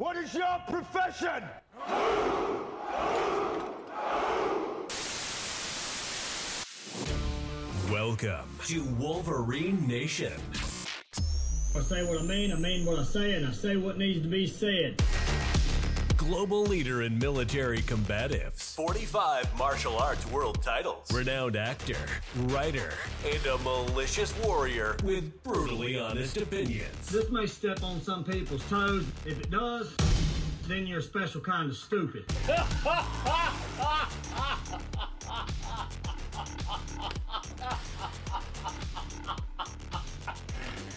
What 0.00 0.16
is 0.16 0.32
your 0.32 0.56
profession? 0.66 1.42
Welcome 7.92 8.48
to 8.68 8.82
Wolverine 8.98 9.86
Nation. 9.86 10.32
I 11.76 11.80
say 11.82 12.02
what 12.08 12.18
I 12.18 12.22
mean, 12.22 12.50
I 12.50 12.54
mean 12.54 12.86
what 12.86 12.98
I 12.98 13.02
say, 13.02 13.34
and 13.34 13.46
I 13.46 13.52
say 13.52 13.76
what 13.76 13.98
needs 13.98 14.22
to 14.22 14.28
be 14.28 14.46
said. 14.46 15.02
Global 16.20 16.64
leader 16.64 17.00
in 17.00 17.18
military 17.18 17.80
combatives, 17.80 18.74
45 18.74 19.56
martial 19.56 19.96
arts 19.96 20.30
world 20.30 20.62
titles, 20.62 21.10
renowned 21.10 21.56
actor, 21.56 21.96
writer, 22.36 22.92
and 23.24 23.46
a 23.46 23.56
malicious 23.58 24.38
warrior 24.44 24.98
with 25.02 25.42
brutally 25.42 25.98
honest 25.98 26.36
opinions. 26.36 27.08
This 27.08 27.30
may 27.30 27.46
step 27.46 27.82
on 27.82 28.02
some 28.02 28.22
people's 28.22 28.62
toes. 28.68 29.06
If 29.24 29.40
it 29.40 29.50
does, 29.50 29.96
then 30.68 30.86
you're 30.86 30.98
a 30.98 31.02
special 31.02 31.40
kind 31.40 31.70
of 31.70 31.76
stupid. 31.78 32.26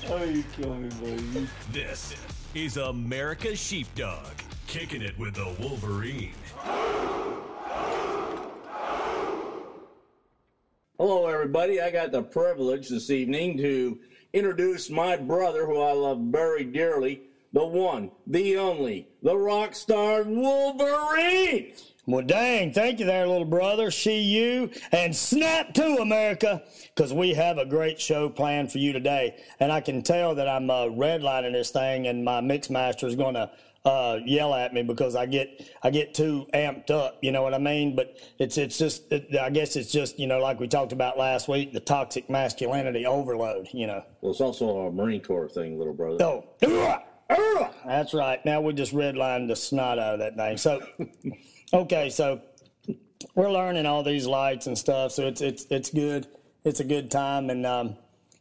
Oh, 0.10 0.24
you 0.26 0.44
kill 0.58 0.76
me, 0.76 0.90
buddy. 0.90 1.48
This 1.72 2.14
is 2.54 2.76
America's 2.78 3.58
Sheepdog, 3.58 4.28
kicking 4.74 5.04
it 5.04 5.16
with 5.20 5.36
the 5.36 5.56
Wolverine. 5.60 6.34
Hello, 10.98 11.28
everybody. 11.28 11.80
I 11.80 11.92
got 11.92 12.12
the 12.12 12.24
privilege 12.24 12.90
this 12.90 13.12
evening 13.12 13.56
to 13.60 14.00
introduce 14.34 14.90
my 14.90 15.16
brother, 15.16 15.68
who 15.68 15.80
I 15.80 15.92
love 15.92 16.22
very 16.22 16.64
dearly, 16.64 17.22
the 17.54 17.64
one, 17.64 18.10
the 18.26 18.58
only, 18.58 19.10
the 19.22 19.38
rock 19.38 19.76
star 19.76 20.24
Wolverine. 20.24 21.74
Well, 22.08 22.26
dang, 22.26 22.74
thank 22.74 23.00
you 23.00 23.06
there, 23.06 23.28
little 23.28 23.46
brother. 23.46 23.92
See 23.92 24.24
you, 24.24 24.72
and 24.92 25.16
snap 25.16 25.76
to 25.76 25.98
America, 25.98 26.64
because 26.96 27.14
we 27.14 27.36
have 27.36 27.60
a 27.60 27.66
great 27.66 28.02
show 28.02 28.28
planned 28.28 28.72
for 28.72 28.80
you 28.80 28.92
today. 28.92 29.36
And 29.60 29.72
I 29.72 29.82
can 29.82 30.02
tell 30.02 30.34
that 30.34 30.50
I'm 30.50 30.72
uh, 30.72 30.86
redlining 30.86 31.54
this 31.54 31.70
thing, 31.70 32.08
and 32.08 32.26
my 32.26 32.42
mix 32.42 32.72
master 32.72 33.06
is 33.06 33.16
going 33.16 33.36
to 33.36 33.52
uh, 33.86 34.20
yell 34.26 34.54
at 34.54 34.74
me 34.74 34.82
because 34.82 35.16
I 35.16 35.26
get 35.26 35.70
I 35.84 35.90
get 35.90 36.14
too 36.14 36.48
amped 36.54 36.90
up. 36.90 37.18
You 37.22 37.32
know 37.32 37.44
what 37.44 37.54
I 37.54 37.58
mean? 37.58 37.96
But 37.96 38.18
it's 38.40 38.58
it's 38.58 38.78
just 38.78 39.12
it, 39.12 39.36
I 39.36 39.50
guess 39.50 39.76
it's 39.76 39.92
just 39.92 40.18
you 40.20 40.28
know 40.28 40.40
like 40.40 40.60
we 40.60 40.68
talked 40.68 40.94
about 40.94 41.18
last 41.18 41.48
week, 41.48 41.74
the 41.74 41.80
toxic 41.80 42.30
masculinity 42.30 43.06
overload. 43.06 43.68
You 43.74 43.88
know. 43.88 44.04
Well, 44.22 44.32
it's 44.32 44.42
also 44.42 44.88
a 44.88 44.92
Marine 44.92 45.22
Corps 45.22 45.50
thing, 45.50 45.78
little 45.78 45.94
brother. 45.94 46.18
Oh, 47.30 47.72
that's 47.86 48.14
right. 48.14 48.44
Now 48.46 48.62
we 48.62 48.74
just 48.74 48.94
redlined 48.94 49.48
the 49.48 49.56
snot 49.56 50.00
out 50.00 50.14
of 50.14 50.20
that 50.20 50.36
thing. 50.36 50.58
So, 50.58 50.82
okay, 51.74 52.10
so 52.10 52.42
we're 53.36 53.52
learning 53.52 53.86
all 53.86 54.04
these 54.04 54.26
lights 54.26 54.68
and 54.68 54.78
stuff. 54.78 55.12
So 55.12 55.28
it's 55.28 55.42
it's 55.42 55.66
it's 55.70 55.90
good. 55.90 56.28
It's 56.64 56.80
a 56.80 56.86
good 56.86 57.12
time, 57.12 57.50
and 57.50 57.66
um, 57.66 57.98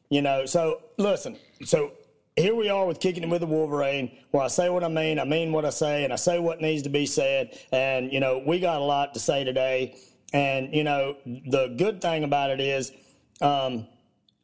you 0.08 0.22
know. 0.22 0.46
So 0.46 0.82
listen. 0.98 1.36
So 1.64 1.92
here 2.36 2.54
we 2.54 2.68
are 2.68 2.86
with 2.86 3.00
kicking 3.00 3.22
it 3.22 3.28
with 3.28 3.40
the 3.40 3.46
Wolverine, 3.46 4.16
where 4.30 4.42
I 4.42 4.48
say 4.48 4.68
what 4.70 4.84
I 4.84 4.88
mean, 4.88 5.18
I 5.18 5.24
mean 5.24 5.52
what 5.52 5.64
I 5.64 5.70
say, 5.70 6.04
and 6.04 6.12
I 6.12 6.16
say 6.16 6.38
what 6.38 6.60
needs 6.60 6.82
to 6.82 6.88
be 6.88 7.06
said. 7.06 7.58
And 7.72 8.12
you 8.12 8.20
know, 8.20 8.42
we 8.46 8.60
got 8.60 8.80
a 8.80 8.84
lot 8.84 9.14
to 9.14 9.20
say 9.20 9.44
today. 9.44 9.96
And 10.32 10.74
you 10.74 10.84
know, 10.84 11.16
the 11.26 11.74
good 11.76 12.00
thing 12.00 12.24
about 12.24 12.50
it 12.50 12.60
is. 12.60 12.92
Um, 13.40 13.86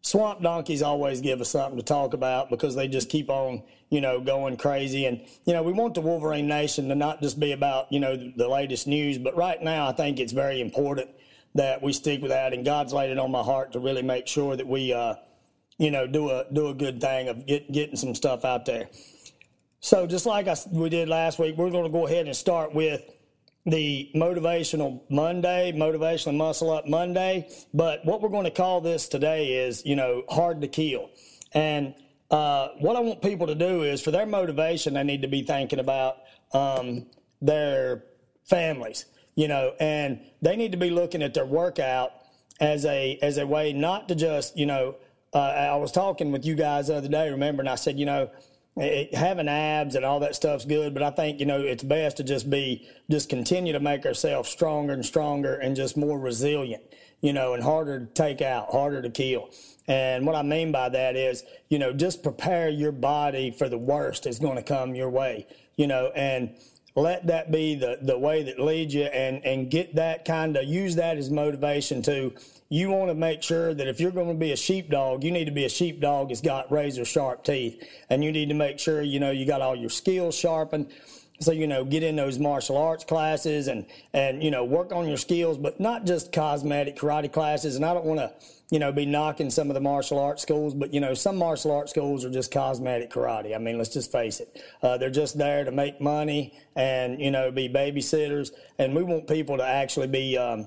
swamp 0.02 0.42
donkeys 0.42 0.82
always 0.82 1.20
give 1.20 1.40
us 1.40 1.50
something 1.50 1.76
to 1.76 1.84
talk 1.84 2.14
about 2.14 2.50
because 2.50 2.74
they 2.74 2.88
just 2.88 3.08
keep 3.08 3.28
on, 3.28 3.62
you 3.90 4.00
know, 4.00 4.20
going 4.20 4.56
crazy. 4.56 5.06
And, 5.06 5.20
you 5.44 5.52
know, 5.52 5.62
we 5.62 5.72
want 5.72 5.94
the 5.94 6.00
Wolverine 6.00 6.48
Nation 6.48 6.88
to 6.88 6.94
not 6.94 7.20
just 7.20 7.38
be 7.38 7.52
about, 7.52 7.92
you 7.92 8.00
know, 8.00 8.16
the, 8.16 8.32
the 8.36 8.48
latest 8.48 8.86
news, 8.86 9.18
but 9.18 9.36
right 9.36 9.62
now 9.62 9.86
I 9.86 9.92
think 9.92 10.18
it's 10.18 10.32
very 10.32 10.60
important 10.60 11.10
that 11.54 11.82
we 11.82 11.92
stick 11.92 12.22
with 12.22 12.30
that. 12.30 12.52
And 12.52 12.64
God's 12.64 12.92
laid 12.92 13.10
it 13.10 13.18
on 13.18 13.30
my 13.30 13.42
heart 13.42 13.72
to 13.72 13.80
really 13.80 14.02
make 14.02 14.26
sure 14.26 14.56
that 14.56 14.66
we, 14.66 14.92
uh, 14.92 15.14
you 15.78 15.90
know, 15.90 16.06
do 16.06 16.30
a 16.30 16.44
do 16.52 16.68
a 16.68 16.74
good 16.74 17.00
thing 17.00 17.28
of 17.28 17.46
get, 17.46 17.70
getting 17.72 17.96
some 17.96 18.14
stuff 18.14 18.44
out 18.44 18.66
there. 18.66 18.88
So 19.80 20.06
just 20.06 20.26
like 20.26 20.48
I, 20.48 20.56
we 20.70 20.88
did 20.88 21.08
last 21.08 21.38
week, 21.38 21.56
we're 21.56 21.70
going 21.70 21.84
to 21.84 21.90
go 21.90 22.06
ahead 22.06 22.26
and 22.26 22.36
start 22.36 22.74
with 22.74 23.02
the 23.64 24.10
motivational 24.14 25.02
Monday, 25.08 25.72
motivational 25.72 26.36
muscle 26.36 26.70
up 26.70 26.88
Monday. 26.88 27.48
But 27.72 28.04
what 28.04 28.20
we're 28.20 28.28
going 28.28 28.44
to 28.44 28.50
call 28.50 28.80
this 28.80 29.08
today 29.08 29.54
is, 29.66 29.84
you 29.84 29.94
know, 29.94 30.24
hard 30.28 30.60
to 30.62 30.68
kill. 30.68 31.10
And 31.52 31.94
uh, 32.30 32.68
what 32.78 32.96
I 32.96 33.00
want 33.00 33.22
people 33.22 33.46
to 33.46 33.54
do 33.54 33.82
is 33.82 34.02
for 34.02 34.10
their 34.10 34.26
motivation, 34.26 34.94
they 34.94 35.04
need 35.04 35.22
to 35.22 35.28
be 35.28 35.42
thinking 35.42 35.78
about 35.78 36.16
um, 36.52 37.06
their 37.40 38.04
families, 38.44 39.06
you 39.34 39.48
know, 39.48 39.74
and 39.78 40.20
they 40.42 40.56
need 40.56 40.72
to 40.72 40.78
be 40.78 40.90
looking 40.90 41.22
at 41.22 41.34
their 41.34 41.46
workout 41.46 42.12
as 42.60 42.84
a 42.84 43.18
as 43.22 43.38
a 43.38 43.46
way 43.46 43.72
not 43.72 44.08
to 44.08 44.14
just, 44.14 44.58
you 44.58 44.66
know, 44.66 44.96
uh, 45.34 45.38
I 45.38 45.76
was 45.76 45.92
talking 45.92 46.32
with 46.32 46.44
you 46.44 46.54
guys 46.54 46.88
the 46.88 46.96
other 46.96 47.08
day, 47.08 47.30
remember, 47.30 47.60
and 47.60 47.68
I 47.68 47.74
said, 47.74 47.98
you 47.98 48.06
know, 48.06 48.30
it, 48.76 49.14
having 49.14 49.48
abs 49.48 49.94
and 49.94 50.04
all 50.04 50.20
that 50.20 50.34
stuff's 50.34 50.64
good, 50.64 50.94
but 50.94 51.02
I 51.02 51.10
think 51.10 51.40
you 51.40 51.46
know 51.46 51.60
it's 51.60 51.82
best 51.82 52.18
to 52.18 52.24
just 52.24 52.48
be 52.48 52.86
just 53.10 53.28
continue 53.28 53.72
to 53.72 53.80
make 53.80 54.06
ourselves 54.06 54.48
stronger 54.48 54.92
and 54.92 55.04
stronger 55.04 55.54
and 55.56 55.74
just 55.74 55.96
more 55.96 56.18
resilient, 56.18 56.82
you 57.20 57.32
know, 57.32 57.54
and 57.54 57.62
harder 57.62 58.00
to 58.00 58.06
take 58.06 58.40
out, 58.40 58.70
harder 58.70 59.02
to 59.02 59.10
kill. 59.10 59.50
And 59.88 60.26
what 60.26 60.36
I 60.36 60.42
mean 60.42 60.70
by 60.70 60.90
that 60.90 61.16
is, 61.16 61.44
you 61.70 61.78
know, 61.78 61.92
just 61.92 62.22
prepare 62.22 62.68
your 62.68 62.92
body 62.92 63.50
for 63.50 63.68
the 63.68 63.78
worst 63.78 64.26
is 64.26 64.38
going 64.38 64.56
to 64.56 64.62
come 64.62 64.94
your 64.94 65.08
way, 65.08 65.46
you 65.76 65.86
know, 65.86 66.12
and 66.14 66.54
let 66.98 67.26
that 67.28 67.50
be 67.52 67.74
the, 67.74 67.98
the 68.02 68.18
way 68.18 68.42
that 68.42 68.58
leads 68.58 68.92
you 68.92 69.04
and, 69.04 69.44
and 69.44 69.70
get 69.70 69.94
that 69.94 70.24
kind 70.24 70.56
of 70.56 70.64
use 70.64 70.96
that 70.96 71.16
as 71.16 71.30
motivation 71.30 72.02
to 72.02 72.32
you 72.70 72.90
want 72.90 73.08
to 73.08 73.14
make 73.14 73.42
sure 73.42 73.72
that 73.72 73.88
if 73.88 73.98
you're 73.98 74.10
going 74.10 74.28
to 74.28 74.34
be 74.34 74.52
a 74.52 74.56
sheepdog, 74.56 75.24
you 75.24 75.30
need 75.30 75.46
to 75.46 75.50
be 75.50 75.64
a 75.64 75.70
sheepdog 75.70 76.28
that's 76.28 76.42
got 76.42 76.70
razor 76.70 77.04
sharp 77.04 77.42
teeth. 77.42 77.82
And 78.10 78.22
you 78.22 78.30
need 78.30 78.50
to 78.50 78.54
make 78.54 78.78
sure, 78.78 79.00
you 79.00 79.20
know, 79.20 79.30
you 79.30 79.46
got 79.46 79.62
all 79.62 79.74
your 79.74 79.88
skills 79.88 80.34
sharpened. 80.34 80.90
So, 81.40 81.52
you 81.52 81.68
know, 81.68 81.84
get 81.84 82.02
in 82.02 82.16
those 82.16 82.38
martial 82.38 82.76
arts 82.76 83.04
classes 83.04 83.68
and, 83.68 83.86
and, 84.12 84.42
you 84.42 84.50
know, 84.50 84.64
work 84.64 84.92
on 84.92 85.06
your 85.06 85.16
skills, 85.16 85.56
but 85.56 85.78
not 85.78 86.04
just 86.04 86.32
cosmetic 86.32 86.96
karate 86.96 87.32
classes. 87.32 87.76
And 87.76 87.84
I 87.84 87.94
don't 87.94 88.04
want 88.04 88.18
to, 88.18 88.32
you 88.70 88.80
know, 88.80 88.90
be 88.90 89.06
knocking 89.06 89.48
some 89.48 89.70
of 89.70 89.74
the 89.74 89.80
martial 89.80 90.18
arts 90.18 90.42
schools, 90.42 90.74
but, 90.74 90.92
you 90.92 91.00
know, 91.00 91.14
some 91.14 91.36
martial 91.36 91.70
arts 91.70 91.92
schools 91.92 92.24
are 92.24 92.30
just 92.30 92.52
cosmetic 92.52 93.10
karate. 93.10 93.54
I 93.54 93.58
mean, 93.58 93.78
let's 93.78 93.90
just 93.90 94.10
face 94.10 94.40
it. 94.40 94.60
Uh, 94.82 94.98
they're 94.98 95.10
just 95.10 95.38
there 95.38 95.62
to 95.64 95.70
make 95.70 96.00
money 96.00 96.58
and, 96.74 97.20
you 97.20 97.30
know, 97.30 97.52
be 97.52 97.68
babysitters. 97.68 98.50
And 98.78 98.94
we 98.94 99.04
want 99.04 99.28
people 99.28 99.58
to 99.58 99.64
actually 99.64 100.08
be, 100.08 100.36
um, 100.36 100.66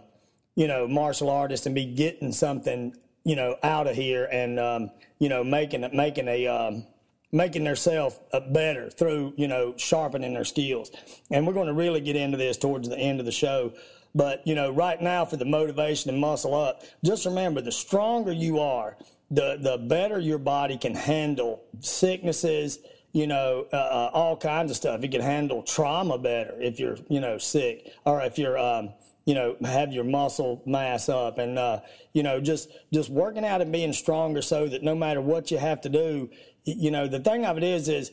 you 0.56 0.68
know, 0.68 0.88
martial 0.88 1.30
artists 1.30 1.66
and 1.66 1.76
be 1.76 1.86
getting 1.86 2.32
something, 2.32 2.96
you 3.26 3.36
know, 3.36 3.58
out 3.62 3.88
of 3.88 3.96
here 3.96 4.26
and, 4.32 4.58
um, 4.58 4.92
you 5.20 5.28
know, 5.28 5.44
making 5.44 5.88
making 5.94 6.28
a, 6.30 6.48
um, 6.48 6.86
making 7.32 7.64
themselves 7.64 8.20
better 8.50 8.90
through, 8.90 9.34
you 9.38 9.48
know, 9.48 9.74
sharpening 9.78 10.34
their 10.34 10.46
skills. 10.46 10.92
And 11.30 11.48
we're 11.48 11.54
going 11.54 11.68
to 11.68 11.74
really 11.74 12.02
get 12.02 12.16
into 12.16 12.38
this 12.38 12.58
towards 12.58 12.90
the 12.90 12.98
end 12.98 13.20
of 13.20 13.26
the 13.26 13.32
show. 13.32 13.74
But, 14.14 14.46
you 14.46 14.56
know, 14.56 14.72
right 14.72 15.02
now 15.02 15.24
for 15.24 15.38
the 15.38 15.46
motivation 15.46 16.10
and 16.10 16.20
muscle 16.20 16.54
up, 16.54 16.84
just 17.04 17.26
remember 17.26 17.62
the 17.62 17.72
stronger 17.72 18.34
you 18.34 18.60
are, 18.60 18.98
the, 19.30 19.58
the 19.60 19.78
better 19.78 20.20
your 20.20 20.38
body 20.38 20.78
can 20.78 20.94
handle 20.94 21.64
sicknesses, 21.80 22.80
you 23.14 23.28
know, 23.28 23.68
uh, 23.72 23.78
uh, 23.78 24.12
all 24.14 24.36
kinds 24.36 24.70
of 24.70 24.76
stuff. 24.76 25.02
It 25.04 25.12
can 25.12 25.22
handle 25.22 25.64
trauma 25.64 26.18
better 26.18 26.56
if 26.60 26.80
you're, 26.80 26.98
you 27.08 27.22
know, 27.22 27.38
sick 27.38 27.94
or 28.06 28.22
if 28.22 28.38
you're, 28.38 28.58
um, 28.58 28.90
you 29.26 29.36
know 29.36 29.56
have 29.64 29.94
your 29.94 30.04
muscle 30.04 30.62
mass 30.66 31.08
up 31.08 31.38
and 31.38 31.60
uh, 31.60 31.80
you 32.14 32.24
know 32.24 32.42
just 32.42 32.70
just 32.92 33.10
working 33.10 33.46
out 33.46 33.62
and 33.62 33.72
being 33.72 33.94
stronger 33.94 34.42
so 34.42 34.68
that 34.68 34.84
no 34.84 34.96
matter 34.96 35.22
what 35.22 35.52
you 35.52 35.58
have 35.58 35.82
to 35.82 35.90
do 35.90 36.30
you 36.64 36.92
know 36.92 37.08
the 37.08 37.20
thing 37.20 37.46
of 37.46 37.58
it 37.58 37.64
is 37.64 37.90
is 37.90 38.12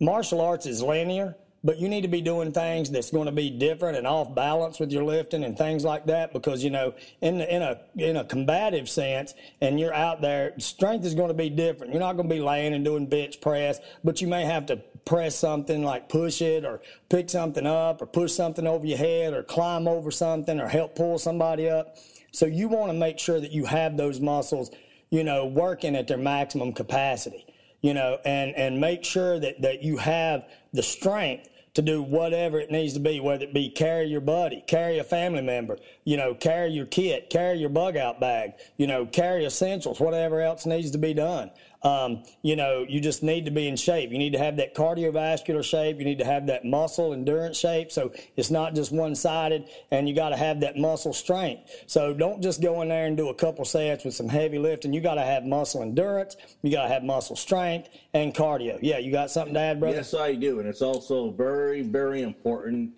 martial 0.00 0.40
arts 0.40 0.66
is 0.66 0.82
linear 0.82 1.36
but 1.66 1.78
you 1.80 1.88
need 1.88 2.02
to 2.02 2.08
be 2.08 2.20
doing 2.20 2.52
things 2.52 2.90
that's 2.90 3.10
going 3.10 3.26
to 3.26 3.32
be 3.32 3.50
different 3.50 3.96
and 3.96 4.06
off 4.06 4.32
balance 4.34 4.78
with 4.78 4.92
your 4.92 5.02
lifting 5.02 5.42
and 5.42 5.58
things 5.58 5.84
like 5.84 6.06
that 6.06 6.32
because 6.32 6.62
you 6.62 6.70
know 6.70 6.94
in 7.22 7.40
in 7.40 7.60
a 7.60 7.80
in 7.96 8.16
a 8.16 8.24
combative 8.24 8.88
sense 8.88 9.34
and 9.60 9.80
you're 9.80 9.92
out 9.92 10.20
there 10.20 10.52
strength 10.58 11.04
is 11.04 11.14
going 11.14 11.28
to 11.28 11.34
be 11.34 11.50
different. 11.50 11.92
You're 11.92 12.00
not 12.00 12.16
going 12.16 12.28
to 12.28 12.34
be 12.34 12.40
laying 12.40 12.72
and 12.72 12.84
doing 12.84 13.06
bench 13.06 13.40
press 13.40 13.80
but 14.04 14.20
you 14.20 14.28
may 14.28 14.44
have 14.44 14.66
to 14.66 14.76
press 15.04 15.34
something 15.34 15.82
like 15.82 16.08
push 16.08 16.40
it 16.40 16.64
or 16.64 16.82
pick 17.08 17.28
something 17.28 17.66
up 17.66 18.00
or 18.00 18.06
push 18.06 18.32
something 18.32 18.66
over 18.66 18.86
your 18.86 18.98
head 18.98 19.34
or 19.34 19.42
climb 19.42 19.88
over 19.88 20.10
something 20.10 20.60
or 20.60 20.68
help 20.68 20.94
pull 20.94 21.18
somebody 21.18 21.68
up. 21.68 21.96
So 22.30 22.46
you 22.46 22.68
want 22.68 22.92
to 22.92 22.98
make 22.98 23.18
sure 23.18 23.40
that 23.40 23.50
you 23.50 23.64
have 23.64 23.96
those 23.96 24.20
muscles 24.20 24.70
you 25.10 25.24
know 25.24 25.46
working 25.46 25.96
at 25.96 26.06
their 26.06 26.18
maximum 26.18 26.72
capacity 26.72 27.44
you 27.86 27.94
know 27.94 28.18
and 28.24 28.52
and 28.56 28.80
make 28.80 29.04
sure 29.04 29.38
that 29.38 29.62
that 29.62 29.80
you 29.80 29.96
have 29.96 30.44
the 30.72 30.82
strength 30.82 31.48
to 31.74 31.82
do 31.82 32.02
whatever 32.02 32.58
it 32.58 32.70
needs 32.70 32.94
to 32.94 33.00
be, 33.00 33.20
whether 33.20 33.44
it 33.44 33.52
be 33.52 33.68
carry 33.68 34.06
your 34.06 34.22
buddy, 34.22 34.64
carry 34.66 34.98
a 34.98 35.04
family 35.04 35.42
member, 35.42 35.78
you 36.04 36.16
know, 36.16 36.34
carry 36.34 36.70
your 36.70 36.86
kit, 36.86 37.28
carry 37.28 37.58
your 37.58 37.68
bug 37.68 37.98
out 37.98 38.18
bag, 38.18 38.54
you 38.78 38.86
know, 38.86 39.04
carry 39.04 39.44
essentials, 39.44 40.00
whatever 40.00 40.40
else 40.40 40.64
needs 40.64 40.90
to 40.90 40.98
be 40.98 41.12
done. 41.12 41.50
Um, 41.82 42.24
you 42.42 42.56
know, 42.56 42.84
you 42.88 43.00
just 43.00 43.22
need 43.22 43.44
to 43.44 43.50
be 43.50 43.68
in 43.68 43.76
shape. 43.76 44.10
You 44.10 44.18
need 44.18 44.32
to 44.32 44.38
have 44.38 44.56
that 44.56 44.74
cardiovascular 44.74 45.62
shape. 45.62 45.98
You 45.98 46.04
need 46.04 46.18
to 46.18 46.24
have 46.24 46.46
that 46.46 46.64
muscle 46.64 47.12
endurance 47.12 47.58
shape. 47.58 47.92
So 47.92 48.12
it's 48.36 48.50
not 48.50 48.74
just 48.74 48.92
one 48.92 49.14
sided, 49.14 49.68
and 49.90 50.08
you 50.08 50.14
got 50.14 50.30
to 50.30 50.36
have 50.36 50.60
that 50.60 50.76
muscle 50.76 51.12
strength. 51.12 51.70
So 51.86 52.14
don't 52.14 52.42
just 52.42 52.62
go 52.62 52.82
in 52.82 52.88
there 52.88 53.06
and 53.06 53.16
do 53.16 53.28
a 53.28 53.34
couple 53.34 53.64
sets 53.64 54.04
with 54.04 54.14
some 54.14 54.28
heavy 54.28 54.58
lifting. 54.58 54.92
You 54.92 55.00
got 55.00 55.14
to 55.14 55.22
have 55.22 55.44
muscle 55.44 55.82
endurance. 55.82 56.36
You 56.62 56.70
got 56.72 56.84
to 56.84 56.88
have 56.88 57.04
muscle 57.04 57.36
strength 57.36 57.88
and 58.14 58.34
cardio. 58.34 58.78
Yeah, 58.80 58.98
you 58.98 59.12
got 59.12 59.30
something 59.30 59.54
to 59.54 59.60
add, 59.60 59.80
brother? 59.80 59.96
Yes, 59.96 60.14
I 60.14 60.34
do. 60.34 60.60
And 60.60 60.68
it's 60.68 60.82
also 60.82 61.30
very, 61.30 61.82
very 61.82 62.22
important, 62.22 62.92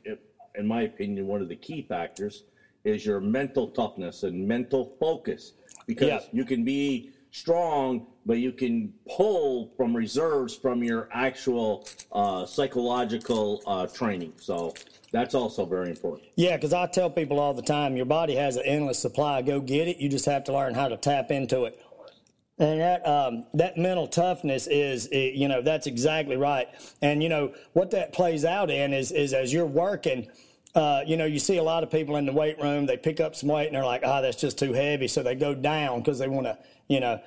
in 0.54 0.66
my 0.66 0.82
opinion, 0.82 1.26
one 1.26 1.42
of 1.42 1.48
the 1.48 1.56
key 1.56 1.82
factors 1.82 2.44
is 2.84 3.04
your 3.04 3.20
mental 3.20 3.68
toughness 3.68 4.22
and 4.22 4.46
mental 4.46 4.96
focus 5.00 5.52
because 5.86 6.08
yeah. 6.08 6.20
you 6.32 6.44
can 6.44 6.64
be 6.64 7.10
strong, 7.30 8.06
but 8.26 8.38
you 8.38 8.52
can 8.52 8.92
pull 9.08 9.72
from 9.76 9.94
reserves 9.94 10.56
from 10.56 10.82
your 10.82 11.08
actual 11.12 11.86
uh, 12.12 12.44
psychological 12.46 13.62
uh, 13.66 13.86
training. 13.86 14.32
So 14.36 14.74
that's 15.12 15.34
also 15.34 15.64
very 15.64 15.90
important. 15.90 16.28
Yeah, 16.36 16.56
because 16.56 16.72
I 16.72 16.86
tell 16.86 17.10
people 17.10 17.38
all 17.38 17.54
the 17.54 17.62
time, 17.62 17.96
your 17.96 18.06
body 18.06 18.34
has 18.34 18.56
an 18.56 18.64
endless 18.64 18.98
supply. 18.98 19.42
Go 19.42 19.60
get 19.60 19.88
it. 19.88 19.98
You 19.98 20.08
just 20.08 20.26
have 20.26 20.44
to 20.44 20.52
learn 20.52 20.74
how 20.74 20.88
to 20.88 20.96
tap 20.96 21.30
into 21.30 21.64
it. 21.64 21.82
And 22.60 22.80
that 22.80 23.06
um, 23.06 23.46
that 23.54 23.76
mental 23.76 24.08
toughness 24.08 24.66
is, 24.66 25.08
you 25.12 25.46
know, 25.46 25.62
that's 25.62 25.86
exactly 25.86 26.36
right. 26.36 26.66
And 27.00 27.22
you 27.22 27.28
know 27.28 27.52
what 27.72 27.92
that 27.92 28.12
plays 28.12 28.44
out 28.44 28.68
in 28.68 28.92
is 28.92 29.12
is 29.12 29.32
as 29.32 29.52
you're 29.52 29.66
working. 29.66 30.28
Uh, 30.74 31.02
you 31.06 31.16
know, 31.16 31.24
you 31.24 31.38
see 31.38 31.56
a 31.56 31.62
lot 31.62 31.82
of 31.82 31.90
people 31.90 32.16
in 32.16 32.26
the 32.26 32.32
weight 32.32 32.60
room. 32.60 32.84
They 32.84 32.96
pick 32.96 33.20
up 33.20 33.34
some 33.34 33.48
weight 33.48 33.68
and 33.68 33.74
they're 33.74 33.84
like, 33.84 34.02
"Ah, 34.04 34.18
oh, 34.18 34.22
that's 34.22 34.36
just 34.36 34.58
too 34.58 34.72
heavy," 34.72 35.08
so 35.08 35.22
they 35.22 35.34
go 35.34 35.54
down 35.54 36.00
because 36.00 36.18
they 36.18 36.28
want 36.28 36.46
to 36.46 36.58
you 36.88 37.00
know. 37.00 37.20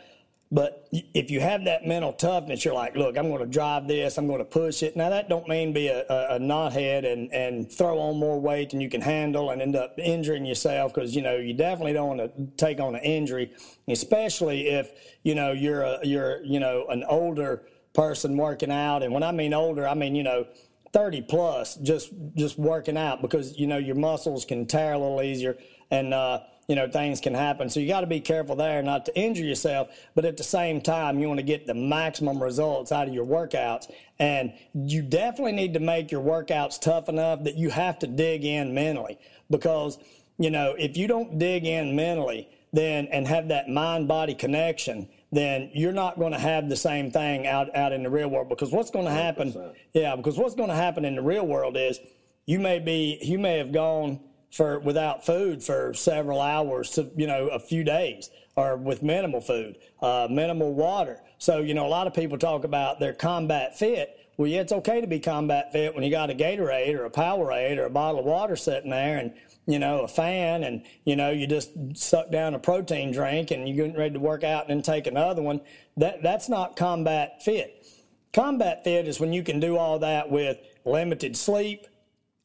But 0.53 0.89
if 0.91 1.31
you 1.31 1.39
have 1.39 1.63
that 1.63 1.87
mental 1.87 2.11
toughness, 2.11 2.65
you're 2.65 2.73
like, 2.73 2.97
look, 2.97 3.17
I'm 3.17 3.29
going 3.29 3.39
to 3.39 3.45
drive 3.45 3.87
this, 3.87 4.17
I'm 4.17 4.27
going 4.27 4.39
to 4.39 4.45
push 4.45 4.83
it. 4.83 4.97
Now 4.97 5.09
that 5.09 5.29
don't 5.29 5.47
mean 5.47 5.71
be 5.71 5.87
a, 5.87 6.05
a, 6.09 6.35
a 6.35 6.39
knothead 6.39 7.09
and, 7.09 7.31
and 7.31 7.71
throw 7.71 7.97
on 7.99 8.17
more 8.17 8.37
weight 8.37 8.71
than 8.71 8.81
you 8.81 8.89
can 8.89 8.99
handle 8.99 9.51
and 9.51 9.61
end 9.61 9.77
up 9.77 9.97
injuring 9.97 10.45
yourself 10.45 10.93
because 10.93 11.15
you 11.15 11.21
know 11.21 11.37
you 11.37 11.53
definitely 11.53 11.93
don't 11.93 12.17
want 12.17 12.35
to 12.35 12.47
take 12.57 12.81
on 12.81 12.95
an 12.95 13.01
injury, 13.01 13.53
especially 13.87 14.67
if 14.67 14.91
you 15.23 15.35
know 15.35 15.53
you're 15.53 15.83
a, 15.83 15.99
you're 16.03 16.43
you 16.43 16.59
know 16.59 16.85
an 16.89 17.05
older 17.07 17.63
person 17.93 18.35
working 18.35 18.71
out. 18.71 19.03
And 19.03 19.13
when 19.13 19.23
I 19.23 19.31
mean 19.31 19.53
older, 19.53 19.87
I 19.87 19.93
mean 19.93 20.15
you 20.15 20.23
know 20.23 20.47
30 20.91 21.21
plus 21.21 21.75
just 21.75 22.11
just 22.35 22.57
working 22.57 22.97
out 22.97 23.21
because 23.21 23.57
you 23.57 23.67
know 23.67 23.77
your 23.77 23.95
muscles 23.95 24.43
can 24.43 24.65
tear 24.65 24.91
a 24.93 24.97
little 24.97 25.21
easier 25.21 25.57
and 25.91 26.13
uh, 26.13 26.39
you 26.71 26.75
know, 26.75 26.87
things 26.87 27.19
can 27.19 27.33
happen. 27.33 27.69
So 27.69 27.81
you 27.81 27.87
got 27.89 27.99
to 27.99 28.07
be 28.07 28.21
careful 28.21 28.55
there 28.55 28.81
not 28.81 29.05
to 29.07 29.19
injure 29.19 29.43
yourself, 29.43 29.89
but 30.15 30.23
at 30.23 30.37
the 30.37 30.43
same 30.45 30.79
time, 30.79 31.19
you 31.19 31.27
want 31.27 31.41
to 31.41 31.45
get 31.45 31.67
the 31.67 31.73
maximum 31.73 32.41
results 32.41 32.93
out 32.93 33.09
of 33.09 33.13
your 33.13 33.25
workouts. 33.25 33.91
And 34.19 34.53
you 34.73 35.01
definitely 35.01 35.51
need 35.51 35.73
to 35.73 35.81
make 35.81 36.13
your 36.13 36.23
workouts 36.23 36.79
tough 36.79 37.09
enough 37.09 37.43
that 37.43 37.57
you 37.57 37.71
have 37.71 37.99
to 37.99 38.07
dig 38.07 38.45
in 38.45 38.73
mentally 38.73 39.19
because, 39.49 39.99
you 40.37 40.49
know, 40.49 40.73
if 40.79 40.95
you 40.95 41.09
don't 41.09 41.37
dig 41.37 41.65
in 41.65 41.93
mentally, 41.93 42.47
then 42.71 43.07
and 43.07 43.27
have 43.27 43.49
that 43.49 43.67
mind 43.67 44.07
body 44.07 44.33
connection, 44.33 45.09
then 45.33 45.71
you're 45.73 45.91
not 45.91 46.19
going 46.19 46.31
to 46.31 46.39
have 46.39 46.69
the 46.69 46.77
same 46.77 47.11
thing 47.11 47.47
out, 47.47 47.75
out 47.75 47.91
in 47.91 48.01
the 48.01 48.09
real 48.09 48.29
world 48.29 48.47
because 48.47 48.71
what's 48.71 48.91
going 48.91 49.03
to 49.03 49.11
happen 49.11 49.51
100%. 49.51 49.73
yeah 49.91 50.15
because 50.15 50.37
what's 50.37 50.55
going 50.55 50.69
to 50.69 50.75
happen 50.75 51.03
in 51.03 51.15
the 51.15 51.21
real 51.21 51.45
world 51.45 51.75
is 51.75 51.99
you 52.45 52.59
may 52.59 52.79
be 52.79 53.17
you 53.21 53.37
may 53.37 53.57
have 53.57 53.73
gone 53.73 54.21
for 54.51 54.79
without 54.79 55.25
food 55.25 55.63
for 55.63 55.93
several 55.93 56.41
hours 56.41 56.91
to 56.91 57.09
you 57.15 57.27
know 57.27 57.47
a 57.47 57.59
few 57.59 57.83
days 57.83 58.29
or 58.55 58.75
with 58.75 59.01
minimal 59.01 59.41
food 59.41 59.77
uh, 60.01 60.27
minimal 60.29 60.73
water. 60.73 61.21
So 61.37 61.59
you 61.59 61.73
know 61.73 61.85
a 61.85 61.89
lot 61.89 62.07
of 62.07 62.13
people 62.13 62.37
talk 62.37 62.63
about 62.63 62.99
their 62.99 63.13
combat 63.13 63.77
fit. 63.77 64.17
Well 64.37 64.47
yeah 64.47 64.61
it's 64.61 64.73
okay 64.73 65.01
to 65.01 65.07
be 65.07 65.19
combat 65.19 65.71
fit 65.71 65.95
when 65.95 66.03
you 66.03 66.11
got 66.11 66.29
a 66.29 66.35
gatorade 66.35 66.95
or 66.95 67.05
a 67.05 67.11
powerade 67.11 67.77
or 67.77 67.85
a 67.85 67.89
bottle 67.89 68.19
of 68.19 68.25
water 68.25 68.55
sitting 68.55 68.91
there 68.91 69.17
and 69.17 69.33
you 69.67 69.79
know 69.79 70.01
a 70.01 70.07
fan 70.07 70.63
and 70.63 70.83
you 71.05 71.15
know 71.15 71.31
you 71.31 71.47
just 71.47 71.71
suck 71.93 72.31
down 72.31 72.53
a 72.53 72.59
protein 72.59 73.11
drink 73.11 73.51
and 73.51 73.67
you're 73.67 73.77
getting 73.77 73.99
ready 73.99 74.13
to 74.13 74.19
work 74.19 74.43
out 74.43 74.63
and 74.63 74.69
then 74.69 74.81
take 74.81 75.07
another 75.07 75.41
one. 75.41 75.61
That 75.95 76.21
that's 76.21 76.49
not 76.49 76.75
combat 76.75 77.41
fit. 77.41 77.85
Combat 78.33 78.83
fit 78.83 79.07
is 79.07 79.19
when 79.19 79.31
you 79.33 79.43
can 79.43 79.59
do 79.59 79.77
all 79.77 79.99
that 79.99 80.29
with 80.29 80.57
limited 80.85 81.37
sleep 81.37 81.85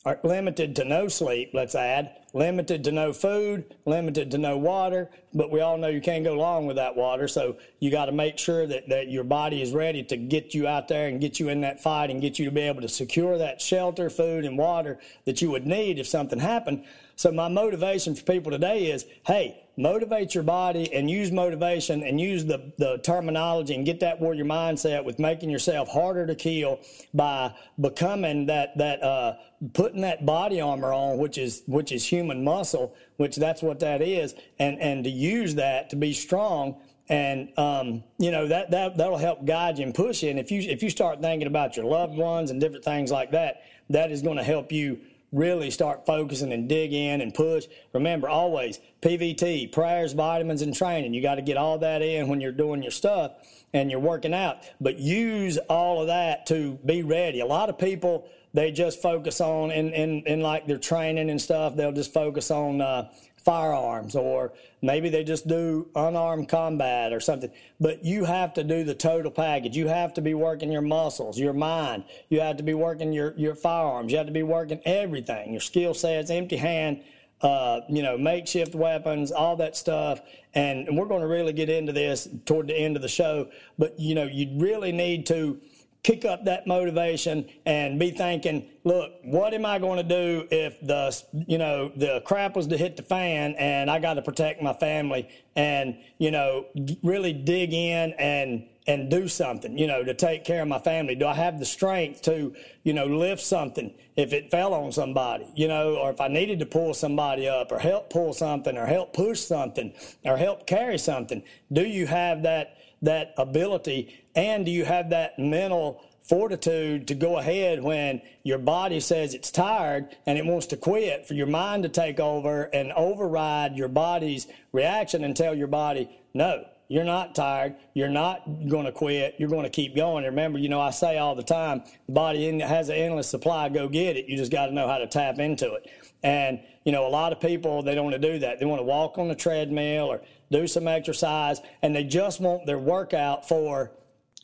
are 0.07 0.21
limited 0.23 0.77
to 0.77 0.85
no 0.85 1.09
sleep, 1.09 1.51
let's 1.53 1.75
add, 1.75 2.13
limited 2.33 2.85
to 2.85 2.93
no 2.93 3.13
food, 3.13 3.75
limited 3.87 4.31
to 4.31 4.39
no 4.39 4.57
water, 4.57 5.11
but 5.35 5.51
we 5.51 5.61
all 5.61 5.77
know 5.77 5.89
you 5.89 6.01
can't 6.01 6.23
go 6.23 6.35
long 6.35 6.65
without 6.65 6.97
water, 6.97 7.27
so 7.27 7.57
you 7.81 7.91
got 7.91 8.07
to 8.07 8.13
make 8.13 8.39
sure 8.39 8.69
that, 8.69 8.89
that 8.89 9.09
your 9.09 9.25
body 9.25 9.61
is 9.61 9.73
ready 9.73 10.05
to 10.05 10.17
get 10.17 10.55
you 10.55 10.69
out 10.69 10.87
there 10.87 11.09
and 11.09 11.21
get 11.21 11.41
you 11.41 11.49
in 11.49 11.61
that 11.61 11.83
fight 11.83 12.09
and 12.09 12.21
get 12.21 12.39
you 12.39 12.45
to 12.45 12.53
be 12.53 12.61
able 12.61 12.83
to 12.83 12.89
secure 12.89 13.37
that 13.37 13.61
shelter, 13.61 14.09
food, 14.09 14.45
and 14.45 14.57
water 14.57 15.01
that 15.25 15.43
you 15.43 15.51
would 15.51 15.67
need 15.67 15.99
if 15.99 16.07
something 16.07 16.39
happened. 16.39 16.85
So 17.17 17.33
my 17.33 17.49
motivation 17.49 18.15
for 18.15 18.23
people 18.25 18.53
today 18.53 18.91
is, 18.91 19.07
hey, 19.27 19.65
motivate 19.79 20.35
your 20.35 20.45
body 20.45 20.93
and 20.93 21.11
use 21.11 21.33
motivation 21.33 22.03
and 22.03 22.21
use 22.21 22.45
the, 22.45 22.73
the 22.77 22.99
terminology 22.99 23.75
and 23.75 23.87
get 23.87 24.01
that 24.01 24.21
warrior 24.21 24.45
mindset 24.45 25.03
with 25.03 25.19
making 25.19 25.49
yourself 25.49 25.89
harder 25.89 26.27
to 26.27 26.35
kill 26.35 26.81
by 27.15 27.55
becoming 27.81 28.47
that 28.47 28.77
that 28.77 29.03
uh, 29.03 29.35
putting 29.73 30.03
that 30.03 30.25
body 30.25 30.61
armor 30.61 30.93
on 30.93 31.19
which 31.19 31.37
is 31.37 31.63
which 31.67 31.93
is 31.93 32.05
human 32.07 32.43
muscle 32.43 32.95
which 33.17 33.37
that's 33.37 33.63
what 33.63 33.81
that 33.81 34.01
is 34.01 34.35
and 34.59 34.79
and 34.81 35.05
to 35.05 35.11
use 35.11 35.55
that 35.55 35.91
to 35.91 35.97
be 35.97 36.15
strong 36.15 36.81
and 37.09 37.49
um, 37.59 38.03
you 38.19 38.31
know 38.31 38.49
that 38.49 38.71
that 38.71 38.97
that'll 38.97 39.19
help 39.19 39.45
guide 39.45 39.79
you 39.79 39.85
and 39.85 39.95
push 39.95 40.23
you. 40.23 40.31
And 40.31 40.39
if 40.39 40.51
you 40.51 40.61
if 40.61 40.83
you 40.83 40.91
start 40.91 41.21
thinking 41.21 41.47
about 41.47 41.77
your 41.77 41.87
loved 41.87 42.17
ones 42.17 42.51
and 42.51 42.61
different 42.61 42.85
things 42.85 43.11
like 43.11 43.31
that 43.31 43.63
that 43.91 44.11
is 44.11 44.23
going 44.23 44.37
to 44.37 44.43
help 44.43 44.73
you 44.73 44.99
really 45.33 45.71
start 45.71 46.07
focusing 46.07 46.53
and 46.53 46.69
dig 46.69 46.93
in 46.93 47.21
and 47.21 47.35
push. 47.35 47.67
Remember, 47.93 48.29
always 48.29 48.79
PVT, 49.03 49.73
prayers, 49.73 50.13
vitamins, 50.13 50.63
and 50.63 50.75
training. 50.75 51.15
You 51.15 51.23
got 51.23 51.37
to 51.37 51.43
get 51.43 51.57
all 51.57 51.79
that 51.79 52.03
in 52.03 52.29
when 52.29 52.41
you're 52.41 52.53
doing 52.53 52.83
your 52.83 52.93
stuff 52.93 53.33
and 53.73 53.91
you're 53.91 54.01
working 54.01 54.35
out. 54.35 54.59
But 54.81 54.99
use 54.99 55.59
all 55.69 56.01
of 56.01 56.07
that 56.09 56.47
to 56.47 56.79
be 56.85 57.03
ready. 57.03 57.41
A 57.41 57.47
lot 57.47 57.69
of 57.69 57.79
people 57.79 58.29
they 58.57 58.73
just 58.73 59.03
focus 59.03 59.41
on 59.43 59.71
in 59.71 59.93
in, 59.93 60.23
in 60.23 60.41
like 60.41 60.67
their 60.67 60.79
training 60.79 61.29
and 61.29 61.41
stuff. 61.41 61.77
They'll 61.77 61.93
just 61.93 62.13
focus 62.13 62.51
on 62.51 62.81
uh, 62.81 63.11
firearms 63.37 64.17
or 64.17 64.55
maybe 64.81 65.11
they 65.11 65.23
just 65.23 65.47
do 65.47 65.89
unarmed 65.95 66.49
combat 66.49 67.13
or 67.13 67.21
something. 67.21 67.51
But 67.79 68.03
you 68.03 68.25
have 68.25 68.55
to 68.55 68.65
do 68.65 68.83
the 68.83 68.95
total 68.95 69.31
package. 69.31 69.77
You 69.77 69.89
have 69.89 70.15
to 70.15 70.23
be 70.23 70.33
working 70.33 70.73
your 70.73 70.81
muscles, 70.81 71.39
your 71.39 71.53
mind. 71.53 72.05
You 72.31 72.41
have 72.41 72.57
to 72.57 72.63
be 72.63 72.73
working 72.73 73.13
your, 73.13 73.35
your 73.37 73.55
firearms. 73.55 74.11
You 74.11 74.19
have 74.19 74.27
to 74.27 74.33
be 74.33 74.43
working 74.43 74.81
everything, 74.85 75.53
your 75.53 75.61
skill 75.61 75.93
sets, 75.93 76.31
empty 76.31 76.57
hand, 76.57 77.03
uh, 77.43 77.83
you 77.91 78.03
know, 78.03 78.17
makeshift 78.17 78.75
weapons, 78.75 79.31
all 79.31 79.57
that 79.57 79.77
stuff. 79.77 80.23
And, 80.55 80.89
and 80.89 80.97
we're 80.97 81.07
going 81.07 81.21
to 81.21 81.29
really 81.29 81.53
get 81.53 81.69
into 81.69 81.93
this 81.93 82.27
toward 82.47 82.69
the 82.69 82.75
end 82.75 82.97
of 82.97 83.03
the 83.03 83.09
show. 83.09 83.49
But, 83.79 84.01
you 84.01 84.15
know, 84.15 84.25
you 84.25 84.59
really 84.59 84.93
need 84.93 85.27
to– 85.27 85.61
kick 86.03 86.25
up 86.25 86.45
that 86.45 86.67
motivation 86.67 87.49
and 87.65 87.99
be 87.99 88.11
thinking, 88.11 88.69
look, 88.85 89.13
what 89.25 89.53
am 89.55 89.67
I 89.67 89.79
going 89.79 89.97
to 89.97 90.03
do 90.03 90.47
if 90.51 90.81
the 90.81 91.17
you 91.47 91.59
know 91.59 91.91
the 91.97 92.23
crap 92.25 92.57
was 92.57 92.67
to 92.69 92.77
hit 92.77 92.97
the 92.97 93.03
fan 93.03 93.55
and 93.59 93.91
I 93.91 93.99
got 93.99 94.15
to 94.15 94.23
protect 94.23 94.63
my 94.63 94.73
family 94.75 95.29
and 95.57 95.99
you 96.19 96.31
know 96.31 96.67
really 97.03 97.33
dig 97.33 97.73
in 97.73 98.13
and 98.19 98.69
and 98.87 99.11
do 99.11 99.27
something, 99.27 99.77
you 99.77 99.87
know, 99.87 100.05
to 100.05 100.15
take 100.15 100.45
care 100.45 100.63
of 100.63 100.69
my 100.69 100.79
family? 100.79 101.17
Do 101.17 101.27
I 101.27 101.35
have 101.35 101.59
the 101.59 101.65
strength 101.65 102.23
to, 102.23 102.55
you 102.85 102.93
know, 102.93 103.07
lift 103.07 103.43
something 103.43 103.93
if 104.15 104.33
it 104.33 104.51
fell 104.51 104.73
on 104.73 104.93
somebody, 104.93 105.47
you 105.57 105.67
know, 105.67 105.97
or 105.97 106.11
if 106.11 106.21
I 106.21 106.29
needed 106.29 106.61
to 106.61 106.67
pull 106.67 106.95
somebody 106.95 107.49
up 107.49 107.73
or 107.73 107.79
help 107.79 108.11
pull 108.11 108.33
something 108.33 108.79
or 108.79 108.87
help 108.87 109.13
push 109.13 109.41
something 109.41 109.93
or 110.25 110.37
help 110.37 110.67
carry 110.67 110.99
something? 110.99 111.43
Do 111.73 111.85
you 111.85 112.07
have 112.07 112.45
that 112.45 112.76
that 113.07 113.35
ability 113.39 114.23
and 114.37 114.65
do 114.67 114.71
you 114.71 114.85
have 114.85 115.11
that 115.11 115.39
mental 115.39 116.05
fortitude 116.29 117.07
to 117.07 117.15
go 117.15 117.39
ahead 117.39 117.83
when 117.83 118.21
your 118.43 118.59
body 118.59 118.99
says 118.99 119.33
it's 119.33 119.51
tired 119.51 120.09
and 120.27 120.37
it 120.37 120.45
wants 120.45 120.67
to 120.67 120.77
quit 120.77 121.27
for 121.27 121.35
your 121.35 121.47
mind 121.47 121.85
to 121.85 121.89
take 121.89 122.19
over 122.19 122.65
and 122.65 122.93
override 122.93 123.77
your 123.77 123.89
body's 123.89 124.47
reaction 124.73 125.23
and 125.23 125.37
tell 125.37 125.55
your 125.55 125.69
body, 125.69 126.11
no, 126.35 126.65
you're 126.89 127.05
not 127.05 127.35
tired. 127.35 127.77
You're 127.95 128.09
not 128.09 128.45
going 128.69 128.87
to 128.87 128.93
quit. 128.93 129.37
You're 129.39 129.49
going 129.49 129.65
to 129.65 129.71
keep 129.71 129.97
going. 129.97 130.25
remember, 130.25 130.59
you 130.59 130.69
know, 130.69 130.81
I 130.81 130.91
say 130.91 131.19
all 131.19 131.35
the 131.35 131.43
time, 131.43 131.83
the 132.07 132.13
body 132.13 132.61
has 132.61 132.89
an 132.89 132.97
endless 132.97 133.29
supply. 133.29 133.69
Go 133.69 133.89
get 133.89 134.17
it. 134.17 134.27
You 134.27 134.37
just 134.37 134.53
got 134.53 134.67
to 134.67 134.73
know 134.73 134.87
how 134.87 134.99
to 134.99 135.07
tap 135.07 135.39
into 135.39 135.75
it. 135.75 135.91
And, 136.27 136.61
you 136.85 136.93
know, 136.93 137.07
a 137.07 137.09
lot 137.09 137.33
of 137.33 137.41
people, 137.41 137.83
they 137.83 137.95
don't 137.95 138.05
want 138.05 138.21
to 138.21 138.33
do 138.33 138.39
that. 138.41 138.59
They 138.59 138.67
want 138.67 138.81
to 138.81 138.85
walk 138.85 139.17
on 139.17 139.29
the 139.29 139.35
treadmill 139.35 140.07
or 140.07 140.23
do 140.51 140.67
some 140.67 140.87
exercise 140.89 141.61
and 141.83 141.95
they 141.95 142.05
just 142.05 142.41
want 142.41 142.67
their 142.67 142.79
workout 142.79 143.49
for 143.49 143.93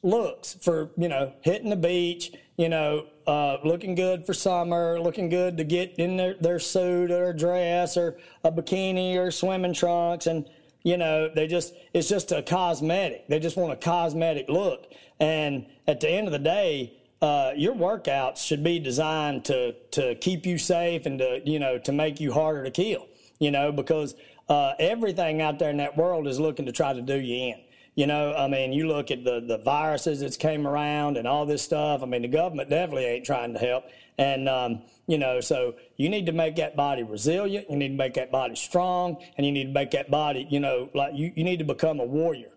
looks 0.05 0.55
for 0.61 0.91
you 0.97 1.09
know 1.09 1.33
hitting 1.43 1.71
the 1.71 1.77
beach 1.77 2.33
you 2.57 2.69
know, 2.69 3.07
uh, 3.27 3.57
looking 3.65 3.95
good 3.95 4.27
for 4.27 4.35
summer, 4.35 5.01
looking 5.01 5.29
good 5.29 5.57
to 5.57 5.65
get 5.65 5.95
in 5.99 6.17
their, 6.17 6.35
their 6.35 6.59
suit 6.59 7.11
or 7.11 7.33
dress 7.33 7.97
or 7.97 8.19
a 8.45 8.53
bikini 8.53 9.17
or 9.17 9.31
swimming 9.31 9.73
trunks. 9.73 10.27
And, 10.27 10.49
you 10.83 10.97
know, 10.97 11.29
they 11.29 11.47
just, 11.47 11.75
it's 11.95 12.09
just 12.09 12.31
a 12.33 12.43
cosmetic. 12.43 13.27
They 13.29 13.39
just 13.39 13.57
want 13.57 13.73
a 13.73 13.77
cosmetic 13.77 14.49
look. 14.49 14.93
And 15.19 15.67
at 15.87 16.01
the 16.01 16.11
end 16.11 16.27
of 16.27 16.33
the 16.33 16.39
day, 16.39 17.02
uh, 17.23 17.53
your 17.57 17.75
workouts 17.75 18.45
should 18.45 18.65
be 18.65 18.81
designed 18.81 19.45
to, 19.45 19.73
to 19.93 20.17
keep 20.17 20.45
you 20.45 20.59
safe 20.59 21.07
and 21.07 21.21
to, 21.21 21.41
you 21.45 21.61
know, 21.61 21.79
to 21.79 21.93
make 21.93 22.19
you 22.21 22.33
harder 22.33 22.65
to 22.65 22.71
kill, 22.71 23.07
you 23.39 23.53
know, 23.53 23.71
because 23.71 24.17
uh, 24.49 24.73
everything 24.81 25.41
out 25.41 25.61
there 25.61 25.71
in 25.71 25.77
that 25.77 25.97
world 25.97 26.27
is 26.27 26.41
looking 26.41 26.67
to 26.67 26.73
try 26.73 26.93
to 26.93 27.01
do 27.01 27.19
you 27.19 27.53
in. 27.53 27.61
You 27.95 28.07
know, 28.07 28.35
I 28.35 28.49
mean, 28.49 28.73
you 28.73 28.89
look 28.89 29.11
at 29.11 29.23
the, 29.23 29.41
the 29.41 29.59
viruses 29.59 30.21
that's 30.21 30.37
came 30.37 30.67
around 30.67 31.17
and 31.17 31.29
all 31.29 31.47
this 31.47 31.63
stuff. 31.63 32.03
I 32.03 32.07
mean, 32.07 32.23
the 32.23 32.29
government 32.29 32.71
definitely 32.71 33.05
ain't 33.05 33.25
trying 33.25 33.53
to 33.53 33.59
help. 33.59 33.85
And, 34.19 34.49
um, 34.49 34.83
you 35.07 35.19
know, 35.19 35.41
so 35.41 35.75
you 35.97 36.09
need 36.09 36.27
to 36.27 36.33
make 36.33 36.57
that 36.57 36.75
body 36.75 37.03
resilient. 37.03 37.71
You 37.71 37.77
need 37.77 37.89
to 37.89 37.95
make 37.95 38.15
that 38.15 38.33
body 38.33 38.57
strong. 38.57 39.23
And 39.37 39.47
you 39.47 39.53
need 39.53 39.65
to 39.65 39.73
make 39.73 39.91
that 39.91 40.11
body, 40.11 40.47
you 40.51 40.59
know, 40.59 40.89
like 40.95 41.15
you, 41.15 41.33
you 41.37 41.45
need 41.45 41.59
to 41.59 41.67
become 41.67 42.01
a 42.01 42.05
warrior. 42.05 42.52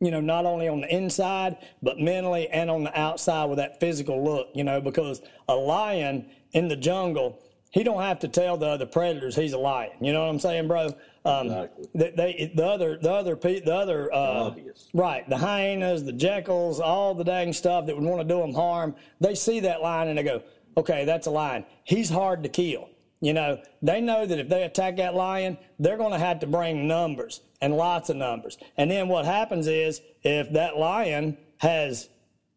You 0.00 0.10
know, 0.10 0.20
not 0.20 0.44
only 0.44 0.68
on 0.68 0.82
the 0.82 0.94
inside, 0.94 1.56
but 1.82 1.98
mentally 1.98 2.48
and 2.48 2.70
on 2.70 2.84
the 2.84 2.98
outside 2.98 3.46
with 3.46 3.58
that 3.58 3.80
physical 3.80 4.22
look, 4.22 4.48
you 4.54 4.62
know, 4.62 4.80
because 4.80 5.22
a 5.48 5.54
lion 5.54 6.26
in 6.52 6.68
the 6.68 6.76
jungle, 6.76 7.42
he 7.70 7.82
don't 7.82 8.02
have 8.02 8.18
to 8.20 8.28
tell 8.28 8.56
the 8.56 8.66
other 8.66 8.86
predators 8.86 9.34
he's 9.36 9.54
a 9.54 9.58
lion. 9.58 9.92
You 10.00 10.12
know 10.12 10.20
what 10.20 10.30
I'm 10.30 10.38
saying, 10.38 10.68
bro? 10.68 10.94
Um, 11.24 11.46
exactly. 11.46 11.88
they, 11.94 12.10
they, 12.10 12.52
the 12.54 12.66
other, 12.66 12.98
the 12.98 13.10
other, 13.10 13.34
the 13.36 13.74
other, 13.74 14.12
uh, 14.14 14.54
right? 14.94 15.28
The 15.28 15.36
hyenas, 15.38 16.04
the 16.04 16.12
jackals, 16.12 16.78
all 16.78 17.14
the 17.14 17.24
dang 17.24 17.52
stuff 17.52 17.86
that 17.86 17.96
would 17.96 18.04
want 18.04 18.20
to 18.20 18.34
do 18.34 18.40
them 18.40 18.54
harm. 18.54 18.94
They 19.20 19.34
see 19.34 19.60
that 19.60 19.82
lion 19.82 20.08
and 20.08 20.18
they 20.18 20.22
go, 20.22 20.42
"Okay, 20.76 21.04
that's 21.04 21.26
a 21.26 21.30
lion. 21.30 21.64
He's 21.84 22.08
hard 22.08 22.42
to 22.44 22.48
kill." 22.48 22.88
You 23.26 23.32
know, 23.32 23.60
they 23.82 24.00
know 24.00 24.24
that 24.24 24.38
if 24.38 24.48
they 24.48 24.62
attack 24.62 24.98
that 24.98 25.16
lion, 25.16 25.58
they're 25.80 25.96
going 25.96 26.12
to 26.12 26.18
have 26.18 26.38
to 26.40 26.46
bring 26.46 26.86
numbers 26.86 27.40
and 27.60 27.76
lots 27.76 28.08
of 28.08 28.16
numbers. 28.16 28.56
And 28.76 28.88
then 28.88 29.08
what 29.08 29.24
happens 29.24 29.66
is, 29.66 30.00
if 30.22 30.52
that 30.52 30.76
lion 30.76 31.36
has 31.58 32.08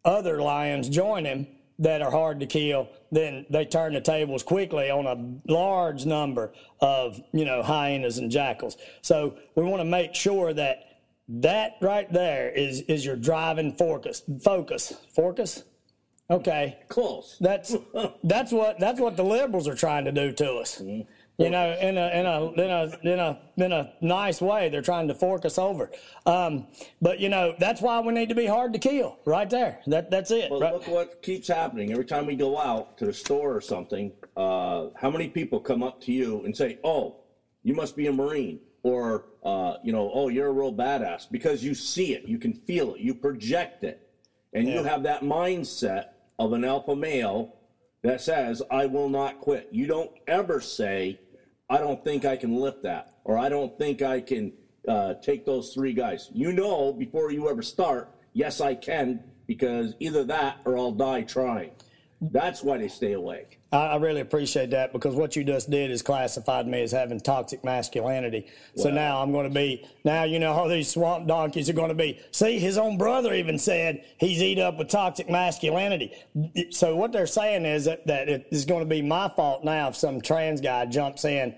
other 0.05 0.39
lions 0.39 0.87
join 0.87 1.25
him, 1.25 1.47
that 1.79 2.03
are 2.03 2.11
hard 2.11 2.41
to 2.41 2.45
kill, 2.45 2.87
then 3.11 3.47
they 3.49 3.65
turn 3.65 3.93
the 3.93 4.01
tables 4.01 4.43
quickly 4.43 4.91
on 4.91 5.07
a 5.07 5.51
large 5.51 6.05
number 6.05 6.51
of, 6.81 7.19
you 7.31 7.45
know, 7.45 7.63
hyenas 7.63 8.19
and 8.19 8.29
jackals. 8.29 8.77
So 9.01 9.39
we 9.55 9.63
want 9.63 9.79
to 9.79 9.85
make 9.85 10.13
sure 10.13 10.53
that 10.53 10.83
that 11.29 11.77
right 11.81 12.11
there 12.11 12.51
is 12.51 12.81
is 12.81 13.03
your 13.05 13.15
driving 13.15 13.73
focus. 13.75 14.21
Focus. 14.43 14.93
Focus. 15.15 15.63
Okay. 16.29 16.77
Close. 16.87 17.37
That's 17.39 17.75
that's 18.23 18.51
what 18.51 18.79
that's 18.79 18.99
what 18.99 19.17
the 19.17 19.23
liberals 19.23 19.67
are 19.67 19.75
trying 19.75 20.05
to 20.05 20.11
do 20.11 20.31
to 20.33 20.53
us. 20.55 20.79
Mm-hmm 20.79 21.01
you 21.39 21.49
know, 21.49 21.77
in 21.79 21.97
a 21.97 22.07
in 22.09 22.25
a 22.25 22.51
in 22.51 22.69
a 22.69 23.13
in 23.13 23.19
a 23.19 23.39
in 23.55 23.71
a 23.71 23.93
nice 24.01 24.41
way. 24.41 24.67
They're 24.67 24.81
trying 24.81 25.07
to 25.07 25.15
fork 25.15 25.45
us 25.45 25.57
over. 25.57 25.89
Um, 26.25 26.67
but 27.01 27.19
you 27.19 27.29
know, 27.29 27.55
that's 27.57 27.81
why 27.81 28.01
we 28.01 28.11
need 28.11 28.27
to 28.27 28.35
be 28.35 28.45
hard 28.45 28.73
to 28.73 28.79
kill. 28.79 29.17
Right 29.23 29.49
there. 29.49 29.79
That 29.87 30.11
that's 30.11 30.31
it. 30.31 30.51
Well, 30.51 30.59
right? 30.59 30.73
look 30.73 30.87
what 30.87 31.21
keeps 31.21 31.47
happening 31.47 31.93
every 31.93 32.03
time 32.03 32.25
we 32.25 32.35
go 32.35 32.59
out 32.59 32.97
to 32.97 33.05
the 33.05 33.13
store 33.13 33.55
or 33.55 33.61
something. 33.61 34.11
Uh, 34.35 34.87
how 34.97 35.09
many 35.09 35.29
people 35.29 35.61
come 35.61 35.81
up 35.81 36.01
to 36.01 36.11
you 36.11 36.43
and 36.43 36.55
say, 36.55 36.77
"Oh, 36.83 37.21
you 37.63 37.73
must 37.73 37.95
be 37.95 38.07
a 38.07 38.11
Marine," 38.11 38.59
or 38.83 39.25
uh, 39.45 39.75
you 39.81 39.93
know, 39.93 40.11
"Oh, 40.13 40.27
you're 40.27 40.47
a 40.47 40.51
real 40.51 40.73
badass," 40.73 41.31
because 41.31 41.63
you 41.63 41.73
see 41.73 42.13
it, 42.15 42.27
you 42.27 42.37
can 42.37 42.53
feel 42.53 42.95
it, 42.95 42.99
you 42.99 43.15
project 43.15 43.85
it, 43.85 44.09
and 44.51 44.67
yeah. 44.67 44.75
you 44.75 44.83
have 44.83 45.03
that 45.03 45.21
mindset 45.21 46.07
of 46.39 46.53
an 46.53 46.65
alpha 46.65 46.95
male 46.95 47.55
that 48.01 48.21
says, 48.21 48.63
"I 48.71 48.87
will 48.87 49.09
not 49.09 49.39
quit." 49.39 49.67
You 49.71 49.85
don't 49.85 50.11
ever 50.27 50.59
say 50.59 51.19
I 51.69 51.77
don't 51.77 52.03
think 52.03 52.25
I 52.25 52.35
can 52.35 52.55
lift 52.55 52.81
that, 52.83 53.13
or 53.23 53.37
I 53.37 53.47
don't 53.47 53.77
think 53.77 54.01
I 54.01 54.21
can 54.21 54.53
uh, 54.87 55.13
take 55.15 55.45
those 55.45 55.73
three 55.73 55.93
guys. 55.93 56.29
You 56.33 56.51
know, 56.51 56.91
before 56.91 57.31
you 57.31 57.47
ever 57.47 57.61
start, 57.61 58.09
yes, 58.33 58.59
I 58.59 58.73
can, 58.73 59.23
because 59.45 59.93
either 59.99 60.23
that 60.23 60.57
or 60.65 60.77
I'll 60.77 60.91
die 60.91 61.21
trying. 61.21 61.71
That's 62.21 62.61
why 62.63 62.77
they 62.77 62.89
stay 62.89 63.13
awake. 63.13 63.59
I, 63.71 63.95
really 63.97 64.19
appreciate 64.19 64.71
that 64.71 64.91
because 64.91 65.15
what 65.15 65.35
you 65.35 65.43
just 65.43 65.69
did 65.69 65.91
is 65.91 66.01
classified 66.01 66.67
me 66.67 66.81
as 66.81 66.91
having 66.91 67.19
toxic 67.19 67.63
masculinity. 67.63 68.47
So 68.75 68.89
now 68.89 69.21
I'm 69.21 69.31
going 69.31 69.47
to 69.47 69.53
be, 69.53 69.87
now 70.03 70.23
you 70.23 70.39
know 70.39 70.53
how 70.53 70.67
these 70.67 70.89
swamp 70.89 71.27
donkeys 71.27 71.69
are 71.69 71.73
going 71.73 71.89
to 71.89 71.95
be. 71.95 72.19
See, 72.31 72.59
his 72.59 72.77
own 72.77 72.97
brother 72.97 73.33
even 73.33 73.57
said 73.59 74.03
he's 74.17 74.41
eat 74.41 74.59
up 74.59 74.77
with 74.77 74.89
toxic 74.89 75.29
masculinity. 75.29 76.13
So 76.71 76.95
what 76.95 77.11
they're 77.11 77.27
saying 77.27 77.65
is 77.65 77.85
that, 77.85 78.07
that 78.07 78.27
it 78.27 78.47
is 78.51 78.65
going 78.65 78.81
to 78.81 78.89
be 78.89 79.01
my 79.01 79.29
fault 79.29 79.63
now 79.63 79.89
if 79.89 79.95
some 79.95 80.19
trans 80.19 80.61
guy 80.61 80.85
jumps 80.87 81.23
in. 81.23 81.55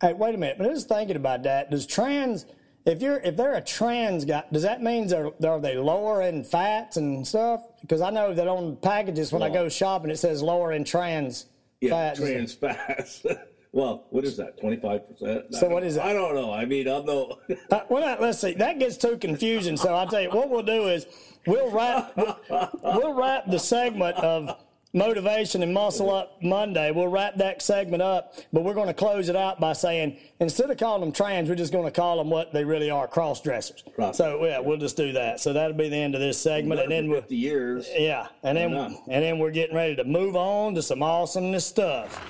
Hey, 0.00 0.14
wait 0.14 0.34
a 0.34 0.38
minute. 0.38 0.56
But 0.58 0.66
I 0.66 0.70
was 0.70 0.84
thinking 0.84 1.16
about 1.16 1.42
that. 1.44 1.70
Does 1.70 1.86
trans, 1.86 2.46
if 2.86 3.02
you're 3.02 3.18
if 3.18 3.36
they're 3.36 3.54
a 3.54 3.60
trans 3.60 4.24
guy, 4.24 4.42
does 4.50 4.62
that 4.62 4.82
mean 4.82 5.06
they're 5.06 5.30
are 5.46 5.60
they 5.60 5.76
lower 5.76 6.22
in 6.22 6.42
fats 6.42 6.96
and 6.96 7.26
stuff? 7.28 7.62
Because 7.82 8.00
I 8.00 8.10
know 8.10 8.32
that 8.32 8.48
on 8.48 8.76
packages 8.76 9.32
when 9.32 9.42
I 9.42 9.50
go 9.50 9.68
shopping 9.68 10.10
it 10.10 10.18
says 10.18 10.42
lower 10.42 10.72
in 10.72 10.84
trans 10.84 11.46
yeah, 11.80 11.90
fats. 11.90 12.20
trans 12.20 12.54
fats. 12.54 13.26
well, 13.72 14.06
what 14.10 14.24
is 14.24 14.36
that? 14.36 14.58
Twenty 14.58 14.76
five 14.76 15.06
percent. 15.06 15.54
So 15.54 15.68
what 15.68 15.84
is 15.84 15.96
that? 15.96 16.06
I 16.06 16.12
don't 16.12 16.34
know. 16.34 16.52
I 16.52 16.64
mean, 16.64 16.88
I'm 16.88 17.04
no. 17.04 17.38
uh, 17.70 17.80
well, 17.88 18.16
let's 18.20 18.38
see. 18.38 18.54
That 18.54 18.78
gets 18.78 18.96
too 18.96 19.18
confusing. 19.18 19.76
So 19.76 19.94
I'll 19.94 20.06
tell 20.08 20.22
you 20.22 20.30
what 20.30 20.48
we'll 20.48 20.62
do 20.62 20.88
is 20.88 21.06
we'll 21.46 21.70
wrap 21.70 22.16
we'll, 22.16 22.38
we'll 22.82 23.14
wrap 23.14 23.50
the 23.50 23.58
segment 23.58 24.16
of 24.16 24.56
motivation 24.92 25.62
and 25.62 25.72
muscle 25.72 26.12
up 26.12 26.42
Monday. 26.42 26.90
We'll 26.90 27.08
wrap 27.08 27.36
that 27.36 27.62
segment 27.62 28.02
up, 28.02 28.34
but 28.52 28.62
we're 28.62 28.74
going 28.74 28.88
to 28.88 28.94
close 28.94 29.28
it 29.28 29.36
out 29.36 29.58
by 29.60 29.72
saying 29.72 30.18
instead 30.40 30.70
of 30.70 30.76
calling 30.76 31.00
them 31.00 31.12
trans, 31.12 31.48
we're 31.48 31.54
just 31.54 31.72
going 31.72 31.86
to 31.86 31.90
call 31.90 32.18
them 32.18 32.30
what 32.30 32.52
they 32.52 32.64
really 32.64 32.90
are, 32.90 33.08
cross 33.08 33.40
dressers. 33.40 33.82
Right. 33.96 34.14
So 34.14 34.44
yeah, 34.44 34.58
we'll 34.58 34.76
just 34.76 34.96
do 34.96 35.12
that. 35.12 35.40
So 35.40 35.52
that'll 35.52 35.76
be 35.76 35.88
the 35.88 35.96
end 35.96 36.14
of 36.14 36.20
this 36.20 36.40
segment, 36.40 36.80
and 36.80 36.90
then 36.90 37.08
we'll 37.08 37.22
years. 37.28 37.88
Yeah, 37.96 38.28
and 38.42 38.56
then 38.56 38.74
and 38.74 39.22
then 39.22 39.38
we're 39.38 39.50
getting 39.50 39.76
ready 39.76 39.96
to 39.96 40.04
move 40.04 40.36
on 40.36 40.74
to 40.74 40.82
some 40.82 41.02
awesomeness 41.02 41.64
stuff. 41.64 42.20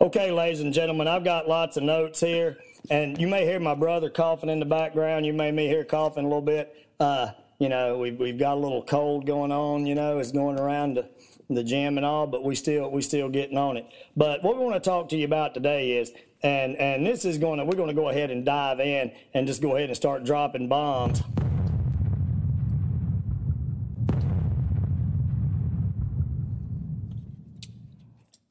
Okay, 0.00 0.30
ladies 0.30 0.60
and 0.60 0.72
gentlemen, 0.72 1.08
I've 1.08 1.24
got 1.24 1.48
lots 1.48 1.76
of 1.76 1.82
notes 1.82 2.20
here. 2.20 2.58
And 2.90 3.18
you 3.18 3.26
may 3.26 3.46
hear 3.46 3.58
my 3.58 3.74
brother 3.74 4.10
coughing 4.10 4.50
in 4.50 4.60
the 4.60 4.66
background. 4.66 5.24
You 5.24 5.32
may 5.32 5.50
me 5.50 5.66
hear 5.66 5.84
coughing 5.84 6.24
a 6.24 6.28
little 6.28 6.42
bit. 6.42 6.74
Uh, 7.00 7.28
you 7.58 7.68
know, 7.68 7.96
we've, 7.98 8.18
we've 8.18 8.38
got 8.38 8.54
a 8.54 8.60
little 8.60 8.82
cold 8.82 9.26
going 9.26 9.52
on, 9.52 9.86
you 9.86 9.94
know, 9.94 10.18
it's 10.18 10.32
going 10.32 10.58
around 10.58 10.94
the, 10.94 11.08
the 11.48 11.62
gym 11.62 11.96
and 11.96 12.04
all, 12.04 12.26
but 12.26 12.44
we 12.44 12.54
still, 12.54 12.90
we 12.90 13.00
still 13.00 13.28
getting 13.28 13.56
on 13.56 13.76
it. 13.76 13.86
But 14.16 14.42
what 14.42 14.56
we 14.56 14.64
want 14.64 14.74
to 14.74 14.80
talk 14.80 15.08
to 15.10 15.16
you 15.16 15.24
about 15.24 15.54
today 15.54 15.92
is, 15.92 16.12
and, 16.42 16.76
and 16.76 17.06
this 17.06 17.24
is 17.24 17.38
going 17.38 17.58
to, 17.58 17.64
we're 17.64 17.76
going 17.76 17.88
to 17.88 17.94
go 17.94 18.10
ahead 18.10 18.30
and 18.30 18.44
dive 18.44 18.80
in 18.80 19.12
and 19.32 19.46
just 19.46 19.62
go 19.62 19.76
ahead 19.76 19.88
and 19.88 19.96
start 19.96 20.24
dropping 20.24 20.68
bombs. 20.68 21.22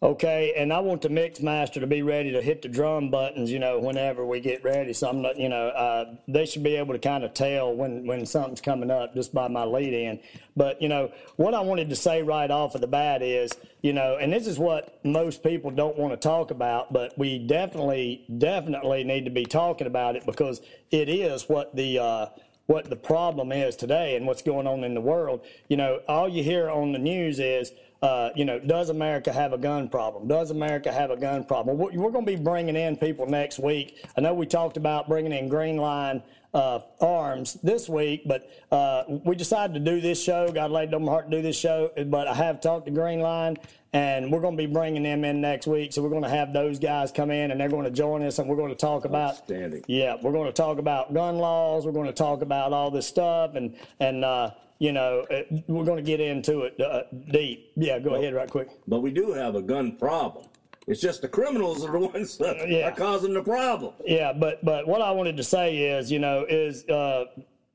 Okay, 0.03 0.53
and 0.57 0.73
I 0.73 0.81
want 0.81 1.01
the 1.01 1.07
mix 1.07 1.39
master 1.39 1.79
to 1.79 1.87
be 1.87 2.01
ready 2.01 2.33
to 2.33 2.41
hit 2.41 2.61
the 2.61 2.67
drum 2.67 3.09
buttons, 3.09 3.49
you 3.49 3.57
know, 3.57 3.79
whenever 3.79 4.25
we 4.25 4.41
get 4.41 4.61
ready. 4.61 4.91
So 4.91 5.07
I'm 5.07 5.21
not, 5.21 5.39
you 5.39 5.47
know, 5.47 5.69
uh, 5.69 6.15
they 6.27 6.45
should 6.45 6.61
be 6.61 6.75
able 6.75 6.93
to 6.93 6.99
kind 6.99 7.23
of 7.23 7.33
tell 7.33 7.73
when, 7.73 8.05
when 8.05 8.25
something's 8.25 8.59
coming 8.59 8.91
up 8.91 9.13
just 9.13 9.33
by 9.33 9.47
my 9.47 9.63
lead 9.63 9.93
in. 9.93 10.19
But, 10.57 10.81
you 10.81 10.89
know, 10.89 11.13
what 11.37 11.53
I 11.53 11.61
wanted 11.61 11.89
to 11.89 11.95
say 11.95 12.21
right 12.21 12.51
off 12.51 12.75
of 12.75 12.81
the 12.81 12.87
bat 12.87 13.21
is, 13.21 13.53
you 13.81 13.93
know, 13.93 14.17
and 14.17 14.33
this 14.33 14.45
is 14.45 14.59
what 14.59 14.99
most 15.05 15.41
people 15.41 15.71
don't 15.71 15.97
want 15.97 16.11
to 16.11 16.17
talk 16.17 16.51
about, 16.51 16.91
but 16.91 17.17
we 17.17 17.39
definitely, 17.39 18.25
definitely 18.39 19.05
need 19.05 19.23
to 19.23 19.31
be 19.31 19.45
talking 19.45 19.87
about 19.87 20.17
it 20.17 20.25
because 20.25 20.59
it 20.91 21.07
is 21.07 21.47
what 21.47 21.73
the, 21.77 21.99
uh, 21.99 22.25
what 22.65 22.89
the 22.89 22.97
problem 22.97 23.53
is 23.53 23.77
today 23.77 24.17
and 24.17 24.27
what's 24.27 24.41
going 24.41 24.67
on 24.67 24.83
in 24.83 24.95
the 24.95 25.01
world. 25.01 25.45
You 25.69 25.77
know, 25.77 26.01
all 26.09 26.27
you 26.27 26.43
hear 26.43 26.69
on 26.69 26.91
the 26.91 26.99
news 26.99 27.39
is, 27.39 27.71
uh, 28.03 28.31
you 28.35 28.43
know, 28.43 28.59
does 28.59 28.89
America 28.89 29.31
have 29.31 29.53
a 29.53 29.57
gun 29.57 29.87
problem? 29.87 30.27
Does 30.27 30.51
America 30.51 30.91
have 30.91 31.09
a 31.09 31.15
gun 31.15 31.45
problem? 31.45 31.77
We're, 31.77 31.93
we're 31.93 32.11
going 32.11 32.25
to 32.25 32.31
be 32.31 32.41
bringing 32.41 32.75
in 32.75 32.97
people 32.97 33.25
next 33.25 33.59
week. 33.59 34.05
I 34.17 34.21
know 34.21 34.33
we 34.33 34.45
talked 34.45 34.75
about 34.75 35.07
bringing 35.07 35.31
in 35.31 35.47
Green 35.47 35.77
Line 35.77 36.21
uh, 36.53 36.79
Arms 36.99 37.53
this 37.63 37.87
week, 37.87 38.23
but 38.25 38.51
uh, 38.71 39.05
we 39.07 39.37
decided 39.37 39.73
to 39.73 39.79
do 39.79 40.01
this 40.01 40.21
show. 40.21 40.51
God 40.51 40.71
laid 40.71 40.93
on 40.93 41.05
my 41.05 41.13
heart 41.13 41.31
to 41.31 41.37
do 41.37 41.41
this 41.41 41.57
show, 41.57 41.91
but 42.07 42.27
I 42.27 42.33
have 42.33 42.59
talked 42.59 42.87
to 42.87 42.91
Green 42.91 43.21
Line, 43.21 43.55
and 43.93 44.29
we're 44.29 44.41
going 44.41 44.57
to 44.57 44.67
be 44.67 44.71
bringing 44.71 45.03
them 45.03 45.23
in 45.23 45.39
next 45.39 45.65
week. 45.65 45.93
So 45.93 46.03
we're 46.03 46.09
going 46.09 46.23
to 46.23 46.29
have 46.29 46.51
those 46.51 46.79
guys 46.79 47.13
come 47.13 47.31
in, 47.31 47.51
and 47.51 47.59
they're 47.59 47.69
going 47.69 47.85
to 47.85 47.91
join 47.91 48.21
us, 48.23 48.37
and 48.37 48.49
we're 48.49 48.57
going 48.57 48.69
to 48.69 48.75
talk 48.75 49.05
about. 49.05 49.47
Yeah, 49.87 50.17
we're 50.21 50.33
going 50.33 50.47
to 50.47 50.53
talk 50.53 50.77
about 50.77 51.13
gun 51.13 51.37
laws. 51.37 51.85
We're 51.85 51.93
going 51.93 52.07
to 52.07 52.13
talk 52.13 52.41
about 52.41 52.73
all 52.73 52.91
this 52.91 53.07
stuff, 53.07 53.55
and 53.55 53.77
and 54.01 54.25
uh, 54.25 54.51
you 54.83 54.91
know, 54.91 55.25
uh, 55.31 55.43
we're 55.69 55.85
going 55.85 55.95
to 55.95 56.03
get 56.03 56.19
into 56.19 56.63
it 56.63 56.77
uh, 56.81 57.03
deep. 57.31 57.71
Yeah, 57.77 57.99
go 57.99 58.15
ahead 58.15 58.33
right 58.33 58.49
quick. 58.49 58.67
But 58.85 58.99
we 58.99 59.11
do 59.11 59.31
have 59.31 59.55
a 59.55 59.61
gun 59.61 59.95
problem. 59.95 60.45
It's 60.87 60.99
just 60.99 61.21
the 61.21 61.29
criminals 61.29 61.85
are 61.85 61.91
the 61.93 61.99
ones 62.13 62.37
that 62.39 62.67
Yeah. 62.69 62.89
are 62.89 62.91
causing 62.91 63.33
the 63.33 63.41
problem. 63.41 63.93
Yeah, 64.05 64.33
but 64.33 64.63
but 64.65 64.85
what 64.85 65.01
I 65.01 65.09
wanted 65.11 65.37
to 65.37 65.43
say 65.43 65.77
is, 65.77 66.11
you 66.11 66.19
know, 66.19 66.45
is 66.49 66.83
uh, 66.89 67.25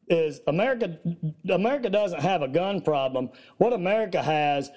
is 0.09 0.41
America 0.49 0.99
America 1.49 1.88
doesn't 1.88 2.21
have 2.21 2.43
a 2.43 2.49
gun 2.49 2.83
problem. 2.83 3.31
What 3.57 3.73
America 3.73 4.23
has 4.23 4.71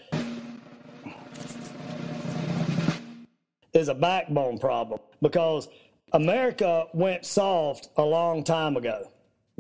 is 3.74 3.90
a 3.90 3.94
backbone 3.96 4.58
problem 4.58 5.02
because 5.22 5.68
America 6.14 6.86
went 6.94 7.26
soft 7.26 7.90
a 7.98 8.04
long 8.04 8.46
time 8.46 8.78
ago. 8.78 9.12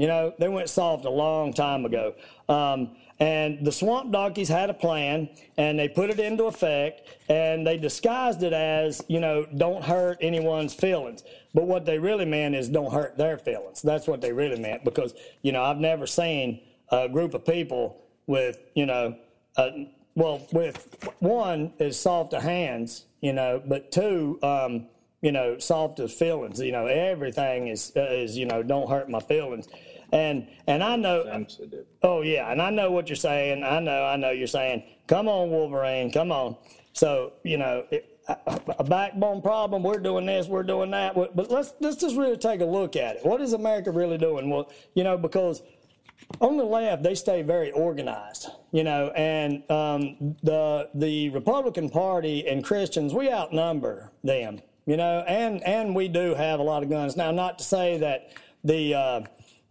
You 0.02 0.08
know, 0.08 0.34
they 0.40 0.50
went 0.50 0.68
soft 0.68 1.06
a 1.06 1.12
long 1.12 1.54
time 1.54 1.86
ago. 1.86 2.16
Um, 2.50 2.96
and 3.20 3.64
the 3.64 3.72
swamp 3.72 4.12
donkeys 4.12 4.50
had 4.50 4.72
a 4.72 4.74
plan 4.74 5.30
and 5.58 5.78
they 5.78 5.88
put 5.88 6.10
it 6.10 6.20
into 6.20 6.46
effect 6.46 7.08
and 7.30 7.68
they 7.68 7.78
disguised 7.78 8.42
it 8.42 8.52
as, 8.52 9.04
you 9.08 9.20
know, 9.20 9.46
don't 9.58 9.84
hurt 9.84 10.18
anyone's 10.20 10.74
feelings. 10.74 11.22
But 11.54 11.66
what 11.68 11.86
they 11.86 12.00
really 12.00 12.26
meant 12.26 12.56
is 12.56 12.68
don't 12.68 12.92
hurt 12.92 13.16
their 13.16 13.38
feelings. 13.38 13.84
That's 13.84 14.08
what 14.08 14.22
they 14.22 14.34
really 14.34 14.60
meant 14.60 14.84
because, 14.84 15.14
you 15.44 15.52
know, 15.52 15.64
I've 15.64 15.78
never 15.78 16.08
seen 16.08 16.62
a 16.90 17.08
group 17.08 17.36
of 17.36 17.46
people 17.46 18.02
with, 18.26 18.58
you 18.74 18.88
know, 18.88 19.16
uh, 19.56 19.70
well, 20.16 20.48
with 20.52 20.98
one 21.20 21.74
is 21.78 22.00
soft 22.00 22.34
of 22.34 22.42
hands, 22.42 23.06
you 23.20 23.34
know, 23.34 23.62
but 23.68 23.92
two, 23.92 24.40
um, 24.42 24.88
you 25.22 25.32
know, 25.32 25.58
soft 25.60 26.00
as 26.00 26.14
feelings. 26.14 26.60
You 26.60 26.72
know, 26.72 26.88
everything 26.88 27.68
is 27.68 27.92
is 27.96 28.38
you 28.38 28.46
know, 28.46 28.64
don't 28.64 28.90
hurt 28.90 29.10
my 29.10 29.20
feelings. 29.20 29.68
And 30.12 30.48
and 30.68 30.84
I 30.84 30.96
know, 30.96 31.24
Sensitive. 31.26 31.86
oh 32.04 32.22
yeah, 32.22 32.52
and 32.52 32.62
I 32.62 32.70
know 32.70 32.92
what 32.92 33.08
you're 33.08 33.16
saying. 33.16 33.64
I 33.64 33.80
know, 33.80 34.04
I 34.04 34.18
know 34.18 34.32
you're 34.32 34.48
saying, 34.48 34.84
come 35.08 35.28
on, 35.28 35.50
Wolverine, 35.50 36.12
come 36.12 36.32
on. 36.32 36.58
So 36.94 37.34
you 37.44 37.58
know, 37.58 37.86
it, 37.92 38.20
a, 38.28 38.62
a 38.80 38.84
backbone 38.84 39.42
problem. 39.42 39.84
We're 39.84 40.00
doing 40.00 40.26
this, 40.26 40.48
we're 40.48 40.64
doing 40.64 40.92
that. 40.92 41.16
But 41.16 41.50
let's 41.50 41.74
let's 41.80 41.96
just 41.96 42.16
really 42.18 42.38
take 42.38 42.62
a 42.62 42.66
look 42.66 42.96
at 42.96 43.18
it. 43.18 43.26
What 43.26 43.42
is 43.42 43.54
America 43.54 43.92
really 43.92 44.18
doing? 44.18 44.50
Well, 44.50 44.72
you 44.96 45.04
know, 45.04 45.18
because 45.18 45.62
on 46.40 46.58
the 46.58 46.64
left 46.64 47.04
they 47.04 47.16
stay 47.16 47.42
very 47.42 47.72
organized 47.72 48.48
you 48.72 48.84
know 48.84 49.10
and 49.16 49.70
um, 49.72 50.36
the 50.44 50.88
the 50.96 51.30
republican 51.30 51.90
party 51.90 52.48
and 52.48 52.64
christians 52.64 53.14
we 53.14 53.30
outnumber 53.32 54.12
them 54.24 54.62
you 54.86 54.98
know 54.98 55.24
and 55.28 55.64
and 55.64 55.96
we 55.96 56.08
do 56.08 56.34
have 56.36 56.60
a 56.60 56.64
lot 56.64 56.84
of 56.84 56.90
guns 56.90 57.16
now 57.16 57.32
not 57.32 57.58
to 57.60 57.64
say 57.64 57.98
that 57.98 58.32
the 58.64 58.94
uh, 58.94 59.22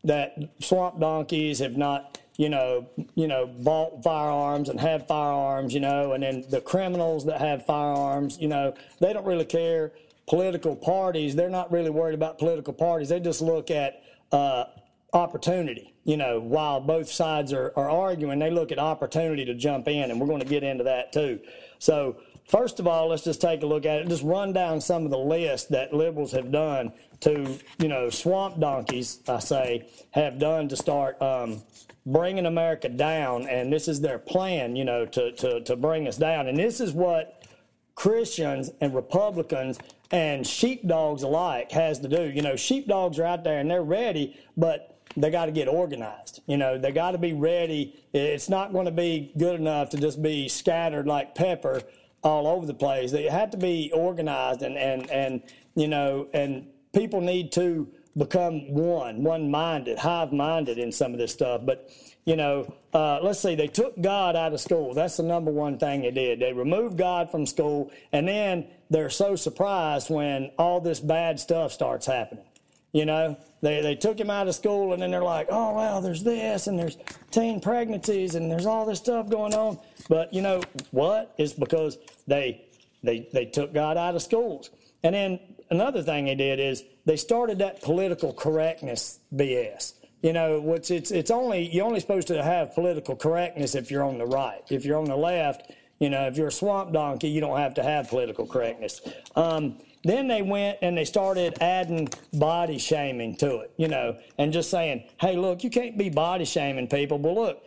that 0.05 0.37
swamp 0.61 0.99
donkeys 1.01 1.59
have 1.59 1.77
not 1.77 2.19
you 2.37 2.49
know 2.49 2.89
you 3.15 3.27
know 3.27 3.47
bought 3.47 4.03
firearms 4.03 4.69
and 4.69 4.81
have 4.81 5.07
firearms 5.07 5.75
you 5.75 5.81
know 5.81 6.13
and 6.13 6.23
then 6.23 6.45
the 6.51 6.61
criminals 6.61 7.25
that 7.25 7.41
have 7.41 7.65
firearms 7.67 8.39
you 8.41 8.49
know 8.49 8.75
they 9.01 9.13
don't 9.13 9.27
really 9.27 9.45
care 9.45 9.93
political 10.27 10.77
parties 10.77 11.35
they're 11.35 11.51
not 11.51 11.71
really 11.71 11.91
worried 11.91 12.15
about 12.15 12.39
political 12.39 12.73
parties 12.73 13.09
they 13.09 13.21
just 13.21 13.43
look 13.43 13.71
at 13.71 14.03
uh, 14.33 14.65
opportunity. 15.13 15.95
You 16.05 16.17
know, 16.17 16.41
while 16.41 16.81
both 16.81 17.11
sides 17.11 17.53
are, 17.53 17.73
are 17.77 17.91
arguing, 17.91 18.39
they 18.39 18.51
look 18.51 18.73
at 18.73 18.79
opportunity 18.79 19.45
to 19.45 19.55
jump 19.55 19.89
in, 19.89 20.11
and 20.11 20.21
we're 20.21 20.27
going 20.27 20.41
to 20.41 20.47
get 20.47 20.63
into 20.63 20.85
that 20.85 21.13
too. 21.13 21.41
So, 21.79 22.17
first 22.51 22.81
of 22.81 22.87
all, 22.87 23.09
let's 23.09 23.23
just 23.23 23.41
take 23.41 23.63
a 23.63 23.67
look 23.67 23.87
at 23.87 24.01
it. 24.01 24.09
Just 24.09 24.25
run 24.25 24.53
down 24.53 24.81
some 24.81 25.05
of 25.05 25.11
the 25.11 25.19
lists 25.19 25.69
that 25.69 25.95
liberals 25.95 26.33
have 26.33 26.51
done 26.51 26.93
to, 27.21 27.59
you 27.79 27.89
know, 27.89 28.11
swamp 28.11 28.59
donkeys, 28.59 29.21
I 29.29 29.39
say, 29.39 29.89
have 30.11 30.39
done 30.39 30.69
to 30.69 30.77
start 30.77 31.21
um, 31.23 31.63
bringing 32.05 32.47
America 32.47 32.89
down. 32.89 33.47
And 33.47 33.73
this 33.73 33.87
is 33.87 34.01
their 34.01 34.19
plan, 34.19 34.75
you 34.75 34.85
know, 34.85 35.07
to, 35.07 35.33
to, 35.33 35.61
to 35.61 35.77
bring 35.77 36.09
us 36.09 36.17
down. 36.17 36.49
And 36.49 36.59
this 36.59 36.81
is 36.81 36.93
what 36.93 37.47
Christians 37.95 38.71
and 38.81 38.95
Republicans 38.95 39.79
and 40.11 40.45
sheepdogs 40.45 41.23
alike 41.23 41.71
has 41.71 42.01
to 42.01 42.09
do. 42.09 42.25
You 42.25 42.43
know, 42.43 42.57
sheepdogs 42.57 43.19
are 43.19 43.25
out 43.25 43.45
there 43.45 43.61
and 43.61 43.71
they're 43.71 43.85
ready, 43.85 44.37
but 44.57 44.99
they 45.17 45.31
got 45.31 45.47
to 45.47 45.53
get 45.53 45.69
organized. 45.69 46.41
You 46.47 46.57
know, 46.57 46.79
they 46.79 46.91
got 46.91 47.13
to 47.13 47.19
be 47.19 47.33
ready. 47.33 48.01
It's 48.13 48.49
not 48.49 48.73
going 48.73 48.87
to 48.87 48.93
be 48.93 49.33
good 49.39 49.59
enough 49.61 49.91
to 49.91 49.99
just 49.99 50.23
be 50.23 50.49
scattered 50.49 51.07
like 51.07 51.35
pepper 51.35 51.83
all 52.23 52.47
over 52.47 52.67
the 52.67 52.75
place. 52.75 53.11
They 53.11 53.25
have 53.25 53.51
to 53.51 53.57
be 53.57 53.91
organized 53.95 54.63
and 54.63 54.77
and 54.77 55.11
and 55.11 55.43
you 55.75 55.89
know, 55.89 56.29
and 56.33 56.67
people 56.93 57.21
need 57.21 57.53
to 57.53 57.89
become 58.17 58.73
one, 58.75 59.23
one-minded, 59.23 59.99
hive-minded 59.99 60.79
in 60.79 60.91
some 60.91 61.13
of 61.13 61.19
this 61.19 61.33
stuff. 61.33 61.63
But 61.65 61.91
you 62.25 62.37
know, 62.37 62.73
uh, 62.93 63.21
let's 63.23 63.41
see, 63.41 63.55
they 63.55 63.69
took 63.69 64.01
God 64.01 64.37
out 64.37 64.53
of 64.53 64.61
school. 64.61 64.95
That's 64.95 65.17
the 65.17 65.23
number 65.23 65.51
one 65.51 65.79
thing 65.79 66.03
they 66.03 66.11
did. 66.11 66.41
They 66.41 66.53
removed 66.53 66.99
God 66.99 67.31
from 67.31 67.47
school, 67.47 67.91
and 68.13 68.29
then 68.29 68.67
they're 68.91 69.11
so 69.11 69.37
surprised 69.37 70.11
when 70.11 70.51
all 70.59 70.81
this 70.81 71.01
bad 71.01 71.41
stuff 71.41 71.73
starts 71.73 72.07
happening. 72.07 72.45
You 72.93 73.05
know, 73.05 73.37
they, 73.63 73.83
they 73.83 73.95
took 73.95 74.19
him 74.19 74.31
out 74.31 74.49
of 74.49 74.55
school 74.55 74.93
and 74.93 75.03
then 75.03 75.11
they're 75.11 75.23
like, 75.23 75.49
oh, 75.51 75.75
well, 75.75 76.01
there's 76.01 76.23
this 76.25 76.67
and 76.67 76.79
there's 76.79 76.97
teen 77.31 77.61
pregnancies 77.61 78.35
and 78.35 78.51
there's 78.51 78.67
all 78.67 78.85
this 78.85 78.99
stuff 78.99 79.29
going 79.29 79.55
on. 79.55 79.79
But, 80.09 80.33
you 80.33 80.43
know, 80.43 80.63
what? 80.91 81.35
It's 81.39 81.53
because 81.53 81.99
they, 82.27 82.65
they, 83.03 83.29
they 83.33 83.45
took 83.45 83.73
God 83.73 83.97
out 83.97 84.17
of 84.17 84.23
schools. 84.23 84.71
And 85.03 85.15
then 85.15 85.41
another 85.71 86.03
thing 86.03 86.25
they 86.25 86.35
did 86.35 86.59
is 86.59 86.85
they 87.07 87.17
started 87.17 87.59
that 87.59 87.83
political 87.83 88.33
correctness 88.33 89.21
BS. 89.35 89.95
You 90.23 90.35
know, 90.35 90.61
which 90.61 90.91
it's, 90.91 91.11
it's 91.13 91.31
only, 91.31 91.75
you're 91.75 91.87
only 91.87 92.01
supposed 92.01 92.29
to 92.29 92.43
have 92.43 92.75
political 92.75 93.17
correctness 93.17 93.75
if 93.75 93.91
you're 93.91 94.05
on 94.05 94.19
the 94.19 94.27
right. 94.27 94.61
If 94.69 94.85
you're 94.85 94.99
on 94.99 95.07
the 95.07 95.17
left, 95.17 95.73
you 95.99 96.11
know, 96.11 96.27
if 96.27 96.37
you're 96.37 96.49
a 96.49 96.53
swamp 96.53 96.93
donkey, 96.93 97.29
you 97.29 97.41
don't 97.41 97.59
have 97.59 97.73
to 97.75 97.83
have 97.83 98.09
political 98.09 98.47
correctness. 98.47 99.01
Um, 99.35 99.79
then 100.03 100.29
they 100.29 100.43
went 100.43 100.79
and 100.83 100.97
they 100.97 101.05
started 101.05 101.59
adding 101.61 102.09
body 102.33 102.79
shaming 102.79 103.37
to 103.37 103.59
it, 103.59 103.73
you 103.77 103.89
know, 103.89 104.17
and 104.39 104.53
just 104.53 104.71
saying, 104.71 105.05
hey, 105.21 105.37
look, 105.37 105.63
you 105.63 105.71
can't 105.71 105.99
be 105.99 106.09
body 106.09 106.45
shaming 106.45 106.89
people. 106.89 107.19
But 107.19 107.35
look, 107.35 107.63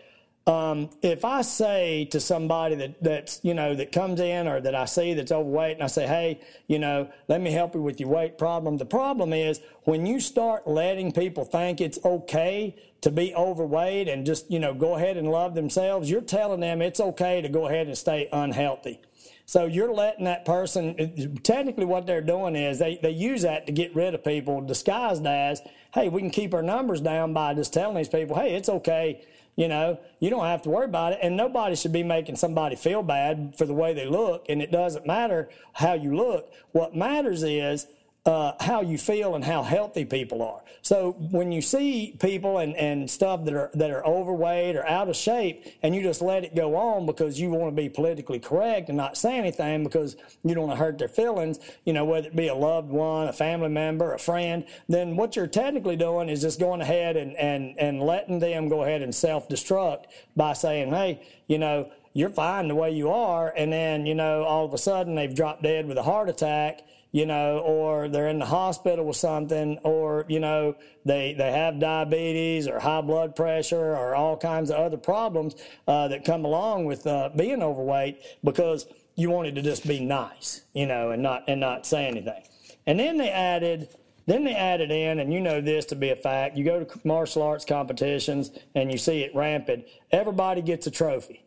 um, 0.46 0.90
if 1.02 1.24
I 1.24 1.42
say 1.42 2.06
to 2.06 2.20
somebody 2.20 2.76
that 2.76 3.02
that's 3.02 3.40
you 3.44 3.54
know 3.54 3.76
that 3.76 3.94
comes 3.94 4.20
in 4.20 4.46
or 4.48 4.60
that 4.60 4.76
I 4.76 4.84
see 4.86 5.14
that's 5.14 5.32
overweight 5.32 5.76
and 5.76 5.84
I 5.84 5.88
say, 5.88 6.06
hey, 6.06 6.42
you 6.68 6.80
know, 6.80 7.10
let 7.30 7.40
me 7.40 7.52
help 7.52 7.76
you 7.76 7.82
with 7.82 8.00
your 8.02 8.10
weight 8.10 8.38
problem. 8.38 8.76
The 8.76 8.86
problem 8.86 9.32
is 9.32 9.62
when 9.84 10.06
you 10.06 10.20
start 10.20 10.68
letting 10.68 11.14
people 11.14 11.46
think 11.46 11.80
it's 11.80 11.98
okay 12.04 12.76
to 13.02 13.10
be 13.10 13.34
overweight 13.36 14.10
and 14.10 14.26
just 14.26 14.52
you 14.52 14.60
know 14.60 14.74
go 14.74 14.96
ahead 14.96 15.16
and 15.16 15.32
love 15.32 15.56
themselves, 15.56 16.10
you're 16.10 16.20
telling 16.20 16.60
them 16.60 16.82
it's 16.82 17.00
okay 17.00 17.42
to 17.42 17.48
go 17.48 17.68
ahead 17.68 17.88
and 17.88 17.98
stay 17.98 18.28
unhealthy. 18.34 19.00
So 19.46 19.66
you're 19.66 19.94
letting 19.94 20.26
that 20.26 20.46
person, 20.46 21.38
technically 21.44 21.86
what 21.86 22.08
they're 22.08 22.22
doing 22.22 22.56
is 22.56 22.80
they, 22.80 22.98
they 23.02 23.12
use 23.12 23.42
that 23.42 23.66
to 23.68 23.74
get 23.74 23.94
rid 23.96 24.16
of 24.16 24.24
people 24.24 24.62
disguised 24.62 25.26
as, 25.26 25.62
hey, 25.94 26.10
we 26.10 26.22
can 26.22 26.30
keep 26.30 26.54
our 26.54 26.64
numbers 26.64 27.02
down 27.02 27.34
by 27.34 27.54
just 27.54 27.74
telling 27.74 27.96
these 27.96 28.08
people, 28.08 28.36
hey, 28.36 28.56
it's 28.56 28.70
okay. 28.70 29.26
You 29.56 29.68
know, 29.68 30.00
you 30.20 30.30
don't 30.30 30.46
have 30.46 30.64
to 30.64 30.70
worry 30.70 30.86
about 30.86 31.14
it. 31.14 31.20
And 31.22 31.38
nobody 31.38 31.76
should 31.76 31.92
be 31.92 32.04
making 32.04 32.38
somebody 32.38 32.76
feel 32.76 33.04
bad 33.04 33.54
for 33.58 33.66
the 33.66 33.74
way 33.74 33.94
they 33.94 34.08
look. 34.08 34.46
And 34.50 34.62
it 34.62 34.72
doesn't 34.72 35.06
matter 35.06 35.50
how 35.74 35.94
you 35.94 36.16
look. 36.16 36.52
What 36.72 36.96
matters 36.96 37.44
is 37.44 37.86
uh, 38.26 38.54
how 38.62 38.82
you 38.82 38.98
feel 38.98 39.36
and 39.36 39.44
how 39.44 39.64
healthy 39.64 40.06
people 40.06 40.42
are. 40.42 40.62
So 40.82 41.12
when 41.32 41.52
you 41.52 41.62
see 41.62 42.16
people 42.22 42.60
and, 42.60 42.74
and 42.78 43.10
stuff 43.10 43.44
that 43.44 43.54
are 43.54 43.70
that 43.74 43.92
are 43.92 44.06
overweight 44.06 44.78
or 44.78 44.88
out 44.88 45.10
of 45.10 45.18
shape, 45.18 45.66
and 45.84 45.94
you 45.94 46.02
just 46.02 46.22
let 46.22 46.46
it 46.46 46.56
go 46.56 46.76
on 46.76 47.06
because 47.06 47.38
you 47.38 47.50
want 47.50 47.76
to 47.76 47.82
be 47.82 47.90
politically 47.90 48.40
correct 48.40 48.88
and 48.88 48.98
not 48.98 49.18
say 49.18 49.38
anything 49.38 49.84
because 49.84 50.16
you 50.44 50.56
don't 50.56 50.68
want 50.68 50.80
to 50.80 50.84
hurt 50.84 50.98
their 50.98 51.10
feelings, 51.10 51.60
you 51.84 51.92
know, 51.92 52.06
whether 52.06 52.28
it 52.28 52.36
be 52.36 52.48
a 52.48 52.56
loved 52.56 52.90
one, 52.90 53.28
a 53.28 53.34
family 53.34 53.68
member, 53.68 54.14
a 54.14 54.20
friend, 54.20 54.66
then 54.88 55.18
what 55.18 55.36
you're 55.36 55.46
technically 55.46 55.98
doing 55.98 56.30
is 56.30 56.42
just 56.42 56.62
going 56.62 56.80
ahead 56.80 57.18
and 57.18 57.36
and 57.36 57.78
and 57.78 58.02
letting 58.02 58.40
them 58.40 58.70
go 58.70 58.84
ahead 58.84 59.02
and 59.02 59.14
self 59.14 59.50
destruct 59.50 60.06
by 60.36 60.54
saying, 60.54 60.92
hey, 60.92 61.22
you 61.48 61.58
know. 61.58 61.90
You're 62.16 62.30
fine 62.30 62.68
the 62.68 62.76
way 62.76 62.92
you 62.92 63.10
are, 63.10 63.52
and 63.58 63.74
then 63.74 64.06
you 64.06 64.14
know 64.14 64.44
all 64.44 64.66
of 64.66 64.74
a 64.76 64.78
sudden 64.78 65.16
they've 65.16 65.34
dropped 65.34 65.64
dead 65.64 65.88
with 65.88 65.98
a 65.98 66.04
heart 66.04 66.30
attack, 66.30 66.82
you 67.14 67.28
know, 67.28 67.60
or 67.60 68.10
they're 68.10 68.28
in 68.28 68.40
the 68.40 68.46
hospital 68.46 69.06
with 69.06 69.16
something, 69.16 69.78
or, 69.84 70.26
you 70.28 70.40
know, 70.40 70.76
they, 71.06 71.36
they 71.38 71.52
have 71.52 71.80
diabetes 71.80 72.68
or 72.68 72.80
high 72.80 73.02
blood 73.02 73.36
pressure 73.36 73.96
or 73.96 74.16
all 74.16 74.36
kinds 74.36 74.72
of 74.72 74.78
other 74.78 74.98
problems 74.98 75.56
uh, 75.88 76.08
that 76.08 76.26
come 76.26 76.44
along 76.44 76.86
with 76.86 77.06
uh, 77.06 77.30
being 77.36 77.62
overweight 77.62 78.20
because 78.44 78.88
you 79.16 79.30
wanted 79.30 79.54
to 79.54 79.62
just 79.62 79.88
be 79.88 80.00
nice, 80.00 80.64
you 80.74 80.88
know, 80.88 81.12
and 81.12 81.22
not, 81.22 81.44
and 81.48 81.62
not 81.62 81.86
say 81.86 82.08
anything. 82.08 82.42
And 82.88 83.00
then 83.00 83.20
they 83.20 83.30
added, 83.30 83.90
then 84.26 84.44
they 84.44 84.56
added 84.56 84.90
in, 84.90 85.20
and 85.20 85.32
you 85.32 85.40
know 85.40 85.62
this 85.62 85.86
to 85.86 85.96
be 85.96 86.10
a 86.10 86.16
fact, 86.16 86.58
you 86.58 86.66
go 86.66 86.84
to 86.84 87.00
martial 87.08 87.44
arts 87.44 87.64
competitions 87.64 88.50
and 88.74 88.92
you 88.92 88.98
see 88.98 89.22
it 89.22 89.36
rampant, 89.36 89.86
everybody 90.12 90.64
gets 90.64 90.88
a 90.88 90.92
trophy. 90.92 91.46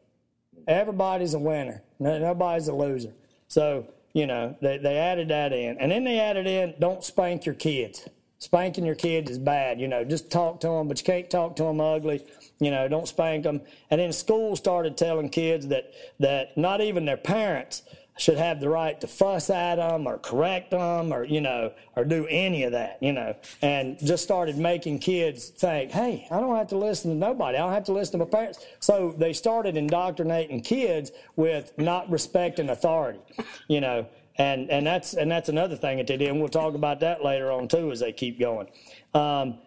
Everybody's 0.68 1.34
a 1.34 1.40
winner. 1.40 1.82
Nobody's 1.98 2.68
a 2.68 2.74
loser. 2.74 3.14
So, 3.48 3.88
you 4.16 4.26
know, 4.26 4.56
they, 4.62 4.78
they 4.78 4.96
added 4.96 5.28
that 5.28 5.52
in. 5.52 5.76
And 5.76 5.92
then 5.92 6.02
they 6.02 6.18
added 6.18 6.46
in, 6.46 6.72
don't 6.80 7.04
spank 7.04 7.44
your 7.44 7.54
kids. 7.54 8.08
Spanking 8.38 8.86
your 8.86 8.94
kids 8.94 9.30
is 9.30 9.38
bad. 9.38 9.78
You 9.78 9.88
know, 9.88 10.04
just 10.04 10.30
talk 10.30 10.58
to 10.60 10.68
them, 10.68 10.88
but 10.88 10.98
you 10.98 11.04
can't 11.04 11.28
talk 11.28 11.54
to 11.56 11.64
them 11.64 11.82
ugly. 11.82 12.24
You 12.58 12.70
know, 12.70 12.88
don't 12.88 13.06
spank 13.06 13.44
them. 13.44 13.60
And 13.90 14.00
then 14.00 14.14
schools 14.14 14.58
started 14.58 14.96
telling 14.96 15.28
kids 15.28 15.66
that, 15.66 15.92
that 16.20 16.56
not 16.56 16.80
even 16.80 17.04
their 17.04 17.18
parents 17.18 17.82
should 18.18 18.38
have 18.38 18.60
the 18.60 18.68
right 18.68 19.00
to 19.00 19.06
fuss 19.06 19.50
at 19.50 19.76
them 19.76 20.06
or 20.06 20.18
correct 20.18 20.70
them 20.70 21.12
or 21.12 21.24
you 21.24 21.40
know 21.40 21.72
or 21.96 22.04
do 22.04 22.26
any 22.28 22.62
of 22.62 22.72
that 22.72 22.98
you 23.00 23.12
know 23.12 23.34
and 23.62 23.98
just 23.98 24.22
started 24.22 24.56
making 24.56 24.98
kids 24.98 25.50
think 25.50 25.90
hey 25.90 26.26
i 26.30 26.40
don't 26.40 26.56
have 26.56 26.68
to 26.68 26.78
listen 26.78 27.10
to 27.10 27.16
nobody. 27.16 27.58
I 27.58 27.60
don't 27.60 27.72
have 27.72 27.84
to 27.84 27.92
listen 27.92 28.18
to 28.18 28.24
my 28.24 28.30
parents. 28.30 28.64
So 28.80 29.14
they 29.18 29.32
started 29.32 29.76
indoctrinating 29.76 30.62
kids 30.62 31.12
with 31.36 31.72
not 31.78 32.10
respecting 32.10 32.70
authority 32.70 33.20
you 33.68 33.80
know 33.80 34.06
and 34.38 34.70
and 34.70 34.86
that's 34.86 35.14
and 35.14 35.30
that's 35.30 35.48
another 35.48 35.76
thing 35.76 35.98
that 35.98 36.06
they 36.06 36.16
did 36.16 36.28
and 36.28 36.40
we'll 36.40 36.48
talk 36.48 36.74
about 36.74 37.00
that 37.00 37.24
later 37.24 37.50
on 37.50 37.68
too 37.68 37.90
as 37.90 38.00
they 38.00 38.12
keep 38.12 38.38
going. 38.38 38.68
Um, 39.14 39.58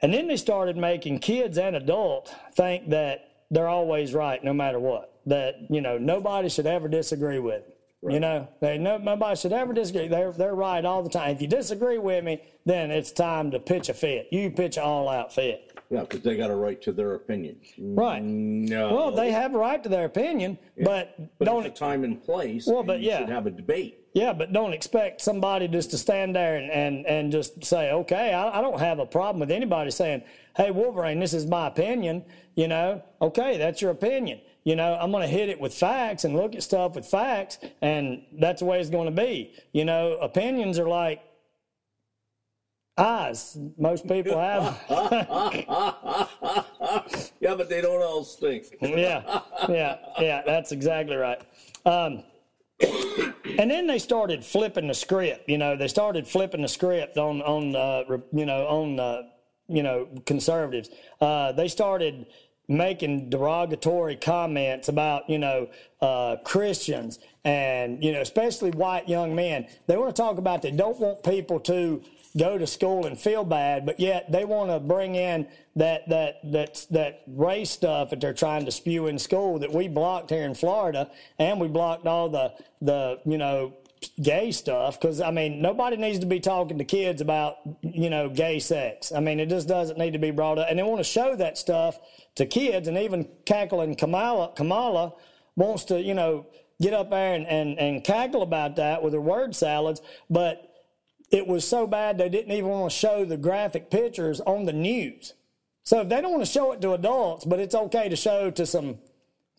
and 0.00 0.12
then 0.12 0.28
they 0.28 0.36
started 0.36 0.76
making 0.76 1.18
kids 1.18 1.58
and 1.58 1.76
adults 1.76 2.32
think 2.54 2.90
that 2.90 3.28
they're 3.50 3.68
always 3.68 4.14
right 4.14 4.42
no 4.42 4.52
matter 4.52 4.78
what 4.78 5.14
that 5.26 5.56
you 5.70 5.80
know 5.80 5.98
nobody 5.98 6.48
should 6.48 6.66
ever 6.66 6.88
disagree 6.88 7.38
with 7.38 7.64
them 7.64 7.72
Right. 8.00 8.14
You 8.14 8.20
know, 8.20 8.48
they 8.60 8.78
no, 8.78 8.98
nobody 8.98 9.34
should 9.34 9.52
ever 9.52 9.72
disagree. 9.72 10.06
They're 10.06 10.30
they're 10.30 10.54
right 10.54 10.84
all 10.84 11.02
the 11.02 11.10
time. 11.10 11.30
If 11.30 11.42
you 11.42 11.48
disagree 11.48 11.98
with 11.98 12.22
me, 12.22 12.40
then 12.64 12.92
it's 12.92 13.10
time 13.10 13.50
to 13.50 13.58
pitch 13.58 13.88
a 13.88 13.94
fit. 13.94 14.28
You 14.30 14.50
pitch 14.50 14.76
an 14.76 14.84
all 14.84 15.08
out 15.08 15.34
fit. 15.34 15.72
Yeah, 15.90 16.02
because 16.02 16.20
they 16.20 16.36
got 16.36 16.50
a 16.50 16.54
right 16.54 16.80
to 16.82 16.92
their 16.92 17.14
opinion. 17.14 17.56
Right. 17.78 18.22
No. 18.22 18.94
Well, 18.94 19.10
they 19.10 19.32
have 19.32 19.54
a 19.54 19.58
right 19.58 19.82
to 19.82 19.88
their 19.88 20.04
opinion, 20.04 20.58
yeah. 20.76 20.84
but, 20.84 21.38
but 21.38 21.46
don't 21.46 21.64
a 21.64 21.70
time 21.70 22.04
and 22.04 22.22
place. 22.22 22.66
Well, 22.66 22.80
and 22.80 22.86
but 22.86 23.00
yeah, 23.00 23.26
have 23.26 23.46
a 23.46 23.50
debate. 23.50 24.04
Yeah, 24.12 24.34
but 24.34 24.52
don't 24.52 24.74
expect 24.74 25.22
somebody 25.22 25.66
just 25.66 25.90
to 25.92 25.98
stand 25.98 26.36
there 26.36 26.56
and, 26.56 26.70
and, 26.70 27.06
and 27.06 27.32
just 27.32 27.64
say, 27.64 27.90
okay, 27.92 28.34
I, 28.34 28.58
I 28.58 28.60
don't 28.60 28.78
have 28.78 28.98
a 28.98 29.06
problem 29.06 29.40
with 29.40 29.50
anybody 29.50 29.90
saying, 29.90 30.24
hey, 30.56 30.70
Wolverine, 30.70 31.20
this 31.20 31.32
is 31.32 31.46
my 31.46 31.68
opinion. 31.68 32.22
You 32.54 32.68
know, 32.68 33.02
okay, 33.22 33.56
that's 33.56 33.80
your 33.80 33.92
opinion 33.92 34.40
you 34.64 34.76
know, 34.76 34.94
I'm 35.00 35.10
going 35.10 35.22
to 35.22 35.28
hit 35.28 35.48
it 35.48 35.60
with 35.60 35.74
facts 35.74 36.24
and 36.24 36.36
look 36.36 36.54
at 36.54 36.62
stuff 36.62 36.94
with 36.94 37.06
facts, 37.06 37.58
and 37.80 38.22
that's 38.38 38.60
the 38.60 38.66
way 38.66 38.80
it's 38.80 38.90
going 38.90 39.06
to 39.14 39.22
be. 39.22 39.54
You 39.72 39.84
know, 39.84 40.18
opinions 40.18 40.78
are 40.78 40.88
like 40.88 41.22
eyes. 42.98 43.56
Most 43.78 44.06
people 44.08 44.38
have. 44.38 44.78
yeah, 47.40 47.54
but 47.54 47.68
they 47.68 47.80
don't 47.80 48.02
all 48.02 48.24
stink. 48.24 48.76
yeah, 48.80 49.40
yeah, 49.68 49.96
yeah. 50.18 50.42
That's 50.44 50.72
exactly 50.72 51.16
right. 51.16 51.40
Um, 51.86 52.24
and 53.58 53.70
then 53.70 53.86
they 53.86 53.98
started 53.98 54.44
flipping 54.44 54.88
the 54.88 54.94
script. 54.94 55.48
You 55.48 55.58
know, 55.58 55.76
they 55.76 55.88
started 55.88 56.26
flipping 56.26 56.62
the 56.62 56.68
script 56.68 57.16
on 57.16 57.40
on 57.42 57.74
uh, 57.76 58.04
you 58.32 58.46
know 58.46 58.66
on 58.66 59.00
uh, 59.00 59.22
you 59.68 59.82
know 59.82 60.08
conservatives. 60.26 60.90
Uh, 61.20 61.52
they 61.52 61.68
started 61.68 62.26
making 62.68 63.30
derogatory 63.30 64.14
comments 64.16 64.88
about 64.88 65.28
you 65.28 65.38
know 65.38 65.68
uh, 66.00 66.36
Christians 66.44 67.18
and 67.44 68.02
you 68.04 68.12
know 68.12 68.20
especially 68.20 68.70
white 68.70 69.08
young 69.08 69.34
men. 69.34 69.66
They 69.86 69.96
want 69.96 70.14
to 70.14 70.22
talk 70.22 70.38
about 70.38 70.62
they 70.62 70.70
don't 70.70 70.98
want 71.00 71.24
people 71.24 71.58
to 71.60 72.02
go 72.36 72.58
to 72.58 72.66
school 72.66 73.06
and 73.06 73.18
feel 73.18 73.42
bad, 73.42 73.86
but 73.86 73.98
yet 73.98 74.30
they 74.30 74.44
want 74.44 74.70
to 74.70 74.78
bring 74.78 75.14
in 75.14 75.48
that 75.76 76.08
that 76.08 76.40
that 76.52 76.86
that 76.90 77.22
race 77.26 77.70
stuff 77.70 78.10
that 78.10 78.20
they're 78.20 78.34
trying 78.34 78.64
to 78.66 78.70
spew 78.70 79.06
in 79.06 79.18
school 79.18 79.58
that 79.58 79.72
we 79.72 79.88
blocked 79.88 80.30
here 80.30 80.44
in 80.44 80.54
Florida, 80.54 81.10
and 81.38 81.58
we 81.60 81.68
blocked 81.68 82.06
all 82.06 82.28
the 82.28 82.52
the 82.82 83.20
you 83.24 83.38
know 83.38 83.72
gay 84.22 84.52
stuff 84.52 85.00
because 85.00 85.20
I 85.20 85.30
mean 85.30 85.60
nobody 85.60 85.96
needs 85.96 86.18
to 86.20 86.26
be 86.26 86.40
talking 86.40 86.78
to 86.78 86.84
kids 86.84 87.20
about 87.20 87.56
you 87.82 88.10
know 88.10 88.28
gay 88.28 88.58
sex. 88.58 89.12
I 89.12 89.20
mean 89.20 89.40
it 89.40 89.48
just 89.48 89.68
doesn't 89.68 89.98
need 89.98 90.12
to 90.12 90.18
be 90.18 90.30
brought 90.30 90.58
up, 90.58 90.68
and 90.70 90.78
they 90.78 90.82
want 90.82 90.98
to 90.98 91.04
show 91.04 91.36
that 91.36 91.58
stuff 91.58 91.98
to 92.36 92.46
kids, 92.46 92.88
and 92.88 92.96
even 92.98 93.28
cackling 93.44 93.94
Kamala 93.94 94.52
Kamala 94.54 95.14
wants 95.56 95.84
to 95.86 96.00
you 96.00 96.14
know 96.14 96.46
get 96.80 96.94
up 96.94 97.10
there 97.10 97.34
and, 97.34 97.46
and, 97.46 97.78
and 97.78 98.04
cackle 98.04 98.42
about 98.42 98.76
that 98.76 99.02
with 99.02 99.12
her 99.12 99.20
word 99.20 99.54
salads, 99.54 100.00
but 100.30 100.72
it 101.30 101.46
was 101.46 101.66
so 101.66 101.86
bad 101.86 102.18
they 102.18 102.28
didn't 102.28 102.52
even 102.52 102.68
want 102.68 102.92
to 102.92 102.96
show 102.96 103.24
the 103.24 103.36
graphic 103.36 103.90
pictures 103.90 104.40
on 104.40 104.64
the 104.64 104.72
news. 104.72 105.34
So 105.82 106.02
if 106.02 106.08
they 106.08 106.20
don't 106.20 106.32
want 106.32 106.44
to 106.44 106.50
show 106.50 106.72
it 106.72 106.80
to 106.82 106.92
adults, 106.92 107.44
but 107.44 107.60
it's 107.60 107.74
okay 107.74 108.08
to 108.08 108.16
show 108.16 108.50
to 108.50 108.66
some 108.66 108.98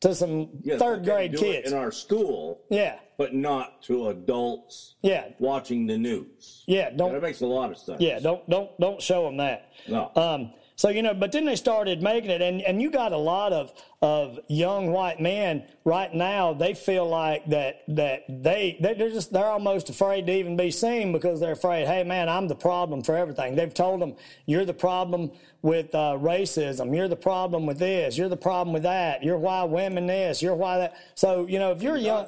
to 0.02 0.15
some 0.15 0.49
third 0.78 1.04
grade 1.04 1.36
kids 1.36 1.71
in 1.71 1.78
our 1.78 1.91
school. 1.91 2.62
Yeah, 2.69 2.99
but 3.19 3.36
not 3.36 3.84
to 3.84 4.08
adults. 4.08 4.95
Yeah, 5.01 5.25
watching 5.39 5.86
the 5.86 5.97
news. 5.97 6.63
Yeah, 6.65 6.89
don't. 6.89 7.12
That 7.12 7.21
makes 7.21 7.41
a 7.41 7.45
lot 7.45 7.69
of 7.69 7.77
sense. 7.77 8.01
Yeah, 8.01 8.17
don't 8.19 8.49
don't 8.49 8.71
don't 8.79 9.01
show 9.01 9.25
them 9.25 9.38
that. 9.38 9.73
No. 9.88 10.10
Um. 10.15 10.53
So 10.77 10.88
you 10.88 11.03
know, 11.03 11.13
but 11.13 11.34
then 11.34 11.43
they 11.43 11.58
started 11.58 12.01
making 12.01 12.32
it, 12.32 12.41
and 12.41 12.62
and 12.62 12.82
you 12.82 12.89
got 12.89 13.12
a 13.12 13.17
lot 13.17 13.51
of 13.51 13.73
of 14.01 14.39
young 14.47 14.91
white 14.91 15.19
men 15.19 15.63
right 15.83 16.13
now. 16.13 16.53
They 16.53 16.73
feel 16.73 17.07
like 17.07 17.45
that 17.47 17.83
that 17.89 18.23
they 18.29 18.77
they're 18.79 18.95
just 18.95 19.33
they're 19.33 19.45
almost 19.45 19.89
afraid 19.89 20.25
to 20.27 20.33
even 20.33 20.55
be 20.55 20.71
seen 20.71 21.12
because 21.12 21.41
they're 21.41 21.51
afraid. 21.51 21.85
Hey, 21.85 22.03
man, 22.03 22.29
I'm 22.29 22.47
the 22.47 22.55
problem 22.55 23.03
for 23.03 23.17
everything. 23.17 23.55
They've 23.55 23.73
told 23.73 24.01
them 24.01 24.15
you're 24.45 24.63
the 24.63 24.73
problem 24.73 25.31
with 25.62 25.93
uh, 25.93 26.17
racism. 26.17 26.95
You're 26.95 27.09
the 27.09 27.17
problem 27.17 27.65
with 27.65 27.77
this. 27.77 28.17
You're 28.17 28.29
the 28.29 28.38
problem 28.38 28.73
with 28.73 28.83
that. 28.83 29.21
You're 29.21 29.38
why 29.38 29.63
women 29.65 30.07
this. 30.07 30.41
You're 30.41 30.55
why 30.55 30.77
that. 30.77 30.95
So 31.15 31.45
you 31.47 31.59
know, 31.59 31.71
if 31.71 31.81
you're 31.81 31.97
young, 31.97 32.27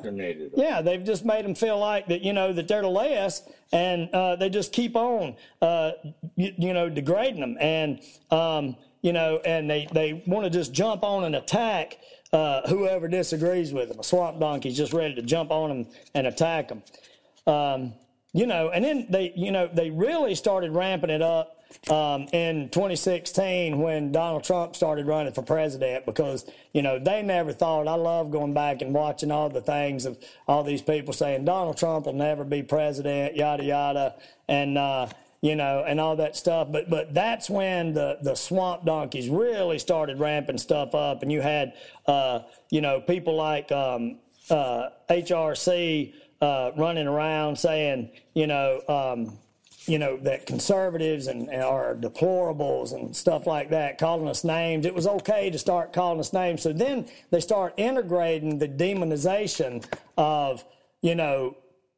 yeah, 0.56 0.82
they've 0.82 1.04
just 1.04 1.24
made 1.24 1.46
them 1.46 1.56
feel 1.56 1.80
like 1.80 2.08
that. 2.08 2.22
You 2.22 2.34
know 2.34 2.52
that 2.52 2.68
they're 2.68 2.82
the 2.82 2.90
less, 2.90 3.44
and 3.72 4.10
uh, 4.14 4.36
they 4.36 4.50
just 4.50 4.74
keep 4.74 4.98
on, 4.98 5.38
uh, 5.62 5.92
you, 6.36 6.54
you, 6.58 6.74
know, 6.74 6.90
degrading 6.90 7.40
them, 7.40 7.58
and 7.62 8.02
um, 8.30 8.76
you 9.02 9.14
know, 9.14 9.40
and 9.46 9.70
they 9.70 9.88
they 9.92 10.24
want 10.26 10.46
to 10.46 10.50
just 10.50 10.74
jump 10.74 11.04
on 11.04 11.24
and 11.24 11.36
attack. 11.36 11.98
Uh, 12.34 12.66
whoever 12.70 13.10
disagrees 13.10 13.74
with 13.74 13.90
them, 13.90 14.00
a 14.00 14.04
swamp 14.04 14.40
donkey's 14.40 14.78
just 14.78 14.94
ready 14.94 15.14
to 15.14 15.22
jump 15.22 15.52
on 15.52 15.68
them 15.68 15.88
and 16.16 16.28
attack 16.28 16.70
them. 16.70 16.82
Um, 17.46 17.94
you 18.34 18.46
know, 18.46 18.70
and 18.70 18.86
then 18.86 19.08
they, 19.10 19.34
you 19.36 19.52
know, 19.52 19.70
they 19.72 19.92
really 19.92 20.36
started 20.36 20.72
ramping 20.72 21.10
it 21.10 21.22
up 21.22 21.58
um, 21.90 22.28
in 22.32 22.70
2016 22.70 23.80
when 23.80 24.12
Donald 24.12 24.44
Trump 24.44 24.76
started 24.76 25.06
running 25.06 25.34
for 25.34 25.42
president 25.42 26.06
because, 26.06 26.50
you 26.74 26.82
know, 26.82 27.00
they 27.00 27.22
never 27.22 27.52
thought. 27.52 27.88
I 27.88 27.96
love 27.96 28.32
going 28.32 28.54
back 28.54 28.82
and 28.82 28.94
watching 28.94 29.32
all 29.32 29.50
the 29.50 29.62
things 29.62 30.06
of 30.06 30.18
all 30.48 30.64
these 30.64 30.82
people 30.82 31.14
saying 31.14 31.46
Donald 31.46 31.78
Trump 31.78 32.06
will 32.06 32.14
never 32.14 32.44
be 32.44 32.64
president, 32.64 33.36
yada, 33.36 33.64
yada. 33.64 34.16
And, 34.48 34.78
uh, 34.78 35.08
you 35.42 35.56
know, 35.56 35.84
and 35.88 36.00
all 36.00 36.16
that 36.16 36.36
stuff. 36.36 36.68
But 36.72 36.90
but 36.90 37.14
that's 37.14 37.50
when 37.50 37.94
the 37.94 38.20
the 38.22 38.36
swamp 38.36 38.86
donkeys 38.86 39.28
really 39.28 39.80
started 39.80 40.20
ramping 40.20 40.58
stuff 40.58 40.94
up, 40.96 41.24
and 41.24 41.32
you 41.32 41.42
had 41.42 41.74
uh, 42.06 42.42
you 42.70 42.82
know 42.82 43.02
people 43.02 43.36
like 43.36 43.72
um, 43.72 44.20
uh, 44.50 44.90
HRC 45.10 46.14
uh, 46.42 46.72
running 46.78 47.08
around 47.08 47.58
saying, 47.58 48.12
you 48.34 48.48
know. 48.48 48.82
Um, 48.88 49.38
you 49.88 49.98
know, 49.98 50.16
that 50.18 50.46
conservatives 50.46 51.26
and, 51.26 51.50
and, 51.50 51.64
are 51.64 51.96
deplorables 51.96 52.94
and 52.94 53.16
stuff 53.16 53.48
like 53.48 53.72
that, 53.72 53.98
calling 53.98 54.28
us 54.28 54.44
names. 54.44 54.86
It 54.86 54.94
was 54.94 55.08
okay 55.08 55.50
to 55.50 55.58
start 55.58 55.92
calling 55.92 56.20
us 56.20 56.34
names. 56.34 56.62
So 56.62 56.72
then 56.72 57.08
they 57.32 57.40
start 57.40 57.74
integrating 57.78 58.60
the 58.60 58.68
demonization 58.68 59.84
of, 60.20 60.64
you 61.02 61.16
know, 61.16 61.58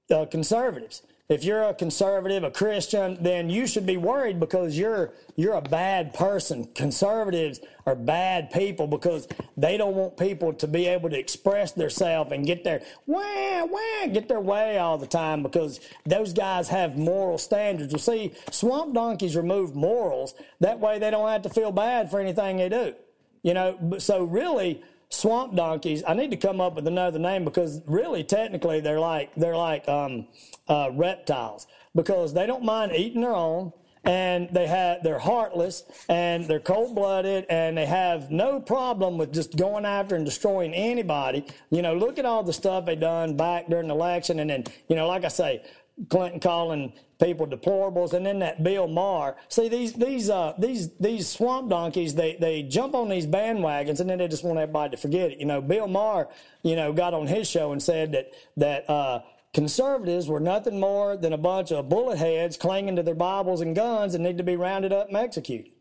uh, 0.10 0.26
conservatives 0.28 1.02
if 1.30 1.46
you're 1.46 1.64
a 1.64 1.74
conservative, 1.74 2.44
a 2.44 2.52
Christian, 2.52 3.18
then 3.22 3.50
you 3.50 3.66
should 3.66 3.86
be 3.86 3.96
worried 3.96 4.40
because 4.40 4.78
you're 4.78 5.14
you're 5.38 5.54
a 5.54 5.62
bad 5.62 6.14
person. 6.14 6.68
Conservatives 6.76 7.62
are 7.86 7.96
bad 7.96 8.52
people 8.52 8.88
because 8.88 9.28
they 9.56 9.78
don't 9.78 9.96
want 9.96 10.18
people 10.18 10.54
to 10.54 10.68
be 10.68 10.86
able 10.86 11.10
to 11.10 11.18
express 11.18 11.72
themselves 11.72 12.32
and 12.34 12.46
get 12.46 12.66
their 12.66 12.82
wah 13.08 13.66
wah 13.66 14.08
get 14.12 14.28
their 14.28 14.42
way 14.42 14.78
all 14.78 14.98
the 14.98 15.08
time 15.08 15.42
because 15.44 15.80
those 16.06 16.34
guys 16.34 16.68
have 16.68 16.98
moral 16.98 17.38
standards. 17.38 17.94
You 17.94 18.00
see, 18.00 18.34
swamp 18.52 18.94
donkeys 18.94 19.38
remove 19.38 19.76
morals. 19.76 20.36
That 20.60 20.82
way 20.82 21.00
they 21.00 21.10
don't 21.10 21.30
have 21.30 21.44
to 21.44 21.50
feel 21.50 21.72
bad 21.72 22.12
for 22.12 22.20
anything 22.20 22.58
they 22.58 22.70
do. 22.70 22.96
You 23.44 23.54
know, 23.54 23.98
so 23.98 24.24
really 24.24 24.84
swamp 25.14 25.56
donkeys. 25.56 26.04
I 26.08 26.14
need 26.14 26.32
to 26.32 26.38
come 26.38 26.60
up 26.60 26.76
with 26.76 26.88
another 26.88 27.20
name 27.20 27.46
because 27.46 27.82
really, 27.86 28.24
technically, 28.24 28.80
they're 28.80 29.00
like 29.00 29.34
they're 29.36 29.58
like 29.58 29.88
um, 29.88 30.28
uh, 30.68 30.90
reptiles 30.94 31.68
because 31.96 32.34
they 32.34 32.48
don't 32.48 32.64
mind 32.64 32.92
eating 32.94 33.22
their 33.22 33.36
own 33.36 33.72
and 34.06 34.50
they 34.52 34.68
have 34.68 35.02
they're 35.04 35.20
heartless 35.20 35.84
and 36.10 36.46
they're 36.46 36.60
cold 36.60 36.96
blooded 36.96 37.46
and 37.50 37.78
they 37.78 37.86
have 37.86 38.32
no 38.32 38.60
problem 38.60 39.18
with 39.18 39.34
just 39.34 39.56
going 39.56 39.86
after 39.86 40.16
and 40.16 40.26
destroying 40.26 40.74
anybody. 40.74 41.46
You 41.70 41.82
know, 41.82 41.96
look 41.96 42.20
at 42.20 42.26
all 42.26 42.44
the 42.44 42.54
stuff 42.54 42.86
they 42.86 42.96
done 42.96 43.38
back 43.38 43.70
during 43.70 43.88
the 43.88 43.94
election 43.94 44.40
and 44.40 44.50
then 44.50 44.66
you 44.90 44.96
know, 44.96 45.08
like 45.08 45.24
I 45.24 45.30
say, 45.30 45.64
Clinton 46.10 46.40
calling 46.40 46.94
people 47.24 47.48
deplorables, 47.48 48.14
and 48.14 48.26
then 48.26 48.40
that 48.40 48.64
Bill 48.64 48.88
Maher. 48.88 49.36
See 49.48 49.70
these 49.70 49.94
these 49.94 50.30
uh, 50.30 50.54
these 50.58 50.90
these 51.00 51.28
swamp 51.28 51.70
donkeys. 51.70 52.16
They 52.16 52.36
they 52.40 52.64
jump 52.64 52.94
on 52.96 53.10
these 53.10 53.26
bandwagons, 53.26 54.00
and 54.00 54.10
then 54.10 54.18
they 54.18 54.28
just 54.28 54.44
want 54.44 54.60
everybody 54.60 54.92
to 54.96 54.98
forget 54.98 55.32
it. 55.32 55.40
You 55.40 55.46
know, 55.46 55.62
Bill 55.62 55.88
Maher, 55.88 56.28
you 56.64 56.76
know, 56.76 56.92
got 56.94 57.14
on 57.14 57.28
his 57.28 57.50
show 57.50 57.72
and 57.72 57.82
said 57.82 58.12
that 58.12 58.32
that. 58.58 58.90
Uh, 58.90 59.22
conservatives 59.54 60.28
were 60.28 60.40
nothing 60.40 60.80
more 60.80 61.16
than 61.16 61.32
a 61.32 61.38
bunch 61.38 61.72
of 61.72 61.88
bullet 61.88 62.18
heads 62.18 62.58
clinging 62.58 62.96
to 62.96 63.04
their 63.04 63.14
Bibles 63.14 63.62
and 63.62 63.76
guns 63.76 64.16
and 64.16 64.24
need 64.24 64.40
to 64.40 64.44
be 64.44 64.56
rounded 64.56 64.92
up 64.92 65.10
and 65.10 65.16
executed. 65.16 65.72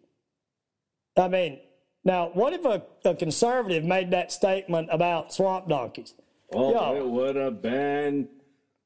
I 1.16 1.28
mean, 1.28 1.58
now, 2.04 2.30
what 2.34 2.52
if 2.52 2.66
a, 2.66 2.82
a 3.04 3.14
conservative 3.14 3.82
made 3.82 4.10
that 4.10 4.30
statement 4.30 4.88
about 4.92 5.32
swamp 5.32 5.70
donkeys? 5.70 6.12
Oh, 6.52 6.72
Yo. 6.72 6.96
it 6.96 7.08
would 7.08 7.36
have 7.36 7.62
been 7.62 8.28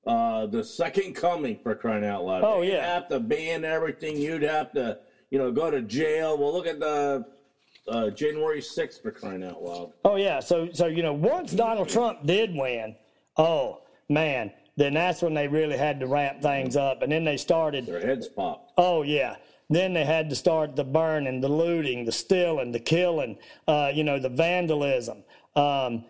uh, 0.07 0.47
the 0.47 0.63
second 0.63 1.15
coming 1.15 1.59
for 1.63 1.75
crying 1.75 2.05
out 2.05 2.25
loud. 2.25 2.45
Oh, 2.45 2.63
You'd 2.63 2.75
yeah. 2.75 2.95
have 2.95 3.09
to 3.09 3.21
ban 3.21 3.65
everything. 3.65 4.17
You'd 4.17 4.43
have 4.43 4.73
to, 4.73 4.99
you 5.31 5.39
know, 5.39 5.51
go 5.51 5.71
to 5.71 5.83
jail. 5.83 6.39
Well, 6.39 6.53
look 6.53 6.67
at 6.67 6.79
the 6.79 7.25
uh, 7.89 8.11
January 8.11 8.61
6th 8.61 9.03
for 9.03 9.11
crying 9.11 9.43
out 9.43 9.63
loud. 9.63 9.93
Oh 10.05 10.17
yeah, 10.17 10.41
so 10.41 10.69
so 10.73 10.87
you 10.87 11.03
know 11.03 11.13
once 11.13 11.53
Donald 11.53 11.89
Trump 11.89 12.25
did 12.25 12.55
win, 12.55 12.97
oh 13.37 13.83
man, 14.09 14.53
then 14.77 14.95
that's 14.95 15.23
when 15.23 15.35
they 15.35 15.49
really 15.49 15.77
had 15.77 16.01
to 16.01 16.07
ramp 16.07 16.43
things 16.43 16.77
up, 16.77 17.03
and 17.03 17.11
then 17.11 17.25
they 17.25 17.37
started. 17.37 17.87
Their 17.87 18.01
heads 18.01 18.29
popped. 18.29 18.73
Oh 18.77 19.03
yeah. 19.03 19.37
Then 19.69 19.95
they 19.95 20.05
had 20.05 20.31
to 20.31 20.37
start 20.37 20.77
the 20.77 20.85
burning, 20.85 21.41
the 21.41 21.49
looting, 21.49 22.05
the 22.05 22.13
stealing, 22.13 22.71
the 22.71 22.79
killing, 22.79 23.37
uh, 23.67 23.91
you 23.93 24.05
know, 24.05 24.21
the 24.21 24.29
vandalism, 24.29 25.25
um, 25.57 26.05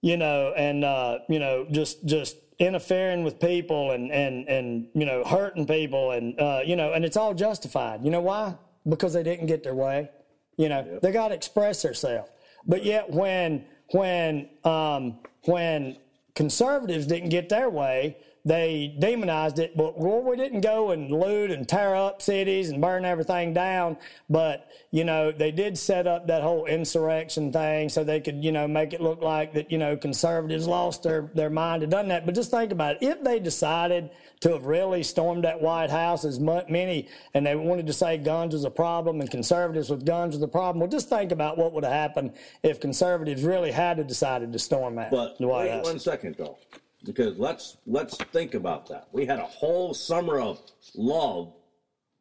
you 0.00 0.16
know, 0.16 0.52
and 0.56 0.84
uh, 0.84 1.18
you 1.28 1.38
know, 1.38 1.66
just 1.70 2.04
just 2.04 2.36
interfering 2.58 3.22
with 3.22 3.38
people 3.38 3.90
and 3.90 4.10
and 4.10 4.48
and 4.48 4.88
you 4.94 5.04
know, 5.04 5.24
hurting 5.24 5.66
people, 5.66 6.12
and 6.12 6.38
uh, 6.40 6.60
you 6.64 6.76
know, 6.76 6.92
and 6.92 7.04
it's 7.04 7.16
all 7.16 7.34
justified. 7.34 8.04
You 8.04 8.10
know 8.10 8.22
why? 8.22 8.54
Because 8.88 9.12
they 9.12 9.22
didn't 9.22 9.46
get 9.46 9.62
their 9.62 9.74
way. 9.74 10.10
You 10.56 10.68
know, 10.68 10.98
they 11.02 11.12
got 11.12 11.28
to 11.28 11.34
express 11.34 11.82
themselves. 11.82 12.30
But 12.66 12.84
yet, 12.84 13.10
when 13.10 13.66
when 13.92 14.48
um, 14.64 15.18
when 15.44 15.96
conservatives 16.34 17.06
didn't 17.06 17.28
get 17.30 17.48
their 17.48 17.70
way, 17.70 18.16
they 18.46 18.96
demonized 18.98 19.58
it. 19.58 19.76
But 19.76 19.98
well, 19.98 20.22
we 20.22 20.36
didn't 20.36 20.60
go 20.62 20.92
and 20.92 21.10
loot 21.10 21.50
and 21.50 21.68
tear 21.68 21.94
up 21.94 22.22
cities 22.22 22.70
and 22.70 22.80
burn 22.80 23.04
everything 23.04 23.52
down. 23.52 23.98
But 24.30 24.68
you 24.92 25.04
know, 25.04 25.32
they 25.32 25.50
did 25.50 25.76
set 25.76 26.06
up 26.06 26.28
that 26.28 26.42
whole 26.42 26.64
insurrection 26.64 27.52
thing 27.52 27.88
so 27.88 28.04
they 28.04 28.20
could 28.20 28.42
you 28.42 28.52
know 28.52 28.66
make 28.66 28.92
it 28.92 29.00
look 29.00 29.20
like 29.20 29.52
that 29.54 29.70
you 29.70 29.78
know 29.78 29.96
conservatives 29.96 30.66
lost 30.66 31.02
their 31.02 31.30
their 31.34 31.50
mind 31.50 31.82
and 31.82 31.90
done 31.90 32.08
that. 32.08 32.24
But 32.24 32.34
just 32.34 32.50
think 32.50 32.72
about 32.72 32.96
it: 32.96 32.98
if 33.02 33.22
they 33.22 33.40
decided 33.40 34.10
to 34.40 34.52
have 34.52 34.64
really 34.64 35.02
stormed 35.02 35.44
that 35.44 35.60
White 35.60 35.90
House 35.90 36.24
as 36.24 36.38
many, 36.38 37.08
and 37.34 37.44
they 37.44 37.56
wanted 37.56 37.86
to 37.88 37.92
say 37.92 38.16
guns 38.16 38.54
was 38.54 38.64
a 38.64 38.70
problem 38.70 39.20
and 39.20 39.30
conservatives 39.30 39.90
with 39.90 40.06
guns 40.06 40.34
was 40.34 40.42
a 40.42 40.48
problem. 40.48 40.80
Well, 40.80 40.90
just 40.90 41.08
think 41.08 41.32
about 41.32 41.58
what 41.58 41.72
would 41.72 41.84
have 41.84 41.92
happened 41.92 42.34
if 42.62 42.80
conservatives 42.80 43.42
really 43.42 43.72
had 43.72 43.96
to 43.96 44.04
decided 44.04 44.52
to 44.52 44.58
storm 44.58 44.94
that 44.96 45.10
But 45.10 45.36
wait 45.40 45.70
House. 45.70 45.84
one 45.84 45.98
second, 45.98 46.36
though, 46.38 46.58
because 47.06 47.38
let's 47.38 47.78
let's 47.86 48.16
think 48.16 48.54
about 48.54 48.88
that. 48.88 49.08
We 49.12 49.24
had 49.24 49.38
a 49.38 49.46
whole 49.46 49.94
summer 49.94 50.40
of 50.40 50.60
love 50.94 51.52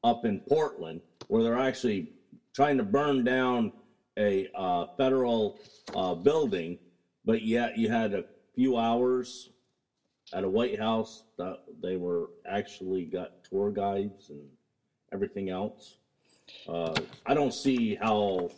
up 0.03 0.25
in 0.25 0.39
Portland, 0.41 1.01
where 1.27 1.43
they're 1.43 1.59
actually 1.59 2.11
trying 2.53 2.77
to 2.77 2.83
burn 2.83 3.23
down 3.23 3.73
a 4.17 4.47
uh, 4.55 4.85
federal 4.97 5.59
uh, 5.93 6.13
building, 6.15 6.77
but 7.25 7.41
yet 7.41 7.77
you 7.77 7.89
had 7.89 8.13
a 8.13 8.23
few 8.53 8.77
hours 8.77 9.49
at 10.33 10.43
a 10.43 10.49
White 10.49 10.79
House 10.79 11.23
that 11.37 11.59
they 11.81 11.97
were 11.97 12.29
actually 12.49 13.05
got 13.05 13.43
tour 13.43 13.71
guides 13.71 14.29
and 14.29 14.47
everything 15.11 15.49
else. 15.49 15.97
Uh, 16.67 16.95
I 17.25 17.33
don't 17.33 17.53
see 17.53 17.95
how 17.95 18.49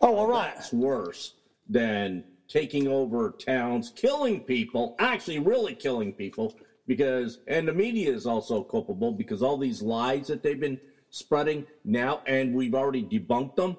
oh, 0.00 0.16
all 0.16 0.26
right. 0.26 0.54
that's 0.54 0.72
worse 0.72 1.34
than 1.68 2.24
taking 2.48 2.88
over 2.88 3.30
towns, 3.32 3.90
killing 3.94 4.40
people, 4.40 4.96
actually 4.98 5.38
really 5.38 5.74
killing 5.74 6.12
people, 6.12 6.54
because 6.86 7.38
and 7.46 7.68
the 7.68 7.72
media 7.72 8.12
is 8.12 8.26
also 8.26 8.62
culpable 8.62 9.12
because 9.12 9.42
all 9.42 9.58
these 9.58 9.82
lies 9.82 10.26
that 10.28 10.42
they've 10.42 10.60
been 10.60 10.80
spreading 11.10 11.66
now, 11.84 12.22
and 12.26 12.54
we've 12.54 12.74
already 12.74 13.02
debunked 13.02 13.56
them, 13.56 13.76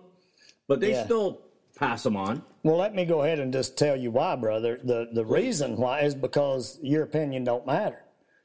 but 0.68 0.80
they 0.80 0.92
Yeah. 0.92 1.06
still 1.06 1.42
pass 1.76 2.04
them 2.04 2.16
on. 2.16 2.44
Well, 2.64 2.78
let 2.78 2.94
me 2.94 3.06
go 3.06 3.22
ahead 3.24 3.40
and 3.40 3.54
just 3.54 3.78
tell 3.78 3.96
you 3.96 4.12
why, 4.12 4.36
brother. 4.36 4.80
The 4.84 5.10
the 5.14 5.26
reason 5.26 5.78
why 5.78 6.02
is 6.02 6.14
because 6.14 6.78
your 6.82 7.04
opinion 7.04 7.44
don't 7.44 7.66
matter. 7.66 8.04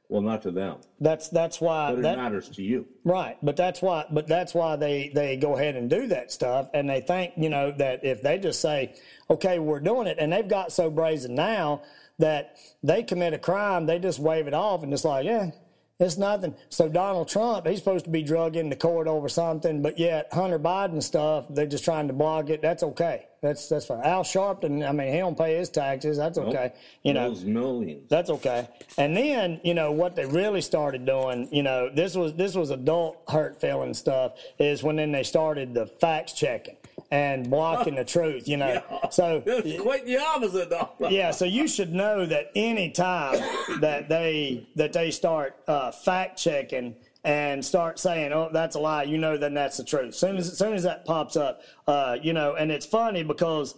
Well, 0.09 0.21
not 0.21 0.43
to 0.43 0.51
them, 0.51 0.79
That's 1.01 1.29
that's 1.29 1.61
why 1.61 1.91
but 1.91 2.01
it 2.01 2.03
that, 2.03 2.19
matters 2.19 2.49
to 2.51 2.63
you. 2.63 2.87
Right, 3.05 3.39
but 3.43 3.57
that's 3.57 3.81
why. 3.81 4.05
But 4.11 4.29
that's 4.29 4.55
why 4.55 4.77
they 4.77 5.11
they 5.15 5.37
go 5.37 5.57
ahead 5.57 5.77
and 5.77 5.89
do 5.89 6.07
that 6.09 6.31
stuff, 6.31 6.69
and 6.75 6.89
they 6.89 7.01
think 7.01 7.33
you 7.37 7.49
know 7.49 7.73
that 7.73 8.05
if 8.05 8.21
they 8.21 8.39
just 8.39 8.61
say, 8.61 8.95
"Okay, 9.31 9.59
we're 9.59 9.81
doing 9.81 10.07
it," 10.07 10.19
and 10.21 10.33
they've 10.33 10.47
got 10.47 10.73
so 10.73 10.91
brazen 10.91 11.35
now 11.35 11.81
that 12.19 12.59
they 12.83 13.03
commit 13.03 13.33
a 13.35 13.39
crime, 13.39 13.87
they 13.87 13.99
just 13.99 14.19
wave 14.19 14.47
it 14.47 14.55
off 14.55 14.83
and 14.83 14.93
it's 14.93 15.05
like, 15.05 15.25
yeah, 15.25 15.51
it's 15.99 16.17
nothing. 16.17 16.55
So 16.69 16.89
Donald 16.89 17.29
Trump, 17.29 17.67
he's 17.67 17.79
supposed 17.79 18.05
to 18.05 18.11
be 18.11 18.23
drug 18.23 18.57
into 18.57 18.77
court 18.77 19.09
over 19.09 19.29
something, 19.29 19.83
but 19.83 19.99
yet 19.99 20.29
Hunter 20.33 20.59
Biden 20.59 21.03
stuff, 21.03 21.47
they're 21.51 21.67
just 21.67 21.85
trying 21.85 22.09
to 22.09 22.15
block 22.15 22.51
it. 22.51 22.63
That's 22.63 22.83
okay. 22.83 23.27
That's 23.45 23.69
that's 23.69 23.85
fine. 23.85 24.01
Al 24.03 24.25
Sharpton, 24.25 24.89
I 24.89 24.91
mean, 24.93 25.13
he 25.13 25.19
don't 25.19 25.37
pay 25.37 25.57
his 25.59 25.69
taxes. 25.69 26.17
That's 26.17 26.39
okay. 26.39 26.73
You 27.03 27.13
know, 27.13 27.29
Those 27.29 27.45
millions. 27.45 28.09
that's 28.09 28.31
okay. 28.31 28.67
And 28.97 29.15
then, 29.15 29.61
you 29.63 29.75
know, 29.75 29.93
what 29.93 30.17
they 30.17 30.25
really 30.25 30.63
started 30.63 31.05
doing, 31.05 31.49
you 31.53 31.63
know, 31.63 31.91
this 31.95 32.17
was 32.17 32.33
this 32.35 32.55
was 32.55 32.71
adult 32.71 33.19
hurt 33.29 33.61
feeling 33.61 33.93
stuff, 33.93 34.33
is 34.59 34.83
when 34.83 34.97
then 34.97 35.13
they 35.13 35.23
started 35.25 35.75
the 35.75 35.85
facts 35.85 36.33
checking 36.33 36.77
and 37.11 37.51
blocking 37.51 37.97
the 37.97 38.05
truth, 38.05 38.49
you 38.49 38.57
know. 38.57 38.83
So 39.11 39.43
It's 39.45 39.81
quite 39.83 40.07
the 40.07 40.17
opposite, 40.17 40.71
though. 40.71 40.89
yeah, 41.11 41.31
so 41.31 41.45
you 41.45 41.69
should 41.69 41.93
know 41.93 42.25
that 42.25 42.51
any 42.57 42.91
time 42.91 43.39
that 43.81 44.09
they 44.09 44.67
that 44.77 44.95
they 44.95 45.11
start 45.11 45.55
uh, 45.69 45.91
fact 45.93 46.39
checking 46.39 46.97
and 47.25 47.65
start 47.65 47.99
saying, 47.99 48.33
"Oh, 48.33 48.51
that's 48.53 48.77
a 48.77 48.79
lie," 48.79 49.05
you 49.05 49.19
know, 49.19 49.37
then 49.37 49.55
that's 49.55 49.77
the 49.77 49.85
truth. 49.85 50.15
Soon 50.15 50.37
as 50.37 50.57
soon 50.57 50.75
as 50.75 50.83
that 50.83 51.05
pops 51.05 51.37
up, 51.37 51.63
uh, 51.87 52.17
you 52.23 52.33
know, 52.33 52.55
and 52.55 52.71
it's 52.71 52.87
funny 52.87 53.23
because. 53.23 53.75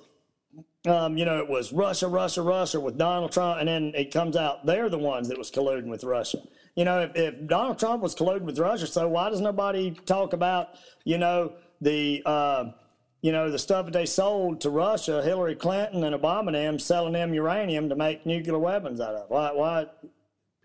Um, 0.87 1.19
you 1.19 1.25
know, 1.25 1.41
it 1.41 1.49
was 1.49 1.73
Russia, 1.73 2.07
Russia, 2.07 2.43
Russia 2.43 2.79
with 2.79 2.97
Donald 2.97 3.33
Trump, 3.33 3.59
and 3.59 3.67
then 3.67 3.91
it 3.97 4.13
comes 4.13 4.37
out 4.37 4.65
they're 4.65 4.89
the 4.89 4.97
ones 4.97 5.27
that 5.31 5.37
was 5.37 5.51
colluding 5.51 5.89
with 5.89 6.05
Russia. 6.05 6.39
You 6.77 6.85
know, 6.85 7.01
if, 7.01 7.17
if 7.17 7.47
Donald 7.49 7.81
Trump 7.81 8.05
was 8.05 8.15
colluding 8.15 8.43
with 8.43 8.57
Russia, 8.57 8.87
so 8.87 9.09
why 9.09 9.29
does 9.29 9.41
nobody 9.41 9.91
talk 9.91 10.33
about, 10.33 10.69
you 11.05 11.19
know, 11.19 11.55
the 11.81 12.23
uh, 12.25 12.67
you 13.23 13.33
know, 13.33 13.51
the 13.51 13.59
stuff 13.59 13.87
that 13.87 13.93
they 13.93 14.07
sold 14.07 14.61
to 14.61 14.71
Russia, 14.71 15.21
Hillary 15.23 15.57
Clinton 15.57 16.05
and 16.05 16.15
Obama 16.15 16.53
them 16.53 16.79
selling 16.79 17.15
them 17.15 17.35
uranium 17.35 17.89
to 17.89 17.97
make 17.97 18.25
nuclear 18.25 18.59
weapons 18.59 19.01
out 19.01 19.15
of. 19.15 19.29
Why? 19.29 19.51
Why? 19.53 19.87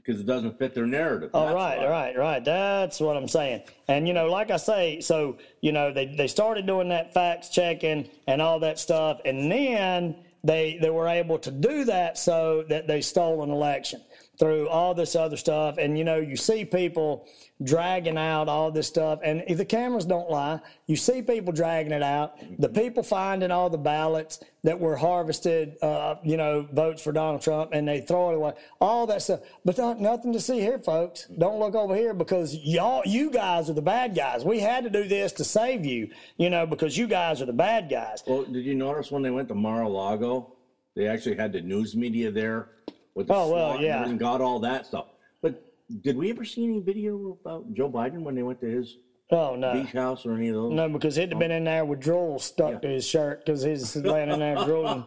Because 0.04 0.20
it 0.20 0.26
doesn't 0.26 0.58
fit 0.58 0.74
their 0.74 0.88
narrative. 0.88 1.32
That's 1.34 1.54
right, 1.54 1.88
right, 1.88 2.18
right. 2.18 2.44
That's 2.44 3.00
what 3.00 3.18
I'm 3.18 3.28
saying. 3.28 3.64
And 3.88 4.08
you 4.08 4.14
know, 4.14 4.28
like 4.28 4.52
I 4.52 4.58
say, 4.58 5.00
so 5.02 5.38
you 5.62 5.72
know, 5.72 5.94
they 5.94 6.06
they 6.06 6.28
started 6.28 6.66
doing 6.66 6.90
that 6.90 7.14
facts 7.14 7.50
checking 7.50 8.10
and 8.28 8.42
all 8.42 8.60
that 8.60 8.80
stuff, 8.80 9.22
and 9.26 9.52
then 9.52 10.16
they 10.44 10.78
they 10.82 10.90
were 10.90 11.08
able 11.08 11.38
to 11.40 11.52
do 11.52 11.86
that 11.86 12.18
so 12.18 12.64
that 12.70 12.88
they 12.88 13.02
stole 13.02 13.44
an 13.44 13.52
election 13.52 14.02
through 14.40 14.68
all 14.70 14.94
this 14.94 15.16
other 15.16 15.38
stuff. 15.38 15.78
And 15.78 15.98
you 15.98 16.04
know, 16.04 16.18
you 16.18 16.36
see 16.36 16.66
people 16.66 17.28
dragging 17.64 18.18
out 18.18 18.50
all 18.50 18.72
this 18.72 18.88
stuff, 18.88 19.20
and 19.24 19.44
if 19.48 19.58
the 19.58 19.66
cameras 19.66 20.06
don't 20.06 20.30
lie, 20.30 20.60
you 20.88 20.96
see 20.96 21.22
people 21.22 21.54
dragging 21.54 21.92
it 21.92 22.02
out. 22.02 22.40
The 22.60 22.70
people 22.70 23.04
finding 23.04 23.52
all 23.52 23.70
the 23.70 23.78
ballots 23.78 24.40
that 24.64 24.80
were 24.80 24.96
harvested, 24.96 25.78
uh, 25.84 26.16
you 26.24 26.38
know, 26.38 26.68
votes 26.72 27.04
for 27.04 27.12
Donald 27.12 27.42
Trump, 27.42 27.72
and 27.74 27.88
they 27.88 28.02
throw 28.02 28.32
it 28.32 28.36
away. 28.36 28.54
All 28.80 29.06
that 29.08 29.22
stuff, 29.22 29.42
but 29.64 29.78
not, 29.78 30.00
nothing 30.00 30.34
to 30.34 30.40
see 30.40 30.60
here, 30.60 30.80
folks. 30.80 31.26
Don't 31.38 31.60
look 31.60 31.76
over 31.76 31.96
here 31.96 32.14
because 32.14 32.56
y'all, 32.56 33.04
you 33.06 33.30
guys 33.30 33.70
are 33.70 33.74
the 33.74 33.82
bad 33.82 34.16
guys. 34.16 34.44
We 34.44 34.60
had 34.60 34.84
to 34.84 34.90
do 34.90 35.08
this 35.08 35.32
to 35.34 35.44
save 35.44 35.86
you, 35.86 36.10
you 36.38 36.50
know, 36.50 36.66
because 36.66 36.98
you 36.98 37.08
guys 37.08 37.42
are 37.42 37.46
the 37.46 37.54
bad 37.54 37.90
guys. 37.90 38.24
Well, 38.26 38.44
did 38.44 38.66
you 38.66 38.76
notice 38.76 39.12
when 39.12 39.22
they 39.22 39.32
went 39.32 39.48
to 39.50 39.56
Mar-a-Lago, 39.56 40.56
they 40.96 41.08
actually 41.08 41.36
had 41.36 41.54
the 41.54 41.62
news 41.62 41.96
media 41.96 42.32
there 42.32 42.70
with 43.16 43.28
the 43.28 43.34
Oh, 43.34 43.52
well, 43.52 43.82
yeah. 43.82 44.04
and 44.06 44.20
got 44.20 44.42
all 44.42 44.60
that 44.60 44.86
stuff. 44.86 45.06
But 45.42 45.64
did 46.02 46.18
we 46.18 46.30
ever 46.30 46.46
see 46.46 46.64
any 46.64 46.80
video 46.80 47.38
about 47.42 47.74
Joe 47.74 47.90
Biden 47.90 48.22
when 48.24 48.36
they 48.36 48.44
went 48.44 48.60
to 48.62 48.68
his 48.68 48.98
Oh 49.32 49.56
no. 49.56 49.74
beach 49.74 49.92
house 49.94 50.26
or 50.26 50.34
any 50.36 50.50
of 50.50 50.56
those? 50.56 50.74
No, 50.74 50.90
because 50.90 51.16
he'd 51.16 51.30
have 51.32 51.40
been 51.40 51.52
in 51.52 51.64
there 51.64 51.86
with 51.86 52.00
drool 52.02 52.40
stuck 52.40 52.82
to 52.82 52.88
his 52.88 53.08
shirt 53.08 53.46
because 53.46 53.64
he's 53.64 53.96
laying 54.14 54.30
in 54.30 54.40
there 54.40 54.56
drooling, 54.66 55.04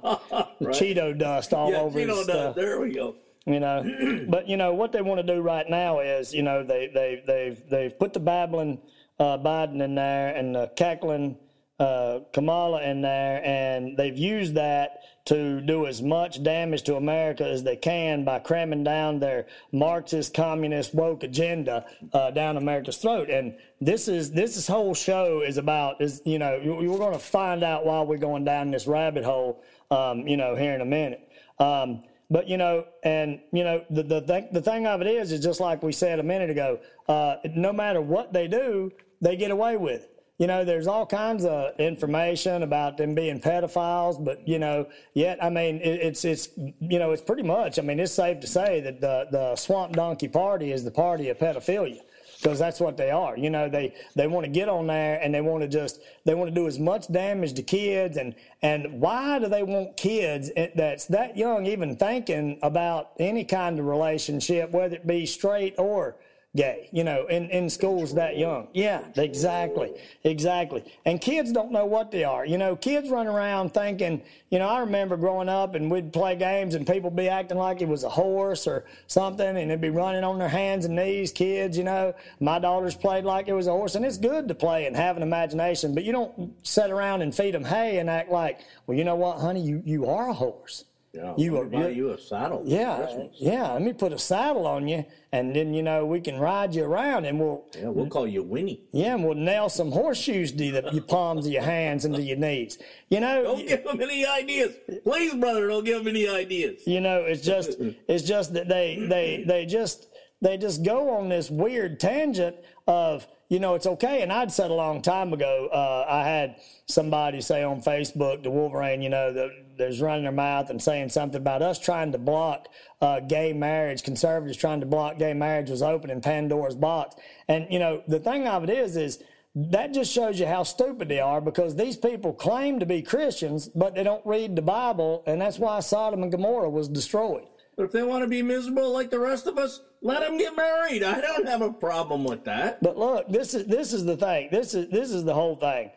Cheeto 0.62 1.16
dust 1.18 1.52
all 1.52 1.70
yeah, 1.70 1.78
over 1.80 2.00
you 2.00 2.08
his 2.08 2.16
know, 2.16 2.22
stuff. 2.22 2.56
there 2.56 2.80
we 2.80 2.92
go. 2.92 3.16
you 3.46 3.60
know. 3.60 4.24
but 4.28 4.48
you 4.48 4.56
know 4.56 4.72
what 4.74 4.92
they 4.92 5.02
want 5.02 5.24
to 5.26 5.34
do 5.34 5.40
right 5.40 5.68
now 5.68 6.00
is, 6.00 6.32
you 6.32 6.42
know, 6.42 6.62
they 6.64 6.88
they 6.92 7.22
they've 7.26 7.62
they've 7.70 7.98
put 7.98 8.12
the 8.12 8.20
babbling 8.20 8.80
uh, 9.18 9.38
Biden 9.38 9.82
in 9.82 9.94
there 9.94 10.34
and 10.34 10.54
the 10.54 10.68
cackling 10.76 11.36
uh, 11.78 12.20
Kamala 12.32 12.82
in 12.82 13.02
there, 13.02 13.42
and 13.44 13.96
they've 13.96 14.16
used 14.16 14.54
that 14.54 15.00
to 15.26 15.60
do 15.62 15.86
as 15.86 16.02
much 16.02 16.42
damage 16.42 16.82
to 16.82 16.96
America 16.96 17.48
as 17.48 17.62
they 17.62 17.76
can 17.76 18.24
by 18.24 18.38
cramming 18.38 18.84
down 18.84 19.18
their 19.18 19.46
Marxist, 19.72 20.34
communist, 20.34 20.94
woke 20.94 21.22
agenda 21.22 21.86
uh, 22.12 22.30
down 22.30 22.56
America's 22.56 22.98
throat. 22.98 23.30
And 23.30 23.56
this 23.80 24.06
is 24.06 24.32
this 24.32 24.56
is 24.56 24.66
whole 24.66 24.94
show 24.94 25.40
is 25.40 25.56
about 25.56 26.00
is 26.00 26.20
you 26.24 26.38
know 26.38 26.60
we're 26.62 26.98
going 26.98 27.14
to 27.14 27.18
find 27.18 27.64
out 27.64 27.86
why 27.86 28.02
we're 28.02 28.18
going 28.18 28.44
down 28.44 28.70
this 28.70 28.86
rabbit 28.86 29.24
hole, 29.24 29.62
um, 29.90 30.26
you 30.28 30.36
know, 30.36 30.56
here 30.56 30.74
in 30.74 30.80
a 30.80 30.86
minute. 30.86 31.28
Um, 31.58 32.02
but 32.30 32.48
you 32.48 32.56
know, 32.56 32.86
and 33.02 33.40
you 33.52 33.64
know, 33.64 33.84
the 33.90 34.02
the 34.02 34.20
thing, 34.20 34.48
the 34.52 34.62
thing 34.62 34.86
of 34.86 35.00
it 35.00 35.06
is, 35.06 35.32
is 35.32 35.40
just 35.40 35.60
like 35.60 35.82
we 35.82 35.92
said 35.92 36.18
a 36.18 36.22
minute 36.22 36.50
ago. 36.50 36.80
Uh, 37.08 37.36
no 37.54 37.72
matter 37.72 38.00
what 38.00 38.32
they 38.32 38.48
do, 38.48 38.90
they 39.20 39.36
get 39.36 39.50
away 39.50 39.76
with 39.76 40.02
it. 40.02 40.13
You 40.38 40.48
know, 40.48 40.64
there's 40.64 40.88
all 40.88 41.06
kinds 41.06 41.44
of 41.44 41.78
information 41.78 42.64
about 42.64 42.96
them 42.96 43.14
being 43.14 43.40
pedophiles, 43.40 44.22
but 44.22 44.46
you 44.48 44.58
know, 44.58 44.86
yet 45.14 45.42
I 45.42 45.48
mean, 45.48 45.76
it, 45.76 46.00
it's 46.00 46.24
it's 46.24 46.48
you 46.56 46.98
know, 46.98 47.12
it's 47.12 47.22
pretty 47.22 47.44
much. 47.44 47.78
I 47.78 47.82
mean, 47.82 48.00
it's 48.00 48.12
safe 48.12 48.40
to 48.40 48.46
say 48.46 48.80
that 48.80 49.00
the 49.00 49.26
the 49.30 49.56
Swamp 49.56 49.94
Donkey 49.94 50.28
Party 50.28 50.72
is 50.72 50.82
the 50.82 50.90
party 50.90 51.28
of 51.28 51.38
pedophilia 51.38 52.00
because 52.42 52.58
that's 52.58 52.80
what 52.80 52.96
they 52.96 53.12
are. 53.12 53.38
You 53.38 53.48
know, 53.48 53.68
they 53.68 53.94
they 54.16 54.26
want 54.26 54.44
to 54.44 54.50
get 54.50 54.68
on 54.68 54.88
there 54.88 55.20
and 55.22 55.32
they 55.32 55.40
want 55.40 55.62
to 55.62 55.68
just 55.68 56.00
they 56.24 56.34
want 56.34 56.50
to 56.50 56.54
do 56.54 56.66
as 56.66 56.80
much 56.80 57.10
damage 57.12 57.54
to 57.54 57.62
kids 57.62 58.16
and 58.16 58.34
and 58.60 59.00
why 59.00 59.38
do 59.38 59.48
they 59.48 59.62
want 59.62 59.96
kids 59.96 60.50
that's 60.74 61.06
that 61.06 61.36
young 61.36 61.64
even 61.66 61.96
thinking 61.96 62.58
about 62.60 63.12
any 63.20 63.44
kind 63.44 63.78
of 63.78 63.86
relationship, 63.86 64.72
whether 64.72 64.96
it 64.96 65.06
be 65.06 65.26
straight 65.26 65.74
or 65.78 66.16
gay, 66.56 66.88
you 66.92 67.02
know, 67.02 67.26
in, 67.26 67.50
in 67.50 67.68
schools 67.68 68.14
that 68.14 68.36
young. 68.36 68.68
Yeah, 68.72 69.02
exactly. 69.16 69.92
Exactly. 70.22 70.84
And 71.04 71.20
kids 71.20 71.50
don't 71.50 71.72
know 71.72 71.84
what 71.84 72.12
they 72.12 72.22
are. 72.22 72.46
You 72.46 72.58
know, 72.58 72.76
kids 72.76 73.10
run 73.10 73.26
around 73.26 73.74
thinking, 73.74 74.22
you 74.50 74.60
know, 74.60 74.68
I 74.68 74.80
remember 74.80 75.16
growing 75.16 75.48
up 75.48 75.74
and 75.74 75.90
we'd 75.90 76.12
play 76.12 76.36
games 76.36 76.76
and 76.76 76.86
people 76.86 77.10
be 77.10 77.28
acting 77.28 77.58
like 77.58 77.82
it 77.82 77.88
was 77.88 78.04
a 78.04 78.08
horse 78.08 78.68
or 78.68 78.84
something 79.08 79.56
and 79.56 79.70
they'd 79.70 79.80
be 79.80 79.90
running 79.90 80.22
on 80.22 80.38
their 80.38 80.48
hands 80.48 80.84
and 80.84 80.94
knees, 80.94 81.32
kids, 81.32 81.76
you 81.76 81.84
know. 81.84 82.14
My 82.38 82.60
daughters 82.60 82.94
played 82.94 83.24
like 83.24 83.48
it 83.48 83.54
was 83.54 83.66
a 83.66 83.72
horse 83.72 83.96
and 83.96 84.04
it's 84.04 84.18
good 84.18 84.46
to 84.46 84.54
play 84.54 84.86
and 84.86 84.94
have 84.94 85.16
an 85.16 85.24
imagination, 85.24 85.92
but 85.92 86.04
you 86.04 86.12
don't 86.12 86.54
sit 86.64 86.90
around 86.90 87.22
and 87.22 87.34
feed 87.34 87.54
them 87.54 87.64
hay 87.64 87.98
and 87.98 88.08
act 88.08 88.30
like, 88.30 88.60
well, 88.86 88.96
you 88.96 89.02
know 89.02 89.16
what, 89.16 89.40
honey, 89.40 89.60
you, 89.60 89.82
you 89.84 90.06
are 90.06 90.28
a 90.28 90.34
horse. 90.34 90.84
Yeah, 91.14 91.34
you 91.36 91.58
are 91.58 91.64
buy 91.64 91.90
you 91.90 92.10
a 92.10 92.18
saddle. 92.18 92.62
Yeah, 92.64 93.28
yeah. 93.34 93.72
Let 93.72 93.82
me 93.82 93.92
put 93.92 94.12
a 94.12 94.18
saddle 94.18 94.66
on 94.66 94.88
you, 94.88 95.04
and 95.30 95.54
then 95.54 95.72
you 95.72 95.82
know 95.82 96.04
we 96.04 96.20
can 96.20 96.40
ride 96.40 96.74
you 96.74 96.84
around, 96.84 97.24
and 97.24 97.38
we'll 97.38 97.66
yeah 97.76 97.88
we'll 97.88 98.08
call 98.08 98.26
you 98.26 98.42
Winnie. 98.42 98.82
Yeah, 98.90 99.14
and 99.14 99.24
we'll 99.24 99.36
nail 99.36 99.68
some 99.68 99.92
horseshoes 99.92 100.50
to 100.50 100.72
the, 100.72 100.90
your 100.92 101.04
palms 101.04 101.46
of 101.46 101.52
your 101.52 101.62
hands 101.62 102.04
and 102.04 102.16
to 102.16 102.22
your 102.22 102.36
knees. 102.36 102.78
You 103.10 103.20
know, 103.20 103.44
don't 103.44 103.68
give 103.68 103.84
them 103.84 104.00
any 104.00 104.26
ideas, 104.26 104.74
please, 105.04 105.34
brother. 105.34 105.68
Don't 105.68 105.84
give 105.84 105.98
them 105.98 106.08
any 106.08 106.28
ideas. 106.28 106.80
You 106.84 107.00
know, 107.00 107.20
it's 107.20 107.42
just 107.42 107.76
it's 108.08 108.24
just 108.24 108.52
that 108.54 108.68
they 108.68 109.06
they 109.08 109.44
they 109.46 109.66
just 109.66 110.08
they 110.42 110.58
just 110.58 110.84
go 110.84 111.10
on 111.10 111.28
this 111.28 111.48
weird 111.48 112.00
tangent 112.00 112.56
of 112.88 113.26
you 113.48 113.60
know, 113.60 113.74
it's 113.74 113.86
okay. 113.86 114.22
And 114.22 114.32
I'd 114.32 114.50
said 114.50 114.70
a 114.70 114.74
long 114.74 115.02
time 115.02 115.32
ago, 115.32 115.68
uh, 115.72 116.06
I 116.08 116.24
had 116.24 116.56
somebody 116.86 117.40
say 117.40 117.62
on 117.62 117.82
Facebook 117.82 118.42
to 118.42 118.50
Wolverine, 118.50 119.02
you 119.02 119.10
know, 119.10 119.32
the, 119.32 119.63
there's 119.76 120.00
running 120.00 120.24
their 120.24 120.32
mouth 120.32 120.70
and 120.70 120.82
saying 120.82 121.10
something 121.10 121.40
about 121.40 121.62
us 121.62 121.78
trying 121.78 122.12
to 122.12 122.18
block 122.18 122.68
uh, 123.00 123.20
gay 123.20 123.52
marriage, 123.52 124.02
conservatives 124.02 124.56
trying 124.56 124.80
to 124.80 124.86
block 124.86 125.18
gay 125.18 125.34
marriage 125.34 125.70
was 125.70 125.82
opening 125.82 126.20
Pandora's 126.20 126.76
box. 126.76 127.16
And, 127.48 127.66
you 127.70 127.78
know, 127.78 128.02
the 128.08 128.20
thing 128.20 128.46
of 128.46 128.64
it 128.64 128.70
is, 128.70 128.96
is 128.96 129.22
that 129.54 129.92
just 129.94 130.12
shows 130.12 130.40
you 130.40 130.46
how 130.46 130.62
stupid 130.62 131.08
they 131.08 131.20
are 131.20 131.40
because 131.40 131.76
these 131.76 131.96
people 131.96 132.32
claim 132.32 132.80
to 132.80 132.86
be 132.86 133.02
Christians, 133.02 133.68
but 133.68 133.94
they 133.94 134.02
don't 134.02 134.24
read 134.26 134.56
the 134.56 134.62
Bible. 134.62 135.22
And 135.26 135.40
that's 135.40 135.58
why 135.58 135.80
Sodom 135.80 136.22
and 136.22 136.32
Gomorrah 136.32 136.70
was 136.70 136.88
destroyed. 136.88 137.46
But 137.76 137.84
if 137.84 137.92
they 137.92 138.02
want 138.02 138.22
to 138.22 138.28
be 138.28 138.42
miserable 138.42 138.92
like 138.92 139.10
the 139.10 139.18
rest 139.18 139.46
of 139.46 139.58
us, 139.58 139.80
let 140.00 140.20
them 140.20 140.38
get 140.38 140.56
married. 140.56 141.02
I 141.02 141.20
don't 141.20 141.46
have 141.48 141.62
a 141.62 141.72
problem 141.72 142.24
with 142.24 142.44
that. 142.44 142.82
But 142.82 142.96
look, 142.96 143.28
this 143.28 143.54
is 143.54 143.66
this 143.66 143.92
is 143.92 144.04
the 144.04 144.16
thing. 144.16 144.48
This 144.52 144.74
is 144.74 144.88
this 144.90 145.10
is 145.10 145.24
the 145.24 145.34
whole 145.34 145.56
thing. 145.56 145.90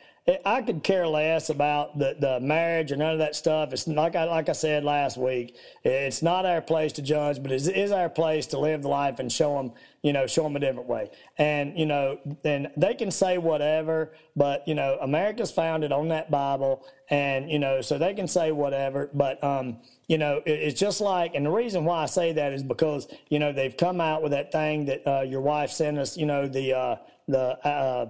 I 0.45 0.61
could 0.61 0.83
care 0.83 1.07
less 1.07 1.49
about 1.49 1.97
the, 1.97 2.17
the 2.19 2.41
marriage 2.41 2.91
or 2.91 2.97
none 2.97 3.13
of 3.13 3.19
that 3.19 3.33
stuff. 3.33 3.71
It's 3.71 3.87
like 3.87 4.13
I 4.17 4.25
like 4.25 4.49
I 4.49 4.51
said 4.51 4.83
last 4.83 5.15
week. 5.15 5.55
It's 5.85 6.21
not 6.21 6.45
our 6.45 6.61
place 6.61 6.91
to 6.93 7.01
judge, 7.01 7.41
but 7.41 7.53
it 7.53 7.65
is 7.65 7.93
our 7.93 8.09
place 8.09 8.45
to 8.47 8.59
live 8.59 8.81
the 8.81 8.89
life 8.89 9.19
and 9.19 9.31
show 9.31 9.55
them, 9.55 9.71
you 10.01 10.11
know, 10.11 10.27
show 10.27 10.43
them 10.43 10.57
a 10.57 10.59
different 10.59 10.89
way. 10.89 11.11
And 11.37 11.79
you 11.79 11.85
know, 11.85 12.19
and 12.43 12.69
they 12.75 12.93
can 12.93 13.09
say 13.09 13.37
whatever, 13.37 14.11
but 14.35 14.67
you 14.67 14.75
know, 14.75 14.97
America's 14.99 15.49
founded 15.49 15.93
on 15.93 16.09
that 16.09 16.29
Bible, 16.29 16.85
and 17.09 17.49
you 17.49 17.59
know, 17.59 17.79
so 17.79 17.97
they 17.97 18.13
can 18.13 18.27
say 18.27 18.51
whatever. 18.51 19.09
But 19.13 19.41
um, 19.41 19.77
you 20.09 20.17
know, 20.17 20.41
it, 20.45 20.51
it's 20.51 20.79
just 20.79 20.99
like, 20.99 21.35
and 21.35 21.45
the 21.45 21.51
reason 21.51 21.85
why 21.85 22.03
I 22.03 22.05
say 22.05 22.33
that 22.33 22.51
is 22.51 22.63
because 22.63 23.07
you 23.29 23.39
know 23.39 23.53
they've 23.53 23.77
come 23.77 24.01
out 24.01 24.23
with 24.23 24.33
that 24.33 24.51
thing 24.51 24.87
that 24.87 25.07
uh, 25.07 25.21
your 25.21 25.41
wife 25.41 25.71
sent 25.71 25.97
us. 25.97 26.17
You 26.17 26.25
know, 26.25 26.49
the 26.49 26.73
uh, 26.73 26.95
the 27.29 27.65
uh, 27.65 28.09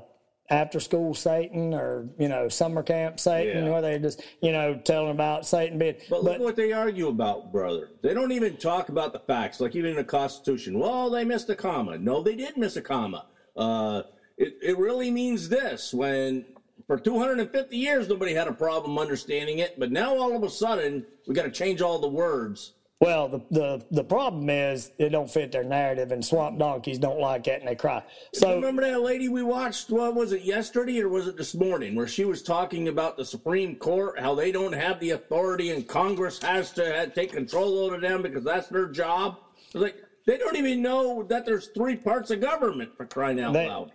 after 0.50 0.80
school 0.80 1.14
Satan 1.14 1.74
or 1.74 2.08
you 2.18 2.28
know 2.28 2.48
summer 2.48 2.84
camp 2.84 3.20
Satan, 3.20 3.66
yeah. 3.66 3.72
where 3.72 3.82
they 3.82 4.00
just 4.00 4.22
you 4.42 4.52
know 4.52 4.76
telling 4.76 5.12
about 5.12 5.46
Satan 5.46 5.78
being. 5.78 5.96
But, 6.10 6.24
but 6.24 6.24
look 6.24 6.40
what 6.40 6.56
they 6.56 6.72
argue 6.72 7.08
about, 7.08 7.52
brother. 7.52 7.92
They 8.02 8.14
don't 8.14 8.32
even 8.32 8.58
talk 8.58 8.90
about 8.90 9.14
the 9.14 9.20
facts, 9.20 9.60
like 9.60 9.76
even 9.76 9.92
in 9.92 9.98
the 9.98 10.04
Constitution. 10.04 10.80
Well, 10.80 11.10
they 11.10 11.26
missed 11.26 11.50
a 11.50 11.56
comma. 11.56 11.98
No, 11.98 12.24
they 12.24 12.36
did 12.36 12.58
miss 12.58 12.76
a 12.76 12.82
comma. 12.82 13.26
Uh, 13.56 14.04
it 14.38 14.58
it 14.62 14.78
really 14.78 15.12
means 15.12 15.50
this 15.50 15.94
when. 15.94 16.46
For 16.86 16.98
250 16.98 17.76
years, 17.76 18.08
nobody 18.08 18.34
had 18.34 18.48
a 18.48 18.54
problem 18.54 18.98
understanding 18.98 19.60
it, 19.60 19.78
but 19.78 19.92
now 19.92 20.16
all 20.16 20.34
of 20.38 20.44
a 20.44 20.50
sudden, 20.50 21.06
we 21.28 21.34
got 21.36 21.44
to 21.44 21.52
change 21.52 21.82
all 21.82 22.00
the 22.00 22.08
words 22.08 22.76
well, 23.00 23.28
the, 23.28 23.42
the 23.52 23.86
the 23.92 24.04
problem 24.04 24.50
is 24.50 24.92
it 24.98 25.10
don't 25.10 25.30
fit 25.30 25.52
their 25.52 25.64
narrative, 25.64 26.12
and 26.12 26.26
swamp 26.26 26.58
donkeys 26.58 26.98
don't 26.98 27.20
like 27.20 27.44
that, 27.44 27.60
and 27.60 27.68
they 27.68 27.76
cry. 27.76 28.04
So 28.34 28.56
remember 28.56 28.82
that 28.82 29.02
lady 29.02 29.30
we 29.30 29.44
watched? 29.44 29.92
What 29.92 30.16
was 30.16 30.32
it 30.32 30.42
yesterday 30.42 31.02
or 31.02 31.10
was 31.10 31.28
it 31.28 31.38
this 31.38 31.54
morning? 31.54 31.94
Where 31.94 32.08
she 32.08 32.26
was 32.26 32.42
talking 32.42 32.88
about 32.88 33.16
the 33.16 33.26
Supreme 33.26 33.76
Court, 33.76 34.20
how 34.20 34.34
they 34.34 34.52
don't 34.52 34.74
have 34.74 35.00
the 35.00 35.12
authority, 35.12 35.70
and 35.70 35.88
Congress 35.88 36.42
has 36.42 36.72
to 36.72 36.86
have, 36.86 37.14
take 37.14 37.34
control 37.34 37.78
over 37.80 38.00
them 38.00 38.24
because 38.24 38.44
that's 38.44 38.68
their 38.68 38.88
job. 38.88 39.38
Like 39.76 40.04
they 40.26 40.38
don't 40.38 40.56
even 40.56 40.82
know 40.82 41.22
that 41.24 41.46
there's 41.46 41.68
three 41.68 41.98
parts 41.98 42.32
of 42.32 42.42
government 42.42 42.98
for 42.98 43.06
crying 43.06 43.40
out 43.40 43.54
they, 43.54 43.68
loud 43.68 43.92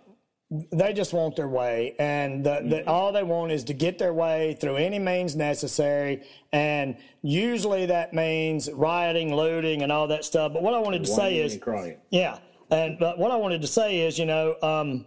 they 0.71 0.93
just 0.93 1.13
want 1.13 1.35
their 1.35 1.47
way, 1.47 1.95
and 1.97 2.43
the, 2.45 2.61
the, 2.63 2.75
mm-hmm. 2.77 2.89
all 2.89 3.11
they 3.11 3.23
want 3.23 3.51
is 3.51 3.63
to 3.65 3.73
get 3.73 3.97
their 3.97 4.13
way 4.13 4.55
through 4.59 4.75
any 4.75 4.99
means 4.99 5.35
necessary. 5.35 6.23
And 6.51 6.95
usually 7.23 7.87
that 7.87 8.13
means 8.13 8.69
rioting, 8.71 9.35
looting, 9.35 9.81
and 9.81 9.91
all 9.91 10.07
that 10.09 10.25
stuff. 10.25 10.53
But 10.53 10.61
what 10.61 10.75
I 10.75 10.79
wanted 10.79 11.03
to 11.05 11.09
say 11.09 11.37
is, 11.37 11.59
yeah, 12.11 12.37
and 12.69 12.99
but 12.99 13.17
what 13.17 13.31
I 13.31 13.35
wanted 13.35 13.61
to 13.61 13.67
say 13.67 14.01
is, 14.01 14.19
you 14.19 14.25
know, 14.25 14.55
um, 14.61 15.05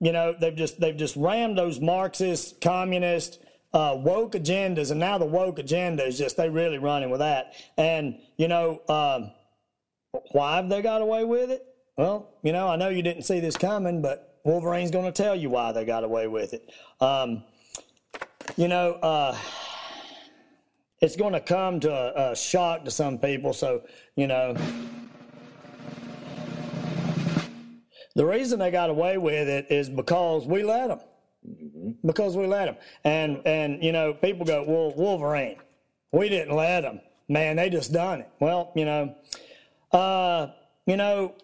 you 0.00 0.12
know, 0.12 0.34
they've 0.38 0.54
just 0.54 0.78
they've 0.80 0.96
just 0.96 1.16
rammed 1.16 1.56
those 1.56 1.80
Marxist, 1.80 2.60
communist, 2.60 3.40
uh, 3.72 3.96
woke 3.96 4.32
agendas, 4.32 4.90
and 4.90 5.00
now 5.00 5.16
the 5.16 5.24
woke 5.24 5.58
agenda 5.58 6.04
is 6.04 6.18
just 6.18 6.36
they 6.36 6.50
really 6.50 6.78
running 6.78 7.08
with 7.08 7.20
that. 7.20 7.54
And 7.78 8.18
you 8.36 8.48
know, 8.48 8.82
um, 8.90 9.32
why 10.32 10.56
have 10.56 10.68
they 10.68 10.82
got 10.82 11.00
away 11.00 11.24
with 11.24 11.50
it? 11.50 11.64
Well, 11.96 12.34
you 12.42 12.52
know, 12.52 12.68
I 12.68 12.76
know 12.76 12.90
you 12.90 13.02
didn't 13.02 13.22
see 13.22 13.40
this 13.40 13.56
coming, 13.56 14.02
but 14.02 14.33
Wolverine's 14.44 14.90
going 14.90 15.06
to 15.06 15.12
tell 15.12 15.34
you 15.34 15.48
why 15.48 15.72
they 15.72 15.84
got 15.84 16.04
away 16.04 16.28
with 16.28 16.52
it. 16.52 16.70
Um, 17.00 17.42
you 18.56 18.68
know, 18.68 18.92
uh, 18.94 19.36
it's 21.00 21.16
going 21.16 21.32
to 21.32 21.40
come 21.40 21.80
to 21.80 21.90
a, 21.90 22.32
a 22.32 22.36
shock 22.36 22.84
to 22.84 22.90
some 22.90 23.18
people. 23.18 23.54
So, 23.54 23.82
you 24.16 24.26
know, 24.26 24.54
the 28.14 28.24
reason 28.24 28.58
they 28.58 28.70
got 28.70 28.90
away 28.90 29.16
with 29.16 29.48
it 29.48 29.66
is 29.70 29.88
because 29.88 30.46
we 30.46 30.62
let 30.62 30.88
them. 30.88 31.00
Mm-hmm. 31.48 32.06
Because 32.06 32.36
we 32.36 32.46
let 32.46 32.66
them. 32.66 32.76
And, 33.02 33.40
and, 33.46 33.82
you 33.82 33.92
know, 33.92 34.12
people 34.12 34.44
go, 34.44 34.62
well, 34.66 34.92
Wolverine, 34.94 35.56
we 36.12 36.28
didn't 36.28 36.54
let 36.54 36.82
them. 36.82 37.00
Man, 37.28 37.56
they 37.56 37.70
just 37.70 37.92
done 37.92 38.20
it. 38.20 38.30
Well, 38.40 38.72
you 38.76 38.84
know, 38.84 39.14
uh, 39.92 40.48
you 40.86 40.98
know, 40.98 41.34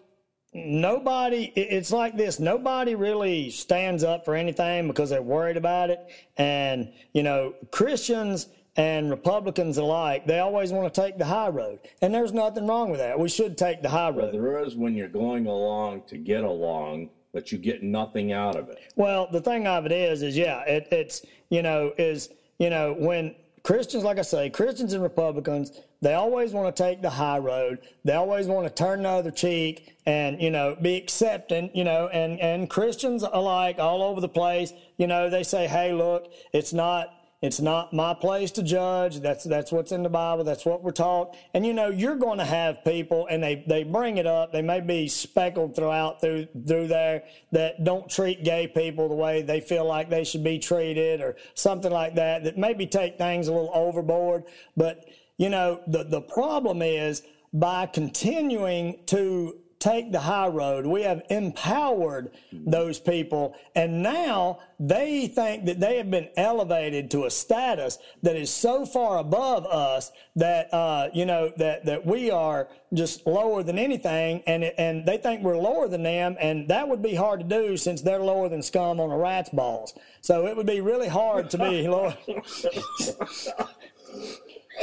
nobody 0.53 1.45
it's 1.55 1.91
like 1.91 2.17
this. 2.17 2.39
Nobody 2.39 2.95
really 2.95 3.49
stands 3.49 4.03
up 4.03 4.25
for 4.25 4.35
anything 4.35 4.87
because 4.87 5.09
they're 5.09 5.21
worried 5.21 5.57
about 5.57 5.89
it. 5.89 5.99
And 6.37 6.91
you 7.13 7.23
know 7.23 7.53
christians 7.71 8.47
and 8.77 9.09
republicans 9.09 9.77
alike 9.77 10.25
they 10.25 10.39
always 10.39 10.71
want 10.71 10.93
to 10.93 11.01
take 11.01 11.17
the 11.17 11.25
high 11.25 11.49
road. 11.49 11.79
And 12.01 12.13
there's 12.13 12.33
nothing 12.33 12.67
wrong 12.67 12.89
with 12.89 12.99
that. 12.99 13.19
We 13.19 13.29
should 13.29 13.57
take 13.57 13.81
the 13.81 13.89
high 13.89 14.09
road. 14.09 14.33
there 14.33 14.63
is 14.63 14.75
when 14.75 14.95
you're 14.95 15.07
going 15.07 15.47
along 15.47 16.03
to 16.07 16.17
get 16.17 16.43
along 16.43 17.09
but 17.33 17.49
you 17.51 17.57
get 17.57 17.81
nothing 17.81 18.33
out 18.33 18.57
of 18.57 18.69
it. 18.69 18.79
Well 18.95 19.27
the 19.31 19.41
thing 19.41 19.67
of 19.67 19.85
it 19.85 19.91
is 19.91 20.21
is 20.21 20.37
yeah 20.37 20.61
it, 20.61 20.87
it's 20.91 21.25
you 21.49 21.61
know 21.61 21.93
is 21.97 22.29
you 22.59 22.69
know 22.69 22.93
when 22.97 23.35
Christians, 23.63 24.03
like 24.03 24.17
I 24.17 24.23
say, 24.23 24.49
Christians 24.49 24.93
and 24.93 25.03
Republicans, 25.03 25.71
they 26.01 26.15
always 26.15 26.51
want 26.51 26.75
to 26.75 26.83
take 26.83 27.01
the 27.01 27.09
high 27.09 27.37
road. 27.37 27.79
They 28.03 28.13
always 28.13 28.47
want 28.47 28.67
to 28.67 28.73
turn 28.73 29.03
the 29.03 29.09
other 29.09 29.31
cheek 29.31 29.97
and, 30.05 30.41
you 30.41 30.49
know, 30.49 30.75
be 30.81 30.95
accepting, 30.97 31.69
you 31.75 31.83
know, 31.83 32.07
and, 32.07 32.39
and 32.39 32.69
Christians 32.69 33.23
alike 33.23 33.77
all 33.77 34.01
over 34.01 34.19
the 34.19 34.29
place, 34.29 34.73
you 34.97 35.05
know, 35.05 35.29
they 35.29 35.43
say, 35.43 35.67
hey, 35.67 35.93
look, 35.93 36.31
it's 36.53 36.73
not 36.73 37.13
it's 37.41 37.59
not 37.59 37.91
my 37.91 38.13
place 38.13 38.51
to 38.51 38.61
judge. 38.61 39.19
That's 39.19 39.43
that's 39.43 39.71
what's 39.71 39.91
in 39.91 40.03
the 40.03 40.09
Bible. 40.09 40.43
That's 40.43 40.63
what 40.63 40.83
we're 40.83 40.91
taught. 40.91 41.35
And 41.55 41.65
you 41.65 41.73
know, 41.73 41.89
you're 41.89 42.15
going 42.15 42.37
to 42.37 42.45
have 42.45 42.83
people, 42.83 43.25
and 43.31 43.41
they 43.41 43.63
they 43.65 43.83
bring 43.83 44.17
it 44.17 44.27
up. 44.27 44.51
They 44.51 44.61
may 44.61 44.79
be 44.79 45.07
speckled 45.07 45.75
throughout 45.75 46.21
through 46.21 46.49
through 46.67 46.87
there 46.87 47.23
that 47.51 47.83
don't 47.83 48.07
treat 48.07 48.43
gay 48.43 48.67
people 48.67 49.09
the 49.09 49.15
way 49.15 49.41
they 49.41 49.59
feel 49.59 49.85
like 49.85 50.07
they 50.07 50.23
should 50.23 50.43
be 50.43 50.59
treated, 50.59 51.19
or 51.19 51.35
something 51.55 51.91
like 51.91 52.13
that. 52.13 52.43
That 52.43 52.59
maybe 52.59 52.85
take 52.85 53.17
things 53.17 53.47
a 53.47 53.53
little 53.53 53.71
overboard. 53.73 54.43
But 54.77 55.05
you 55.41 55.49
know, 55.49 55.81
the 55.87 56.03
the 56.03 56.21
problem 56.21 56.83
is 56.83 57.23
by 57.51 57.87
continuing 57.87 58.99
to 59.07 59.57
take 59.79 60.11
the 60.11 60.19
high 60.19 60.47
road. 60.47 60.85
We 60.85 61.01
have 61.01 61.23
empowered 61.31 62.29
those 62.51 62.99
people. 62.99 63.55
And 63.75 64.03
now 64.03 64.59
they 64.79 65.27
think 65.27 65.65
that 65.65 65.79
they 65.79 65.97
have 65.97 66.11
been 66.11 66.29
elevated 66.37 67.09
to 67.11 67.25
a 67.25 67.31
status 67.31 67.97
that 68.21 68.35
is 68.35 68.53
so 68.53 68.85
far 68.85 69.17
above 69.17 69.65
us 69.65 70.11
that, 70.35 70.71
uh, 70.71 71.09
you 71.15 71.25
know, 71.25 71.51
that, 71.57 71.85
that 71.85 72.05
we 72.05 72.29
are 72.29 72.69
just 72.93 73.25
lower 73.25 73.63
than 73.63 73.79
anything. 73.79 74.43
And, 74.45 74.63
and 74.63 75.03
they 75.03 75.17
think 75.17 75.41
we're 75.41 75.57
lower 75.57 75.87
than 75.87 76.03
them. 76.03 76.37
And 76.39 76.67
that 76.67 76.87
would 76.87 77.01
be 77.01 77.15
hard 77.15 77.39
to 77.39 77.45
do 77.47 77.75
since 77.75 78.03
they're 78.03 78.19
lower 78.19 78.49
than 78.49 78.61
scum 78.61 78.99
on 78.99 79.09
a 79.09 79.17
rat's 79.17 79.49
balls. 79.49 79.95
So 80.21 80.45
it 80.45 80.55
would 80.55 80.67
be 80.67 80.81
really 80.81 81.07
hard 81.07 81.49
to 81.49 81.57
be 81.57 81.87
lower. 81.87 82.15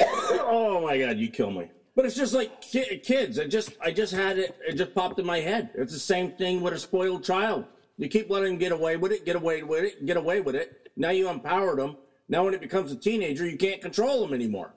oh 0.00 0.80
my 0.82 0.98
God, 0.98 1.18
you 1.18 1.28
kill 1.28 1.50
me. 1.50 1.70
But 1.94 2.04
it's 2.04 2.14
just 2.14 2.32
like 2.32 2.60
ki- 2.60 2.98
kids. 2.98 3.38
I 3.38 3.46
just, 3.46 3.72
I 3.80 3.90
just 3.90 4.12
had 4.12 4.38
it. 4.38 4.56
It 4.66 4.74
just 4.74 4.94
popped 4.94 5.18
in 5.18 5.26
my 5.26 5.40
head. 5.40 5.70
It's 5.74 5.92
the 5.92 5.98
same 5.98 6.32
thing 6.32 6.60
with 6.60 6.72
a 6.72 6.78
spoiled 6.78 7.24
child. 7.24 7.64
You 7.96 8.08
keep 8.08 8.30
letting 8.30 8.50
them 8.50 8.58
get 8.58 8.72
away 8.72 8.96
with 8.96 9.10
it, 9.10 9.24
get 9.24 9.34
away 9.34 9.62
with 9.64 9.82
it, 9.82 10.06
get 10.06 10.16
away 10.16 10.40
with 10.40 10.54
it. 10.54 10.90
Now 10.96 11.10
you 11.10 11.28
empowered 11.28 11.78
them. 11.78 11.96
Now 12.28 12.44
when 12.44 12.54
it 12.54 12.60
becomes 12.60 12.92
a 12.92 12.96
teenager, 12.96 13.48
you 13.48 13.56
can't 13.56 13.80
control 13.80 14.20
them 14.20 14.32
anymore. 14.32 14.74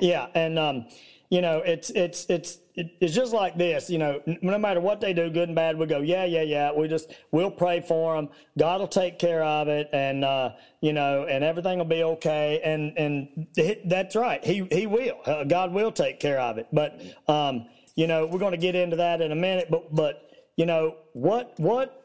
Yeah, 0.00 0.28
and 0.34 0.58
um, 0.58 0.86
you 1.30 1.42
know, 1.42 1.58
it's 1.58 1.90
it's 1.90 2.24
it's 2.30 2.58
it's 2.78 3.14
just 3.14 3.32
like 3.32 3.58
this. 3.58 3.90
You 3.90 3.98
know, 3.98 4.22
no 4.40 4.58
matter 4.58 4.80
what 4.80 5.00
they 5.00 5.12
do, 5.12 5.28
good 5.30 5.48
and 5.48 5.56
bad, 5.56 5.76
we 5.76 5.86
go, 5.86 5.98
yeah, 6.00 6.24
yeah, 6.24 6.42
yeah. 6.42 6.72
We 6.72 6.86
just 6.86 7.12
we'll 7.32 7.50
pray 7.50 7.80
for 7.80 8.14
them. 8.14 8.28
God 8.56 8.80
will 8.80 8.88
take 8.88 9.18
care 9.18 9.42
of 9.42 9.68
it, 9.68 9.88
and 9.92 10.24
uh, 10.24 10.50
you 10.80 10.92
know, 10.92 11.24
and 11.24 11.42
everything 11.42 11.78
will 11.78 11.86
be 11.86 12.04
okay. 12.04 12.60
And 12.62 12.96
and 12.96 13.46
that's 13.84 14.14
right. 14.14 14.44
He 14.44 14.66
he 14.70 14.86
will. 14.86 15.16
Uh, 15.26 15.44
God 15.44 15.72
will 15.72 15.90
take 15.90 16.20
care 16.20 16.40
of 16.40 16.58
it. 16.58 16.68
But 16.72 17.00
um, 17.26 17.66
you 17.96 18.06
know, 18.06 18.26
we're 18.26 18.38
going 18.38 18.52
to 18.52 18.58
get 18.58 18.76
into 18.76 18.96
that 18.96 19.20
in 19.20 19.32
a 19.32 19.36
minute. 19.36 19.68
But 19.70 19.92
but 19.94 20.30
you 20.56 20.66
know 20.66 20.96
what 21.14 21.54
what 21.58 22.04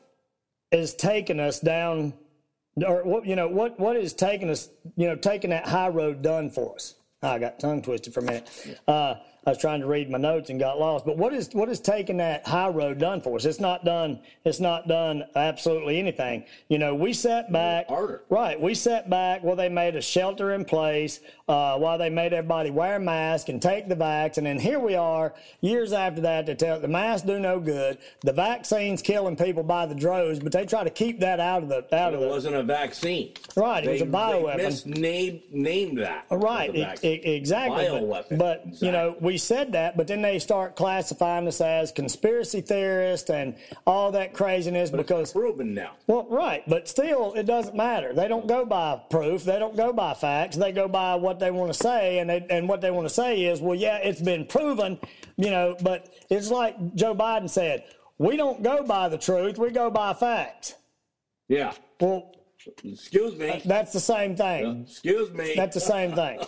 is 0.71 0.95
taking 0.95 1.39
us 1.39 1.59
down, 1.59 2.13
or 2.83 3.03
what 3.03 3.27
you 3.27 3.35
know 3.35 3.47
what 3.47 3.79
what 3.79 3.95
is 3.95 4.13
taking 4.13 4.49
us 4.49 4.69
you 4.95 5.07
know 5.07 5.15
taking 5.15 5.51
that 5.51 5.67
high 5.67 5.89
road 5.89 6.23
done 6.23 6.49
for 6.49 6.73
us. 6.75 6.95
I 7.21 7.39
got 7.39 7.59
tongue 7.59 7.81
twisted 7.81 8.13
for 8.13 8.19
a 8.19 8.23
minute. 8.23 8.49
Uh, 8.87 9.15
I 9.45 9.49
was 9.49 9.57
trying 9.57 9.81
to 9.81 9.87
read 9.87 10.09
my 10.09 10.17
notes 10.17 10.49
and 10.49 10.57
got 10.59 10.79
lost. 10.79 11.05
But 11.05 11.17
what 11.17 11.33
is 11.33 11.49
what 11.53 11.67
is 11.67 11.79
taking 11.81 12.17
that 12.17 12.47
high 12.47 12.69
road 12.69 12.97
done 12.97 13.19
for 13.19 13.35
us? 13.35 13.43
It's 13.43 13.59
not 13.59 13.83
done. 13.83 14.19
It's 14.45 14.61
not 14.61 14.87
done 14.87 15.23
absolutely 15.35 15.99
anything. 15.99 16.45
You 16.69 16.77
know, 16.79 16.95
we 16.95 17.11
sat 17.11 17.51
back. 17.51 17.89
Harder. 17.89 18.23
Right. 18.29 18.59
We 18.59 18.73
sat 18.73 19.09
back. 19.09 19.43
Well, 19.43 19.57
they 19.57 19.67
made 19.67 19.97
a 19.97 20.01
shelter 20.01 20.53
in 20.53 20.63
place 20.63 21.19
uh, 21.49 21.77
while 21.77 21.97
they 21.97 22.09
made 22.09 22.31
everybody 22.31 22.69
wear 22.71 22.95
a 22.95 22.99
mask 23.01 23.49
and 23.49 23.61
take 23.61 23.89
the 23.89 23.95
vax. 23.97 24.37
And 24.37 24.45
then 24.47 24.59
here 24.59 24.79
we 24.79 24.95
are, 24.95 25.33
years 25.59 25.91
after 25.91 26.21
that, 26.21 26.45
to 26.45 26.55
tell 26.55 26.79
the 26.79 26.87
masks 26.87 27.27
do 27.27 27.37
no 27.37 27.59
good. 27.59 27.97
The 28.21 28.31
vaccine's 28.33 29.01
killing 29.01 29.35
people 29.35 29.63
by 29.63 29.85
the 29.87 29.95
droves, 29.95 30.39
but 30.39 30.53
they 30.53 30.65
try 30.65 30.85
to 30.85 30.89
keep 30.89 31.19
that 31.19 31.41
out 31.41 31.63
of 31.63 31.69
the 31.69 31.83
out 31.93 32.13
It 32.13 32.15
of 32.15 32.21
the. 32.21 32.27
wasn't 32.27 32.55
a 32.55 32.63
vaccine. 32.63 33.33
Right, 33.57 33.83
it 33.85 33.91
was 33.91 34.01
a 34.01 34.05
bioweapon. 34.05 34.57
They 34.57 34.63
misnamed 34.63 35.41
named 35.51 35.97
that. 35.97 36.27
Right, 36.31 36.69
as 36.69 36.75
a 36.75 36.85
vaccine. 36.85 37.11
e- 37.11 37.35
exactly. 37.35 37.87
But- 37.89 38.29
Bioweapon. 38.29 38.37
But, 38.37 38.81
you 38.81 38.91
know, 38.91 39.07
Exactly. 39.09 39.32
We 39.33 39.37
said 39.39 39.71
that, 39.71 39.97
but 39.97 40.05
then 40.05 40.21
they 40.21 40.37
start 40.37 40.75
classifying 40.75 41.47
us 41.47 41.59
as 41.59 41.91
conspiracy 41.91 42.61
theorists 42.61 43.31
and 43.31 43.55
all 43.87 44.11
that 44.11 44.31
craziness 44.31 44.91
because, 44.91 45.31
proven 45.31 45.73
now. 45.73 45.93
well, 46.05 46.27
right, 46.29 46.61
but 46.69 46.87
still, 46.87 47.33
it 47.33 47.47
doesn't 47.47 47.75
matter. 47.75 48.13
They 48.13 48.27
don't 48.27 48.45
go 48.45 48.63
by 48.63 49.01
proof. 49.09 49.43
They 49.43 49.57
don't 49.57 49.75
go 49.75 49.91
by 49.91 50.13
facts. 50.13 50.55
They 50.55 50.71
go 50.71 50.87
by 50.87 51.15
what 51.15 51.39
they 51.39 51.49
want 51.49 51.73
to 51.73 51.73
say, 51.73 52.19
and 52.19 52.29
they, 52.29 52.45
and 52.47 52.69
what 52.69 52.81
they 52.81 52.91
want 52.91 53.07
to 53.07 53.13
say 53.13 53.45
is, 53.45 53.59
well, 53.59 53.73
yeah, 53.73 53.97
it's 53.97 54.21
been 54.21 54.45
proven, 54.45 54.99
you 55.35 55.49
know. 55.49 55.75
But 55.81 56.13
it's 56.29 56.51
like 56.51 56.93
Joe 56.93 57.15
Biden 57.15 57.49
said, 57.49 57.85
we 58.19 58.37
don't 58.37 58.61
go 58.61 58.83
by 58.83 59.09
the 59.09 59.17
truth. 59.17 59.57
We 59.57 59.71
go 59.71 59.89
by 59.89 60.13
facts. 60.13 60.75
Yeah. 61.47 61.73
Well, 61.99 62.35
Excuse 62.83 63.37
me. 63.37 63.61
that's 63.65 63.93
the 63.93 63.99
same 63.99 64.35
thing. 64.35 64.85
Excuse 64.87 65.31
me. 65.31 65.53
That's 65.55 65.73
the 65.79 65.81
same 65.81 66.13
thing. 66.13 66.39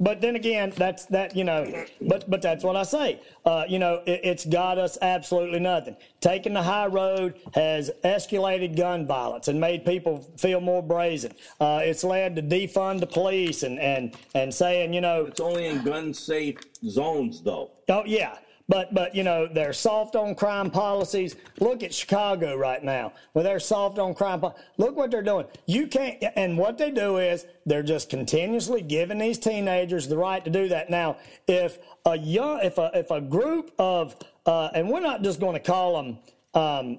But 0.00 0.20
then 0.20 0.36
again, 0.36 0.72
that's 0.76 1.06
that 1.06 1.36
you 1.36 1.44
know. 1.44 1.84
But 2.00 2.28
but 2.30 2.42
that's 2.42 2.64
what 2.64 2.76
I 2.76 2.82
say. 2.82 3.20
Uh, 3.44 3.64
you 3.68 3.78
know, 3.78 4.02
it, 4.06 4.20
it's 4.24 4.44
got 4.44 4.78
us 4.78 4.96
absolutely 5.02 5.60
nothing. 5.60 5.96
Taking 6.20 6.54
the 6.54 6.62
high 6.62 6.86
road 6.86 7.34
has 7.54 7.90
escalated 8.04 8.76
gun 8.76 9.06
violence 9.06 9.48
and 9.48 9.60
made 9.60 9.84
people 9.84 10.18
feel 10.36 10.60
more 10.60 10.82
brazen. 10.82 11.32
Uh, 11.60 11.80
it's 11.82 12.04
led 12.04 12.36
to 12.36 12.42
defund 12.42 13.00
the 13.00 13.06
police 13.06 13.62
and 13.62 13.78
and 13.78 14.16
and 14.34 14.52
saying 14.52 14.92
you 14.92 15.00
know 15.00 15.26
it's 15.26 15.40
only 15.40 15.66
in 15.66 15.82
gun 15.82 16.14
safe 16.14 16.58
zones, 16.88 17.42
though. 17.42 17.70
Oh 17.88 18.04
yeah. 18.06 18.38
But 18.66 18.94
but 18.94 19.14
you 19.14 19.24
know 19.24 19.46
they're 19.46 19.74
soft 19.74 20.16
on 20.16 20.34
crime 20.34 20.70
policies. 20.70 21.36
Look 21.60 21.82
at 21.82 21.92
Chicago 21.92 22.56
right 22.56 22.82
now, 22.82 23.12
where 23.34 23.42
they're 23.44 23.60
soft 23.60 23.98
on 23.98 24.14
crime. 24.14 24.40
Po- 24.40 24.54
Look 24.78 24.96
what 24.96 25.10
they're 25.10 25.22
doing. 25.22 25.46
You 25.66 25.86
can't. 25.86 26.22
And 26.34 26.56
what 26.56 26.78
they 26.78 26.90
do 26.90 27.18
is 27.18 27.44
they're 27.66 27.82
just 27.82 28.08
continuously 28.08 28.80
giving 28.80 29.18
these 29.18 29.38
teenagers 29.38 30.08
the 30.08 30.16
right 30.16 30.42
to 30.44 30.50
do 30.50 30.68
that. 30.68 30.88
Now, 30.88 31.18
if 31.46 31.78
a 32.06 32.16
young, 32.16 32.60
if 32.62 32.78
a 32.78 32.90
if 32.94 33.10
a 33.10 33.20
group 33.20 33.72
of, 33.78 34.16
uh, 34.46 34.70
and 34.74 34.88
we're 34.88 35.00
not 35.00 35.22
just 35.22 35.40
going 35.40 35.54
to 35.54 35.60
call 35.60 35.96
them. 36.02 36.18
Um, 36.54 36.98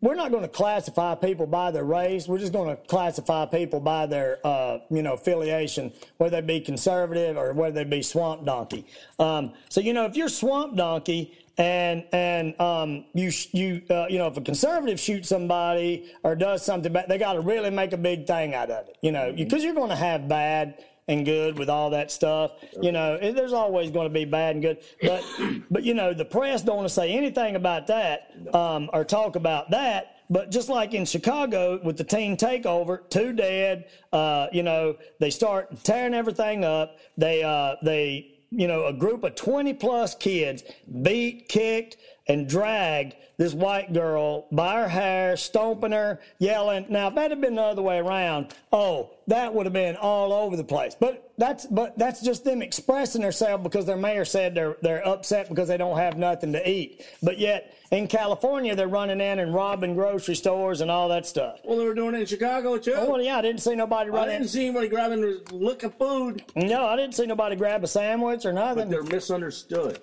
we're 0.00 0.14
not 0.14 0.30
going 0.30 0.42
to 0.42 0.48
classify 0.48 1.14
people 1.14 1.46
by 1.46 1.70
their 1.70 1.84
race. 1.84 2.28
We're 2.28 2.38
just 2.38 2.52
going 2.52 2.74
to 2.74 2.82
classify 2.84 3.46
people 3.46 3.80
by 3.80 4.06
their, 4.06 4.38
uh, 4.44 4.78
you 4.90 5.02
know, 5.02 5.14
affiliation, 5.14 5.92
whether 6.18 6.40
they 6.40 6.46
be 6.46 6.60
conservative 6.60 7.36
or 7.36 7.52
whether 7.52 7.74
they 7.74 7.84
be 7.84 8.02
swamp 8.02 8.44
donkey. 8.44 8.86
Um, 9.18 9.52
so 9.68 9.80
you 9.80 9.92
know, 9.92 10.04
if 10.06 10.16
you're 10.16 10.28
swamp 10.28 10.76
donkey 10.76 11.32
and 11.56 12.04
and 12.12 12.58
um, 12.60 13.04
you 13.14 13.30
you 13.52 13.82
uh, 13.90 14.06
you 14.08 14.18
know, 14.18 14.26
if 14.26 14.36
a 14.36 14.40
conservative 14.40 14.98
shoots 14.98 15.28
somebody 15.28 16.10
or 16.22 16.34
does 16.34 16.64
something 16.64 16.92
bad, 16.92 17.06
they 17.08 17.18
got 17.18 17.34
to 17.34 17.40
really 17.40 17.70
make 17.70 17.92
a 17.92 17.96
big 17.96 18.26
thing 18.26 18.54
out 18.54 18.70
of 18.70 18.88
it. 18.88 18.96
You 19.02 19.12
know, 19.12 19.32
because 19.32 19.62
you're 19.62 19.74
going 19.74 19.90
to 19.90 19.96
have 19.96 20.28
bad 20.28 20.82
and 21.08 21.24
good 21.24 21.58
with 21.58 21.68
all 21.68 21.90
that 21.90 22.10
stuff. 22.10 22.52
You 22.80 22.92
know, 22.92 23.18
there's 23.18 23.52
always 23.52 23.90
going 23.90 24.06
to 24.06 24.12
be 24.14 24.24
bad 24.24 24.56
and 24.56 24.62
good, 24.62 24.78
but 25.02 25.24
but 25.70 25.82
you 25.82 25.94
know, 25.94 26.14
the 26.14 26.24
press 26.24 26.62
don't 26.62 26.76
want 26.76 26.88
to 26.88 26.94
say 26.94 27.12
anything 27.12 27.56
about 27.56 27.86
that 27.88 28.32
um, 28.54 28.90
or 28.92 29.04
talk 29.04 29.36
about 29.36 29.70
that. 29.70 30.10
But 30.30 30.50
just 30.50 30.70
like 30.70 30.94
in 30.94 31.04
Chicago 31.04 31.78
with 31.84 31.98
the 31.98 32.04
teen 32.04 32.36
takeover, 32.36 33.08
two 33.10 33.34
dead. 33.34 33.86
Uh, 34.12 34.46
you 34.52 34.62
know, 34.62 34.96
they 35.20 35.30
start 35.30 35.84
tearing 35.84 36.14
everything 36.14 36.64
up. 36.64 36.98
They 37.18 37.42
uh, 37.42 37.76
they 37.82 38.33
you 38.58 38.68
know 38.68 38.86
a 38.86 38.92
group 38.92 39.24
of 39.24 39.34
20 39.34 39.74
plus 39.74 40.14
kids 40.14 40.62
beat, 41.02 41.48
kicked, 41.48 41.96
and 42.26 42.48
dragged 42.48 43.16
this 43.36 43.52
white 43.52 43.92
girl 43.92 44.46
by 44.52 44.76
her 44.80 44.88
hair, 44.88 45.36
stomping 45.36 45.92
her, 45.92 46.20
yelling. 46.38 46.86
Now, 46.88 47.08
if 47.08 47.14
that 47.16 47.30
had 47.30 47.40
been 47.40 47.56
the 47.56 47.62
other 47.62 47.82
way 47.82 47.98
around, 47.98 48.54
oh, 48.72 49.10
that 49.26 49.52
would 49.52 49.66
have 49.66 49.72
been 49.72 49.96
all 49.96 50.32
over 50.32 50.56
the 50.56 50.64
place. 50.64 50.94
But 50.98 51.32
that's 51.36 51.66
but 51.66 51.98
that's 51.98 52.22
just 52.22 52.44
them 52.44 52.62
expressing 52.62 53.22
themselves 53.22 53.62
because 53.62 53.86
their 53.86 53.96
mayor 53.96 54.24
said 54.24 54.54
they're 54.54 54.76
they're 54.82 55.06
upset 55.06 55.48
because 55.48 55.68
they 55.68 55.76
don't 55.76 55.98
have 55.98 56.16
nothing 56.16 56.52
to 56.52 56.68
eat. 56.68 57.04
But 57.22 57.38
yet 57.38 57.76
in 57.94 58.08
California, 58.08 58.74
they're 58.74 58.88
running 58.88 59.20
in 59.20 59.38
and 59.38 59.54
robbing 59.54 59.94
grocery 59.94 60.34
stores 60.34 60.80
and 60.80 60.90
all 60.90 61.08
that 61.08 61.26
stuff. 61.26 61.60
Well, 61.64 61.78
they 61.78 61.84
were 61.84 61.94
doing 61.94 62.14
it 62.14 62.20
in 62.20 62.26
Chicago 62.26 62.76
too. 62.76 62.94
Oh 62.96 63.16
yeah, 63.18 63.38
I 63.38 63.42
didn't 63.42 63.60
see 63.60 63.74
nobody 63.76 64.10
I 64.10 64.26
didn't 64.26 64.48
see 64.48 64.66
anybody 64.66 64.88
grabbing 64.88 65.22
a 65.22 65.54
lick 65.54 65.84
of 65.84 65.94
food. 65.96 66.42
No, 66.56 66.86
I 66.86 66.96
didn't 66.96 67.14
see 67.14 67.26
nobody 67.26 67.56
grab 67.56 67.84
a 67.84 67.86
sandwich 67.86 68.44
or 68.44 68.52
nothing. 68.52 68.88
But 68.88 68.90
They're 68.90 69.02
misunderstood. 69.04 70.00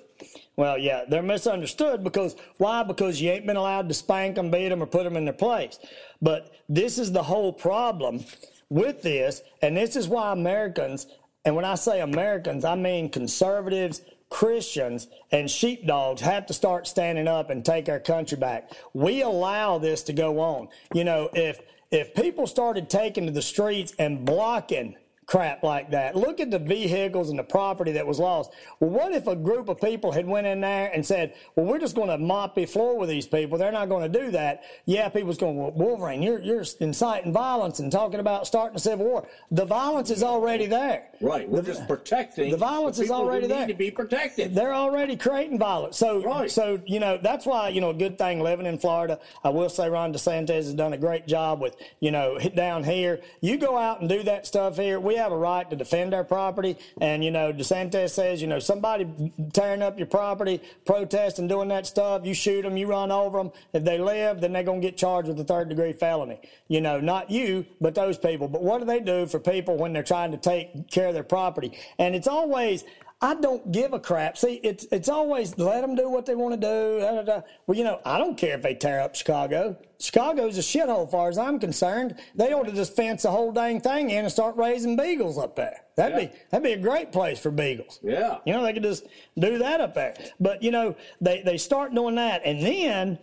Well, 0.56 0.78
yeah, 0.78 1.04
they're 1.08 1.22
misunderstood 1.22 2.04
because 2.04 2.36
why? 2.58 2.84
Because 2.84 3.22
you 3.22 3.32
ain't 3.32 3.46
been 3.46 3.58
allowed 3.58 3.90
to 3.90 3.94
spank 3.94 4.36
them, 4.36 4.52
beat 4.52 4.70
them, 4.70 4.82
or 4.82 4.86
put 4.86 5.04
them 5.04 5.18
in 5.18 5.26
their 5.26 5.34
place. 5.34 5.80
But 6.22 6.52
this 6.70 6.98
is 6.98 7.12
the 7.12 7.24
whole 7.24 7.52
problem 7.52 8.24
with 8.70 9.02
this, 9.02 9.42
and 9.62 9.76
this 9.76 9.96
is 9.96 10.08
why 10.08 10.32
Americans, 10.32 11.08
and 11.44 11.56
when 11.56 11.66
I 11.66 11.76
say 11.76 12.02
Americans, 12.02 12.64
I 12.64 12.76
mean 12.76 13.10
conservatives, 13.10 14.02
Christians, 14.32 15.08
and 15.32 15.52
sheepdogs 15.52 16.22
have 16.22 16.48
to 16.48 16.54
start 16.54 16.88
standing 16.88 17.28
up 17.28 17.52
and 17.52 17.64
take 17.64 17.90
our 17.90 18.00
country 18.00 18.38
back. 18.38 18.72
We 18.94 19.22
allow 19.22 19.78
this 19.78 20.02
to 20.04 20.14
go 20.14 20.40
on. 20.40 20.70
You 20.94 21.04
know, 21.04 21.30
if 21.34 21.62
if 21.92 22.16
people 22.16 22.48
started 22.48 22.90
taking 22.90 23.26
to 23.26 23.32
the 23.32 23.42
streets 23.42 23.94
and 24.00 24.26
blocking 24.26 24.96
crap 25.32 25.64
like 25.64 25.90
that. 25.92 26.14
Look 26.14 26.42
at 26.42 26.52
the 26.52 26.60
vehicles 26.60 27.30
and 27.30 27.40
the 27.40 27.44
property 27.44 27.94
that 27.94 28.06
was 28.06 28.20
lost. 28.20 28.52
Well, 28.82 28.90
what 28.90 29.14
if 29.14 29.28
a 29.28 29.36
group 29.36 29.70
of 29.70 29.80
people 29.80 30.12
had 30.12 30.28
went 30.28 30.46
in 30.46 30.60
there 30.60 30.92
and 30.94 31.06
said, 31.06 31.36
"Well, 31.56 31.66
we're 31.66 31.80
just 31.80 31.96
going 31.96 32.10
to 32.10 32.18
mop 32.18 32.54
the 32.54 32.66
floor 32.66 32.98
with 32.98 33.08
these 33.08 33.26
people. 33.28 33.58
They're 33.58 33.72
not 33.72 33.88
going 33.88 34.12
to 34.12 34.20
do 34.20 34.32
that." 34.32 34.64
Yeah, 34.84 35.08
people's 35.08 35.38
going, 35.38 35.56
well, 35.56 35.72
"Wolverine, 35.72 36.22
you're 36.22 36.42
you're 36.42 36.66
inciting 36.82 37.32
violence 37.32 37.80
and 37.80 37.90
talking 37.90 38.20
about 38.20 38.46
starting 38.46 38.76
a 38.76 38.80
civil 38.80 39.06
war. 39.06 39.26
The 39.52 39.64
violence 39.64 40.10
is 40.12 40.22
already 40.22 40.66
there. 40.66 41.08
Right. 41.22 41.48
We're 41.48 41.62
just 41.62 41.88
protecting 41.88 42.52
the 42.52 42.58
violence 42.58 42.98
is 43.00 43.04
people 43.04 43.18
who 43.24 43.30
already 43.30 43.48
need 43.48 43.54
there. 43.56 43.68
to 43.68 43.74
be 43.74 43.90
protected. 43.90 44.54
They're 44.54 44.76
already 44.76 45.16
creating 45.16 45.60
violence. 45.60 45.96
So, 45.96 46.22
Right. 46.22 46.52
so 46.52 46.82
you 46.86 47.00
know 47.00 47.18
that's 47.18 47.46
why 47.46 47.70
you 47.70 47.80
know 47.80 47.92
a 47.92 47.94
good 47.94 48.18
thing 48.18 48.42
living 48.42 48.66
in 48.66 48.78
Florida. 48.78 49.18
I 49.46 49.50
will 49.50 49.70
say 49.70 49.90
Ron 49.90 50.12
DeSantis 50.14 50.50
has 50.50 50.74
done 50.74 50.92
a 50.92 50.98
great 50.98 51.26
job 51.26 51.62
with 51.62 51.78
you 52.02 52.12
know 52.12 52.38
down 52.54 52.84
here. 52.84 53.22
You 53.40 53.58
go 53.58 53.78
out 53.78 54.02
and 54.02 54.10
do 54.10 54.24
that 54.24 54.46
stuff 54.46 54.76
here. 54.76 55.00
We 55.00 55.21
have 55.22 55.32
a 55.32 55.38
right 55.38 55.70
to 55.70 55.76
defend 55.76 56.14
our 56.14 56.24
property. 56.24 56.78
And, 57.00 57.24
you 57.24 57.32
know, 57.32 57.54
DeSantis 57.54 58.10
says, 58.12 58.42
you 58.42 58.48
know, 58.48 58.60
somebody 58.60 59.08
tearing 59.54 59.82
up 59.82 59.98
your 59.98 60.08
property, 60.08 60.62
protesting, 60.86 61.48
doing 61.48 61.70
that 61.70 61.88
stuff, 61.88 62.26
you 62.26 62.34
shoot 62.34 62.64
them, 62.64 62.78
you 62.78 62.88
run 62.88 63.12
over 63.12 63.38
them. 63.38 63.52
If 63.74 63.84
they 63.84 63.98
live, 63.98 64.42
then 64.42 64.54
they're 64.54 64.64
going 64.64 64.82
to 64.82 64.88
get 64.88 64.98
charged 64.98 65.28
with 65.28 65.40
a 65.40 65.44
third 65.44 65.70
degree 65.70 65.94
felony. 65.94 66.40
You 66.68 66.82
know, 66.82 67.00
not 67.00 67.30
you, 67.32 67.66
but 67.80 67.96
those 67.96 68.18
people. 68.18 68.48
But 68.48 68.62
what 68.64 68.80
do 68.80 68.86
they 68.86 69.00
do 69.00 69.28
for 69.28 69.40
people 69.40 69.78
when 69.78 69.94
they're 69.94 70.04
trying 70.04 70.32
to 70.32 70.38
take 70.38 70.90
care 70.90 71.08
of 71.08 71.14
their 71.14 71.24
property? 71.24 71.78
And 72.00 72.16
it's 72.16 72.28
always, 72.28 72.84
I 73.22 73.36
don't 73.36 73.72
give 73.72 73.94
a 73.94 74.00
crap. 74.00 74.36
See, 74.38 74.56
it's 74.64 74.88
it's 74.92 75.08
always 75.08 75.56
let 75.60 75.82
them 75.82 75.96
do 75.96 76.10
what 76.10 76.26
they 76.26 76.34
want 76.34 76.60
to 76.60 76.68
do. 76.68 77.00
Da, 77.00 77.12
da, 77.12 77.22
da. 77.22 77.42
Well, 77.68 77.78
you 77.78 77.84
know, 77.84 78.00
I 78.04 78.18
don't 78.18 78.36
care 78.36 78.56
if 78.56 78.64
they 78.64 78.74
tear 78.74 79.00
up 79.00 79.14
Chicago. 79.16 79.78
Chicago's 80.02 80.58
a 80.58 80.62
shithole, 80.62 81.10
far 81.10 81.30
as 81.30 81.38
I'm 81.38 81.60
concerned. 81.60 82.16
They 82.34 82.54
ought 82.54 82.66
to 82.66 82.72
just 82.72 82.96
fence 82.96 83.22
the 83.24 83.32
whole 83.32 83.52
dang 83.52 83.80
thing 83.80 84.10
in 84.10 84.26
and 84.26 84.32
start 84.32 84.58
raising 84.58 84.96
beagles 84.96 85.38
up 85.38 85.56
there. 85.56 85.84
That'd 85.96 86.18
yeah. 86.18 86.28
be 86.28 86.36
that'd 86.50 86.64
be 86.64 86.74
a 86.74 86.78
great 86.78 87.12
place 87.12 87.40
for 87.40 87.52
beagles. 87.52 88.00
Yeah, 88.02 88.40
you 88.46 88.54
know, 88.54 88.64
they 88.64 88.74
could 88.74 88.84
just 88.84 89.06
do 89.38 89.60
that 89.60 89.80
up 89.80 89.94
there. 89.94 90.16
But 90.40 90.64
you 90.64 90.72
know, 90.72 90.96
they 91.22 91.44
they 91.44 91.58
start 91.58 91.94
doing 91.94 92.16
that, 92.16 92.42
and 92.44 92.62
then 92.62 93.20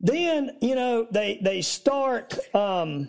then 0.00 0.56
you 0.60 0.74
know 0.74 1.06
they 1.10 1.38
they 1.40 1.62
start 1.62 2.36
um, 2.54 3.08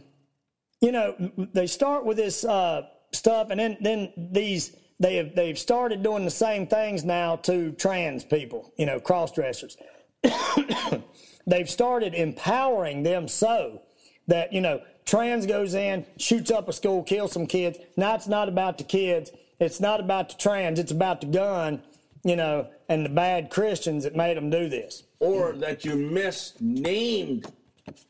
you 0.80 0.92
know 0.92 1.16
they 1.54 1.66
start 1.66 2.06
with 2.06 2.18
this 2.18 2.46
uh, 2.46 2.84
stuff, 3.12 3.48
and 3.50 3.60
then 3.60 3.78
then 3.82 4.14
these 4.16 4.76
they 5.00 5.16
have 5.16 5.36
they've 5.36 5.58
started 5.58 6.04
doing 6.04 6.26
the 6.26 6.32
same 6.32 6.68
things 6.68 7.04
now 7.04 7.38
to 7.38 7.72
trans 7.74 8.24
people, 8.24 8.72
you 8.78 8.86
know, 8.86 9.00
cross 9.00 9.32
dressers. 9.32 9.78
they've 11.48 11.70
started 11.70 12.14
empowering 12.14 13.02
them 13.02 13.28
so 13.28 13.82
that 14.28 14.54
you 14.54 14.62
know 14.62 14.82
trans 15.06 15.46
goes 15.46 15.74
in, 15.74 16.06
shoots 16.18 16.52
up 16.52 16.68
a 16.68 16.74
school, 16.74 17.02
kills 17.02 17.32
some 17.32 17.48
kids. 17.48 17.80
Now 17.96 18.14
it's 18.14 18.28
not 18.28 18.50
about 18.50 18.78
the 18.78 18.84
kids. 18.84 19.32
It's 19.60 19.80
not 19.80 20.00
about 20.00 20.30
the 20.30 20.36
trans. 20.36 20.78
It's 20.78 20.92
about 20.92 21.22
the 21.22 21.28
gun, 21.28 21.82
you 22.24 22.36
know, 22.36 22.68
and 22.90 23.04
the 23.04 23.10
bad 23.10 23.50
Christians 23.50 24.04
that 24.04 24.16
made 24.16 24.38
them 24.38 24.52
do 24.52 24.70
this. 24.70 25.04
Or 25.20 25.54
that 25.54 25.84
you 25.84 25.96
misnamed 25.96 27.52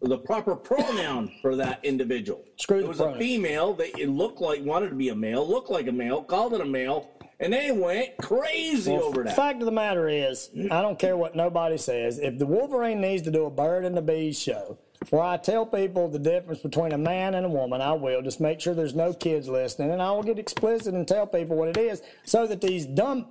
the 0.01 0.17
proper 0.17 0.55
pronoun 0.55 1.31
for 1.41 1.55
that 1.55 1.79
individual. 1.85 2.43
Screw 2.57 2.79
it 2.79 2.87
was 2.87 2.99
a 2.99 3.15
female. 3.17 3.73
They 3.73 3.89
it 3.91 4.09
looked 4.09 4.41
like 4.41 4.63
wanted 4.65 4.89
to 4.89 4.95
be 4.95 5.09
a 5.09 5.15
male, 5.15 5.47
looked 5.47 5.69
like 5.69 5.87
a 5.87 5.91
male, 5.91 6.23
called 6.23 6.53
it 6.53 6.61
a 6.61 6.65
male, 6.65 7.11
and 7.39 7.53
they 7.53 7.71
went 7.71 8.17
crazy 8.17 8.91
well, 8.91 9.03
over 9.03 9.23
that. 9.23 9.29
The 9.29 9.35
fact 9.35 9.61
of 9.61 9.65
the 9.65 9.71
matter 9.71 10.07
is, 10.07 10.49
I 10.71 10.81
don't 10.81 10.97
care 10.97 11.15
what 11.15 11.35
nobody 11.35 11.77
says. 11.77 12.19
If 12.19 12.37
the 12.37 12.45
Wolverine 12.45 13.01
needs 13.01 13.23
to 13.23 13.31
do 13.31 13.45
a 13.45 13.51
bird 13.51 13.85
and 13.85 13.95
the 13.95 14.01
bees 14.01 14.39
show, 14.39 14.77
where 15.09 15.23
I 15.23 15.37
tell 15.37 15.65
people 15.65 16.09
the 16.09 16.19
difference 16.19 16.61
between 16.61 16.91
a 16.91 16.97
man 16.97 17.35
and 17.35 17.45
a 17.45 17.49
woman, 17.49 17.81
I 17.81 17.93
will. 17.93 18.21
Just 18.21 18.41
make 18.41 18.59
sure 18.59 18.73
there's 18.73 18.95
no 18.95 19.13
kids 19.13 19.47
listening, 19.47 19.91
and 19.91 20.01
I 20.01 20.11
will 20.11 20.23
get 20.23 20.39
explicit 20.39 20.93
and 20.93 21.07
tell 21.07 21.27
people 21.27 21.55
what 21.55 21.69
it 21.69 21.77
is, 21.77 22.01
so 22.25 22.47
that 22.47 22.61
these 22.61 22.85
dumb 22.85 23.27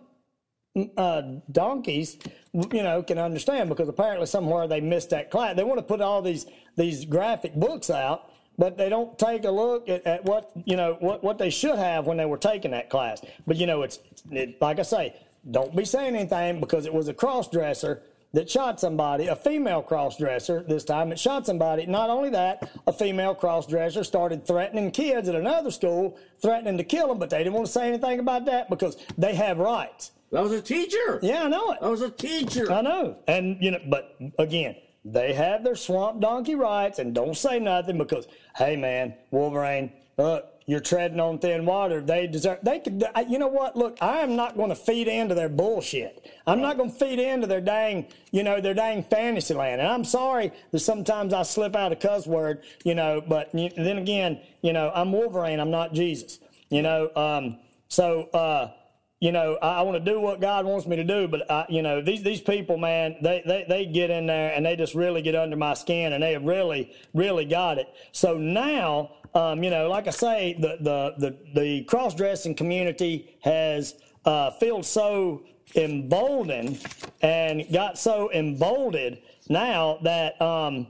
uh, 0.97 1.23
donkeys, 1.51 2.19
you 2.53 2.83
know, 2.83 3.03
can 3.03 3.19
understand 3.19 3.69
because 3.69 3.89
apparently 3.89 4.27
somewhere 4.27 4.69
they 4.69 4.81
missed 4.81 5.11
that 5.11 5.31
class. 5.31 5.57
They 5.57 5.65
want 5.65 5.79
to 5.79 5.83
put 5.83 6.01
all 6.01 6.23
these 6.23 6.47
these 6.77 7.05
graphic 7.05 7.55
books 7.55 7.91
out, 7.91 8.31
but 8.59 8.77
they 8.77 8.89
don't 8.89 9.19
take 9.19 9.45
a 9.45 9.51
look 9.51 9.89
at, 9.89 10.07
at 10.07 10.25
what 10.25 10.51
you 10.65 10.77
know 10.77 10.97
what 11.01 11.23
what 11.23 11.39
they 11.39 11.51
should 11.51 11.79
have 11.79 12.07
when 12.07 12.17
they 12.17 12.27
were 12.27 12.39
taking 12.39 12.71
that 12.73 12.91
class. 12.91 13.21
But 13.47 13.57
you 13.57 13.67
know, 13.67 13.83
it's 13.83 14.01
it, 14.31 14.61
like 14.61 14.79
I 14.79 14.83
say, 14.83 15.15
don't 15.51 15.75
be 15.75 15.85
saying 15.85 16.17
anything 16.17 16.61
because 16.61 16.87
it 16.87 16.95
was 16.95 17.09
a 17.09 17.15
cross 17.15 17.49
dresser 17.49 18.03
that 18.33 18.51
shot 18.51 18.79
somebody, 18.79 19.29
a 19.29 19.37
female 19.37 19.83
cross 19.83 20.19
dresser 20.19 20.63
this 20.69 20.85
time 20.85 21.09
that 21.09 21.19
shot 21.19 21.47
somebody. 21.47 21.87
Not 21.87 22.11
only 22.11 22.31
that, 22.31 22.71
a 22.87 22.93
female 22.93 23.35
cross 23.35 23.67
dresser 23.67 24.05
started 24.05 24.47
threatening 24.47 24.91
kids 24.91 25.29
at 25.29 25.35
another 25.35 25.71
school, 25.71 26.19
threatening 26.43 26.77
to 26.77 26.85
kill 26.85 27.09
them, 27.09 27.19
but 27.19 27.31
they 27.31 27.39
didn't 27.39 27.55
want 27.55 27.67
to 27.67 27.73
say 27.73 27.89
anything 27.89 28.21
about 28.21 28.45
that 28.47 28.69
because 28.69 28.97
they 29.17 29.35
have 29.35 29.59
rights. 29.59 30.13
That 30.33 30.43
was 30.43 30.53
a 30.53 30.61
teacher. 30.61 31.19
Yeah, 31.23 31.45
I 31.45 31.49
know 31.49 31.71
it. 31.73 31.81
That 31.81 31.91
was 31.91 32.03
a 32.03 32.11
teacher. 32.11 32.71
I 32.71 32.83
know. 32.83 33.17
And, 33.29 33.57
you 33.63 33.71
know, 33.71 33.81
but 33.89 34.17
again, 34.39 34.77
they 35.05 35.33
have 35.33 35.63
their 35.63 35.77
swamp 35.77 36.21
donkey 36.21 36.57
rights 36.57 36.99
and 36.99 37.15
don't 37.15 37.37
say 37.37 37.61
nothing 37.61 37.97
because, 37.97 38.27
hey, 38.57 38.77
man, 38.77 39.15
Wolverine, 39.31 39.93
uh, 40.19 40.41
you're 40.67 40.81
treading 40.81 41.21
on 41.21 41.39
thin 41.39 41.65
water. 41.65 42.01
They 42.01 42.27
deserve, 42.27 42.59
they 42.63 42.81
could, 42.81 43.05
you 43.29 43.39
know 43.39 43.49
what? 43.49 43.77
Look, 43.77 43.99
I 44.01 44.19
am 44.19 44.35
not 44.35 44.57
going 44.57 44.71
to 44.71 44.75
feed 44.75 45.07
into 45.07 45.35
their 45.35 45.49
bullshit. 45.49 46.27
I'm 46.47 46.61
not 46.61 46.77
going 46.77 46.91
to 46.91 46.97
feed 46.99 47.21
into 47.21 47.47
their 47.47 47.61
dang, 47.61 48.07
you 48.33 48.43
know, 48.43 48.61
their 48.61 48.75
dang 48.75 49.05
fantasy 49.05 49.55
land. 49.55 49.81
And 49.81 49.89
I'm 49.89 50.05
sorry 50.05 50.53
that 50.73 50.81
sometimes 50.81 51.33
I 51.33 51.43
slip 51.45 51.77
out 51.77 51.93
a 51.93 51.97
cuss 51.97 52.27
word, 52.27 52.65
you 52.85 52.95
know, 52.95 53.21
but 53.21 53.51
then 53.53 53.99
again, 53.99 54.41
you 54.63 54.73
know, 54.73 54.91
I'm 54.93 55.13
Wolverine. 55.13 55.61
I'm 55.61 55.71
not 55.71 55.93
Jesus, 55.93 56.41
you 56.69 56.83
know. 56.83 57.11
Um, 57.15 57.59
so, 57.89 58.25
uh, 58.35 58.73
you 59.21 59.33
know, 59.33 59.57
I, 59.63 59.79
I 59.79 59.83
want 59.83 60.03
to 60.03 60.13
do 60.13 60.21
what 60.21 60.41
God 60.41 60.67
wants 60.67 60.87
me 60.87 60.97
to 60.97 61.05
do, 61.05 61.27
but 61.27 61.51
I, 61.51 61.65
you 61.69 61.83
know, 61.83 62.03
these 62.03 62.23
these 62.23 62.41
people, 62.41 62.77
man, 62.77 63.17
they, 63.23 63.43
they 63.47 63.65
they 63.69 63.87
get 63.87 64.11
in 64.11 64.27
there 64.27 64.53
and 64.55 64.65
they 64.67 64.77
just 64.77 64.95
really 64.95 65.23
get 65.23 65.35
under 65.35 65.57
my 65.57 65.75
skin, 65.75 66.13
and 66.13 66.23
they 66.23 66.33
have 66.33 66.45
really 66.45 66.93
really 67.15 67.47
got 67.47 67.79
it. 67.79 67.89
So 68.13 68.37
now, 68.37 69.13
um, 69.35 69.63
you 69.63 69.71
know, 69.71 69.89
like 69.89 70.07
I 70.07 70.11
say, 70.11 70.55
the 70.59 70.77
the 70.81 71.15
the, 71.19 71.61
the 71.61 71.85
cross 71.85 72.15
dressing 72.15 72.55
community 72.55 73.39
has 73.43 73.95
uh, 74.27 74.51
felt 74.53 74.85
so 74.85 75.45
emboldened 75.75 76.85
and 77.23 77.65
got 77.73 77.99
so 77.99 78.31
emboldened 78.33 79.19
now 79.49 79.99
that 80.03 80.41
um, 80.43 80.89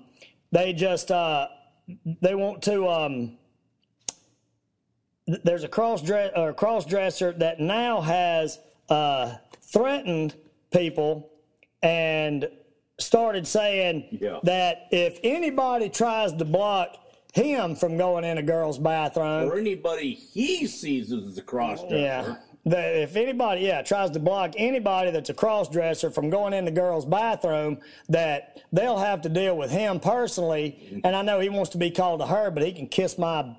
they 0.51 0.73
just 0.73 1.13
uh, 1.13 1.47
they 2.21 2.35
want 2.35 2.63
to. 2.65 2.89
Um, 2.89 3.39
there's 5.27 5.65
a 5.65 5.69
cross 5.69 6.03
dress 6.03 6.33
or 6.37 6.53
cross 6.53 6.85
dresser 6.85 7.33
that 7.33 7.61
now 7.61 8.01
has 8.01 8.59
uh, 8.89 9.35
threatened 9.61 10.35
people 10.73 11.31
and 11.83 12.49
started 12.99 13.47
saying 13.47 14.19
yeah. 14.21 14.39
that 14.43 14.89
if 14.91 15.19
anybody 15.23 15.89
tries 15.89 16.33
to 16.33 16.45
block 16.45 16.97
him 17.35 17.77
from 17.77 17.99
going 17.99 18.25
in 18.25 18.39
a 18.39 18.43
girl's 18.43 18.79
bathroom 18.79 19.51
or 19.51 19.59
anybody 19.59 20.15
he 20.15 20.67
sees 20.67 21.13
as 21.13 21.37
a 21.37 21.43
cross 21.43 21.81
dresser. 21.81 21.97
Yeah. 21.97 22.37
That 22.65 22.97
if 22.97 23.15
anybody, 23.15 23.61
yeah, 23.61 23.83
tries 23.83 24.11
to 24.11 24.19
block 24.19 24.55
anybody 24.57 25.13
that's 25.13 25.31
a 25.31 25.35
cross 25.35 25.69
dresser 25.69 26.11
from 26.11 26.31
going 26.31 26.53
in 26.53 26.65
the 26.65 26.73
girl's 26.73 27.07
bathroom, 27.07 27.79
that 28.09 28.61
they'll 28.73 28.99
have 28.99 29.23
to 29.23 29.29
deal 29.29 29.57
with 29.57 29.71
him 29.71 30.01
personally. 30.01 31.01
And 31.05 31.15
I 31.15 31.23
know 31.23 31.39
he 31.39 31.49
wants 31.49 31.71
to 31.71 31.79
be 31.79 31.93
called 31.93 32.21
a 32.23 32.27
her, 32.27 32.51
but 32.51 32.65
he 32.65 32.73
can 32.73 32.89
kiss 32.89 33.19
my 33.19 33.55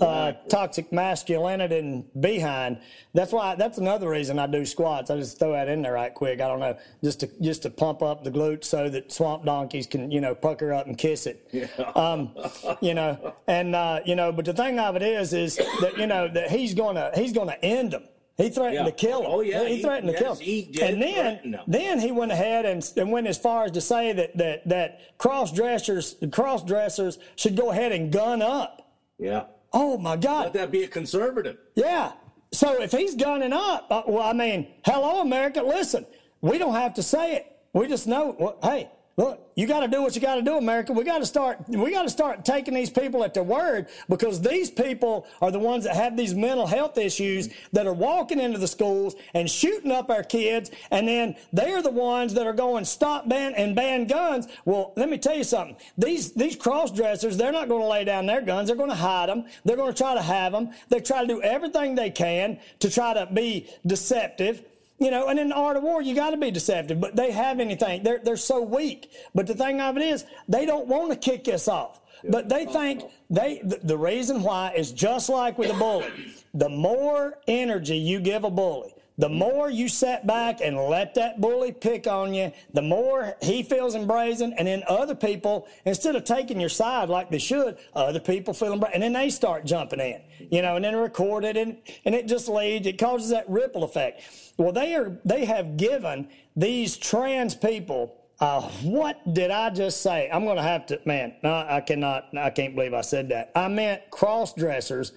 uh, 0.00 0.32
toxic 0.48 0.92
masculinity 0.92 1.78
and 1.78 2.04
behind. 2.20 2.78
That's 3.14 3.32
why. 3.32 3.54
That's 3.54 3.78
another 3.78 4.08
reason 4.08 4.38
I 4.38 4.46
do 4.46 4.64
squats. 4.64 5.10
I 5.10 5.16
just 5.16 5.38
throw 5.38 5.52
that 5.52 5.68
in 5.68 5.82
there 5.82 5.94
right 5.94 6.12
quick. 6.12 6.40
I 6.40 6.48
don't 6.48 6.60
know, 6.60 6.76
just 7.02 7.20
to 7.20 7.30
just 7.40 7.62
to 7.62 7.70
pump 7.70 8.02
up 8.02 8.24
the 8.24 8.30
glutes 8.30 8.64
so 8.64 8.88
that 8.88 9.12
swamp 9.12 9.44
donkeys 9.44 9.86
can 9.86 10.10
you 10.10 10.20
know 10.20 10.34
pucker 10.34 10.72
up 10.72 10.86
and 10.86 10.96
kiss 10.96 11.26
it. 11.26 11.48
Yeah. 11.52 11.66
Um, 11.96 12.34
you 12.80 12.94
know, 12.94 13.34
and 13.46 13.74
uh, 13.74 14.00
you 14.04 14.16
know, 14.16 14.30
but 14.30 14.44
the 14.44 14.52
thing 14.52 14.78
of 14.78 14.96
it 14.96 15.02
is, 15.02 15.32
is 15.32 15.56
that 15.80 15.96
you 15.96 16.06
know 16.06 16.28
that 16.28 16.50
he's 16.50 16.74
gonna 16.74 17.10
he's 17.14 17.32
gonna 17.32 17.56
end 17.62 17.92
them. 17.92 18.04
He 18.36 18.50
threatened 18.50 18.74
yeah. 18.74 18.84
to 18.84 18.92
kill 18.92 19.20
him. 19.20 19.26
Oh 19.30 19.40
yeah, 19.40 19.64
he, 19.64 19.76
he 19.76 19.82
threatened 19.82 20.12
to 20.12 20.18
kill 20.18 20.34
him. 20.34 20.68
and 20.82 21.02
then, 21.02 21.60
then 21.66 21.98
he 21.98 22.12
went 22.12 22.32
ahead 22.32 22.66
and, 22.66 22.86
and 22.96 23.10
went 23.10 23.26
as 23.26 23.38
far 23.38 23.64
as 23.64 23.70
to 23.72 23.80
say 23.80 24.12
that 24.12 24.36
that 24.36 24.68
that 24.68 25.16
cross 25.16 25.52
dressers 25.52 26.16
cross 26.32 26.62
dressers 26.62 27.18
should 27.36 27.56
go 27.56 27.70
ahead 27.70 27.92
and 27.92 28.12
gun 28.12 28.42
up. 28.42 28.92
Yeah. 29.18 29.44
Oh 29.78 29.98
my 29.98 30.16
God! 30.16 30.44
Let 30.44 30.52
that 30.54 30.70
be 30.72 30.84
a 30.84 30.88
conservative. 30.88 31.58
Yeah. 31.74 32.12
So 32.50 32.80
if 32.80 32.92
he's 32.92 33.14
gunning 33.14 33.52
up, 33.52 33.86
uh, 33.90 34.04
well, 34.06 34.26
I 34.26 34.32
mean, 34.32 34.68
hello, 34.86 35.20
America. 35.20 35.60
Listen, 35.62 36.06
we 36.40 36.56
don't 36.56 36.72
have 36.72 36.94
to 36.94 37.02
say 37.02 37.36
it. 37.36 37.58
We 37.74 37.86
just 37.86 38.06
know. 38.06 38.34
Well, 38.38 38.58
hey, 38.62 38.90
Look, 39.18 39.50
you 39.54 39.66
got 39.66 39.80
to 39.80 39.88
do 39.88 40.02
what 40.02 40.14
you 40.14 40.20
got 40.20 40.34
to 40.34 40.42
do, 40.42 40.58
America. 40.58 40.92
We 40.92 41.02
got 41.02 41.18
to 41.18 41.26
start. 41.26 41.66
We 41.68 41.90
got 41.90 42.02
to 42.02 42.10
start 42.10 42.44
taking 42.44 42.74
these 42.74 42.90
people 42.90 43.24
at 43.24 43.32
their 43.32 43.42
word 43.42 43.88
because 44.10 44.42
these 44.42 44.70
people 44.70 45.26
are 45.40 45.50
the 45.50 45.58
ones 45.58 45.84
that 45.84 45.96
have 45.96 46.18
these 46.18 46.34
mental 46.34 46.66
health 46.66 46.98
issues 46.98 47.48
that 47.72 47.86
are 47.86 47.94
walking 47.94 48.38
into 48.38 48.58
the 48.58 48.68
schools 48.68 49.16
and 49.32 49.50
shooting 49.50 49.90
up 49.90 50.10
our 50.10 50.22
kids, 50.22 50.70
and 50.90 51.08
then 51.08 51.34
they're 51.50 51.80
the 51.80 51.90
ones 51.90 52.34
that 52.34 52.46
are 52.46 52.52
going 52.52 52.84
stop 52.84 53.26
ban 53.26 53.54
and 53.54 53.74
ban 53.74 54.06
guns. 54.06 54.48
Well, 54.66 54.92
let 54.96 55.08
me 55.08 55.16
tell 55.16 55.36
you 55.36 55.44
something. 55.44 55.76
These 55.96 56.32
these 56.32 56.54
cross 56.54 56.90
dressers, 56.90 57.38
they're 57.38 57.52
not 57.52 57.68
going 57.68 57.80
to 57.80 57.88
lay 57.88 58.04
down 58.04 58.26
their 58.26 58.42
guns. 58.42 58.68
They're 58.68 58.76
going 58.76 58.90
to 58.90 58.96
hide 58.96 59.30
them. 59.30 59.46
They're 59.64 59.76
going 59.76 59.94
to 59.94 59.98
try 59.98 60.14
to 60.14 60.22
have 60.22 60.52
them. 60.52 60.72
They 60.90 61.00
try 61.00 61.22
to 61.22 61.26
do 61.26 61.40
everything 61.40 61.94
they 61.94 62.10
can 62.10 62.58
to 62.80 62.90
try 62.90 63.14
to 63.14 63.24
be 63.32 63.70
deceptive 63.86 64.62
you 64.98 65.10
know, 65.10 65.28
and 65.28 65.38
in 65.38 65.50
the 65.50 65.54
art 65.54 65.76
of 65.76 65.82
war, 65.82 66.00
you 66.00 66.14
got 66.14 66.30
to 66.30 66.36
be 66.36 66.50
deceptive, 66.50 67.00
but 67.00 67.16
they 67.16 67.30
have 67.30 67.60
anything. 67.60 68.02
They're, 68.02 68.20
they're 68.22 68.36
so 68.36 68.62
weak. 68.62 69.10
But 69.34 69.46
the 69.46 69.54
thing 69.54 69.80
of 69.80 69.96
it 69.96 70.02
is, 70.02 70.24
they 70.48 70.64
don't 70.64 70.86
want 70.86 71.10
to 71.12 71.16
kick 71.16 71.52
us 71.52 71.68
off. 71.68 72.00
But 72.28 72.48
they 72.48 72.64
think 72.64 73.02
oh, 73.04 73.10
they 73.28 73.60
the, 73.62 73.78
the 73.82 73.98
reason 73.98 74.42
why 74.42 74.72
is 74.72 74.90
just 74.90 75.28
like 75.28 75.58
with 75.58 75.70
a 75.70 75.74
bully. 75.74 76.10
The 76.54 76.68
more 76.68 77.38
energy 77.46 77.96
you 77.96 78.20
give 78.20 78.44
a 78.44 78.50
bully, 78.50 78.94
the 79.18 79.28
more 79.28 79.70
you 79.70 79.88
sit 79.88 80.26
back 80.26 80.60
and 80.60 80.76
let 80.76 81.14
that 81.14 81.40
bully 81.40 81.72
pick 81.72 82.06
on 82.06 82.34
you, 82.34 82.52
the 82.74 82.82
more 82.82 83.34
he 83.42 83.62
feels 83.62 83.94
embraced. 83.94 84.42
And 84.42 84.54
then 84.66 84.82
other 84.88 85.14
people, 85.14 85.66
instead 85.86 86.16
of 86.16 86.24
taking 86.24 86.60
your 86.60 86.68
side 86.68 87.08
like 87.08 87.30
they 87.30 87.38
should, 87.38 87.78
other 87.94 88.20
people 88.20 88.52
feel 88.52 88.74
embraced. 88.74 88.94
And 88.94 89.02
then 89.02 89.14
they 89.14 89.30
start 89.30 89.64
jumping 89.64 90.00
in, 90.00 90.20
you 90.50 90.60
know, 90.60 90.76
and 90.76 90.84
then 90.84 90.94
record 90.94 91.44
it. 91.44 91.56
And, 91.56 91.78
and 92.04 92.14
it 92.14 92.28
just 92.28 92.48
leads, 92.48 92.86
it 92.86 92.98
causes 92.98 93.30
that 93.30 93.48
ripple 93.48 93.84
effect. 93.84 94.22
Well, 94.58 94.72
they 94.72 94.94
are, 94.94 95.18
they 95.24 95.46
have 95.46 95.76
given 95.76 96.28
these 96.54 96.96
trans 96.96 97.54
people, 97.54 98.16
uh, 98.38 98.60
what 98.82 99.32
did 99.32 99.50
I 99.50 99.70
just 99.70 100.02
say? 100.02 100.28
I'm 100.30 100.44
going 100.44 100.56
to 100.56 100.62
have 100.62 100.84
to, 100.86 101.00
man, 101.06 101.34
no, 101.42 101.54
I 101.54 101.80
cannot, 101.80 102.28
I 102.36 102.50
can't 102.50 102.74
believe 102.74 102.92
I 102.92 103.00
said 103.00 103.30
that. 103.30 103.50
I 103.54 103.68
meant 103.68 104.10
cross 104.10 104.52
dressers, 104.52 105.12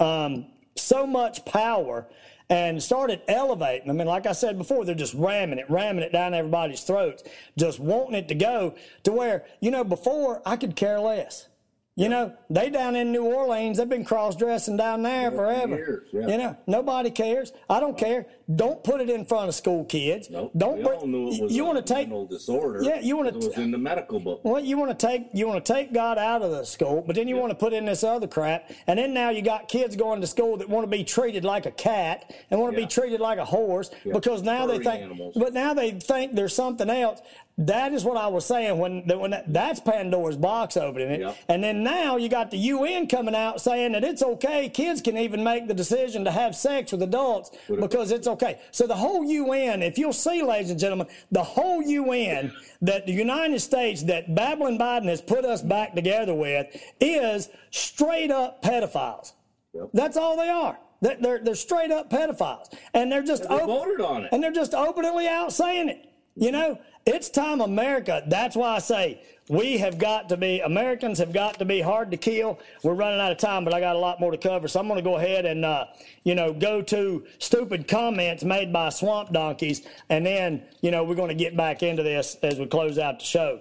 um, 0.00 0.46
so 0.74 1.06
much 1.06 1.44
power 1.44 2.08
and 2.48 2.82
started 2.82 3.22
elevating. 3.28 3.88
I 3.90 3.92
mean, 3.92 4.06
like 4.06 4.26
I 4.26 4.32
said 4.32 4.58
before, 4.58 4.84
they're 4.84 4.94
just 4.94 5.14
ramming 5.14 5.58
it, 5.58 5.66
ramming 5.68 6.04
it 6.04 6.12
down 6.12 6.34
everybody's 6.34 6.82
throats, 6.82 7.22
just 7.56 7.80
wanting 7.80 8.14
it 8.14 8.28
to 8.28 8.34
go 8.34 8.74
to 9.04 9.12
where, 9.12 9.44
you 9.60 9.70
know, 9.70 9.84
before 9.84 10.42
I 10.44 10.56
could 10.56 10.76
care 10.76 11.00
less. 11.00 11.48
You 11.94 12.08
know, 12.08 12.34
they 12.48 12.70
down 12.70 12.96
in 12.96 13.12
New 13.12 13.24
Orleans, 13.24 13.76
they've 13.76 13.86
been 13.86 14.04
cross 14.04 14.34
dressing 14.34 14.78
down 14.78 15.02
there 15.02 15.24
yeah, 15.24 15.30
forever. 15.30 15.76
Years, 15.76 16.08
yeah. 16.10 16.26
You 16.26 16.38
know, 16.38 16.56
nobody 16.66 17.10
cares. 17.10 17.52
I 17.68 17.80
don't 17.80 17.98
care. 17.98 18.24
Don't 18.56 18.82
put 18.82 19.02
it 19.02 19.10
in 19.10 19.26
front 19.26 19.50
of 19.50 19.54
school 19.54 19.84
kids. 19.84 20.30
Nope. 20.30 20.52
Don't. 20.56 20.78
We 20.78 20.84
all 20.84 21.06
knew 21.06 21.28
it 21.28 21.42
was 21.42 21.52
you 21.52 21.66
want 21.66 21.84
to 21.84 21.94
take 21.94 22.08
disorder. 22.30 22.82
Yeah, 22.82 23.00
you 23.00 23.18
want 23.18 23.28
to. 23.28 23.38
It 23.38 23.44
was 23.44 23.58
in 23.58 23.70
the 23.70 23.78
medical 23.78 24.20
book. 24.20 24.40
Well, 24.42 24.64
you 24.64 24.78
want 24.78 24.98
to 24.98 25.06
take 25.06 25.28
you 25.34 25.46
want 25.46 25.62
to 25.62 25.72
take 25.72 25.92
God 25.92 26.16
out 26.16 26.40
of 26.40 26.50
the 26.50 26.64
school, 26.64 27.04
but 27.06 27.14
then 27.14 27.28
you 27.28 27.34
yeah. 27.34 27.42
want 27.42 27.50
to 27.50 27.56
put 27.56 27.74
in 27.74 27.84
this 27.84 28.02
other 28.02 28.26
crap, 28.26 28.70
and 28.86 28.98
then 28.98 29.12
now 29.12 29.28
you 29.28 29.42
got 29.42 29.68
kids 29.68 29.94
going 29.94 30.22
to 30.22 30.26
school 30.26 30.56
that 30.56 30.70
want 30.70 30.84
to 30.84 30.90
be 30.90 31.04
treated 31.04 31.44
like 31.44 31.66
a 31.66 31.70
cat 31.70 32.34
and 32.50 32.58
want 32.58 32.74
to 32.74 32.80
be 32.80 32.86
treated 32.86 33.20
like 33.20 33.36
a 33.36 33.44
horse 33.44 33.90
because 34.10 34.42
now 34.42 34.66
Furry 34.66 34.78
they 34.78 34.84
think. 34.84 35.02
Animals. 35.02 35.34
But 35.36 35.52
now 35.52 35.74
they 35.74 35.90
think 35.90 36.34
there's 36.34 36.54
something 36.54 36.88
else. 36.88 37.20
That 37.66 37.92
is 37.92 38.04
what 38.04 38.16
I 38.16 38.26
was 38.26 38.44
saying 38.46 38.78
when 38.78 39.06
when 39.06 39.30
that, 39.30 39.52
that's 39.52 39.80
Pandora's 39.80 40.36
box 40.36 40.76
opening 40.76 41.10
it, 41.10 41.36
and 41.48 41.62
then 41.62 41.82
now 41.84 42.16
you 42.16 42.28
got 42.28 42.50
the 42.50 42.56
UN 42.56 43.06
coming 43.06 43.34
out 43.34 43.60
saying 43.60 43.92
that 43.92 44.04
it's 44.04 44.22
okay. 44.22 44.68
Kids 44.68 45.00
can 45.00 45.16
even 45.16 45.44
make 45.44 45.68
the 45.68 45.74
decision 45.74 46.24
to 46.24 46.30
have 46.30 46.56
sex 46.56 46.92
with 46.92 47.02
adults 47.02 47.50
because 47.68 48.10
it's 48.10 48.26
okay. 48.26 48.60
So 48.70 48.86
the 48.86 48.96
whole 48.96 49.24
UN, 49.24 49.82
if 49.82 49.98
you'll 49.98 50.12
see, 50.12 50.42
ladies 50.42 50.70
and 50.70 50.80
gentlemen, 50.80 51.06
the 51.30 51.42
whole 51.42 51.82
UN 51.82 52.52
that 52.82 53.06
the 53.06 53.12
United 53.12 53.60
States 53.60 54.02
that 54.04 54.34
Babylon 54.34 54.78
Biden 54.78 55.06
has 55.06 55.20
put 55.20 55.44
us 55.44 55.62
back 55.62 55.94
together 55.94 56.34
with 56.34 56.66
is 57.00 57.48
straight 57.70 58.30
up 58.30 58.62
pedophiles. 58.62 59.32
Yep. 59.74 59.90
That's 59.94 60.16
all 60.16 60.36
they 60.36 60.48
are. 60.48 60.78
They're, 61.00 61.40
they're 61.40 61.54
straight 61.56 61.90
up 61.90 62.10
pedophiles, 62.10 62.72
and 62.94 63.10
they're 63.10 63.24
just 63.24 63.44
and 63.44 63.60
they 63.60 63.66
voted 63.66 64.00
on 64.00 64.24
it, 64.24 64.28
and 64.32 64.42
they're 64.42 64.52
just 64.52 64.72
openly 64.72 65.26
out 65.26 65.52
saying 65.52 65.88
it. 65.88 66.08
You 66.36 66.50
mm-hmm. 66.50 66.52
know, 66.52 66.78
it's 67.06 67.28
time 67.30 67.60
America. 67.60 68.22
That's 68.26 68.56
why 68.56 68.76
I 68.76 68.78
say 68.78 69.22
we 69.48 69.78
have 69.78 69.98
got 69.98 70.28
to 70.28 70.36
be, 70.36 70.60
Americans 70.60 71.18
have 71.18 71.32
got 71.32 71.58
to 71.58 71.64
be 71.64 71.80
hard 71.80 72.10
to 72.12 72.16
kill. 72.16 72.58
We're 72.82 72.94
running 72.94 73.20
out 73.20 73.32
of 73.32 73.38
time, 73.38 73.64
but 73.64 73.74
I 73.74 73.80
got 73.80 73.96
a 73.96 73.98
lot 73.98 74.20
more 74.20 74.30
to 74.30 74.38
cover. 74.38 74.68
So 74.68 74.80
I'm 74.80 74.86
going 74.86 74.98
to 74.98 75.02
go 75.04 75.16
ahead 75.16 75.44
and, 75.44 75.64
uh, 75.64 75.86
you 76.24 76.34
know, 76.34 76.52
go 76.52 76.80
to 76.82 77.26
stupid 77.38 77.88
comments 77.88 78.44
made 78.44 78.72
by 78.72 78.88
swamp 78.90 79.32
donkeys. 79.32 79.86
And 80.08 80.24
then, 80.24 80.62
you 80.80 80.90
know, 80.90 81.04
we're 81.04 81.16
going 81.16 81.28
to 81.28 81.34
get 81.34 81.56
back 81.56 81.82
into 81.82 82.02
this 82.02 82.36
as 82.42 82.58
we 82.58 82.66
close 82.66 82.98
out 82.98 83.18
the 83.18 83.24
show. 83.24 83.60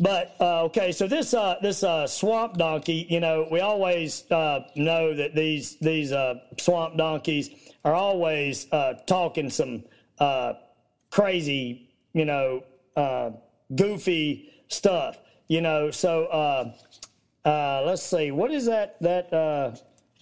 But 0.00 0.34
uh, 0.40 0.64
okay, 0.64 0.90
so 0.90 1.06
this 1.06 1.34
uh, 1.34 1.56
this 1.60 1.82
uh, 1.84 2.06
swamp 2.06 2.56
donkey, 2.56 3.06
you 3.10 3.20
know, 3.20 3.46
we 3.50 3.60
always 3.60 4.24
uh, 4.30 4.60
know 4.74 5.14
that 5.14 5.34
these 5.34 5.76
these 5.76 6.12
uh, 6.12 6.36
swamp 6.58 6.96
donkeys 6.96 7.50
are 7.84 7.94
always 7.94 8.72
uh, 8.72 8.94
talking 9.06 9.50
some 9.50 9.84
crazy, 11.10 11.90
you 12.12 12.24
know, 12.24 12.64
uh, 12.96 13.30
goofy 13.74 14.50
stuff, 14.68 15.18
you 15.48 15.60
know. 15.60 15.90
So 15.90 16.26
uh, 16.26 16.72
uh, 17.44 17.82
let's 17.84 18.02
see, 18.02 18.30
what 18.30 18.50
is 18.50 18.66
that 18.66 18.96
that 19.00 19.32
uh, 19.32 19.74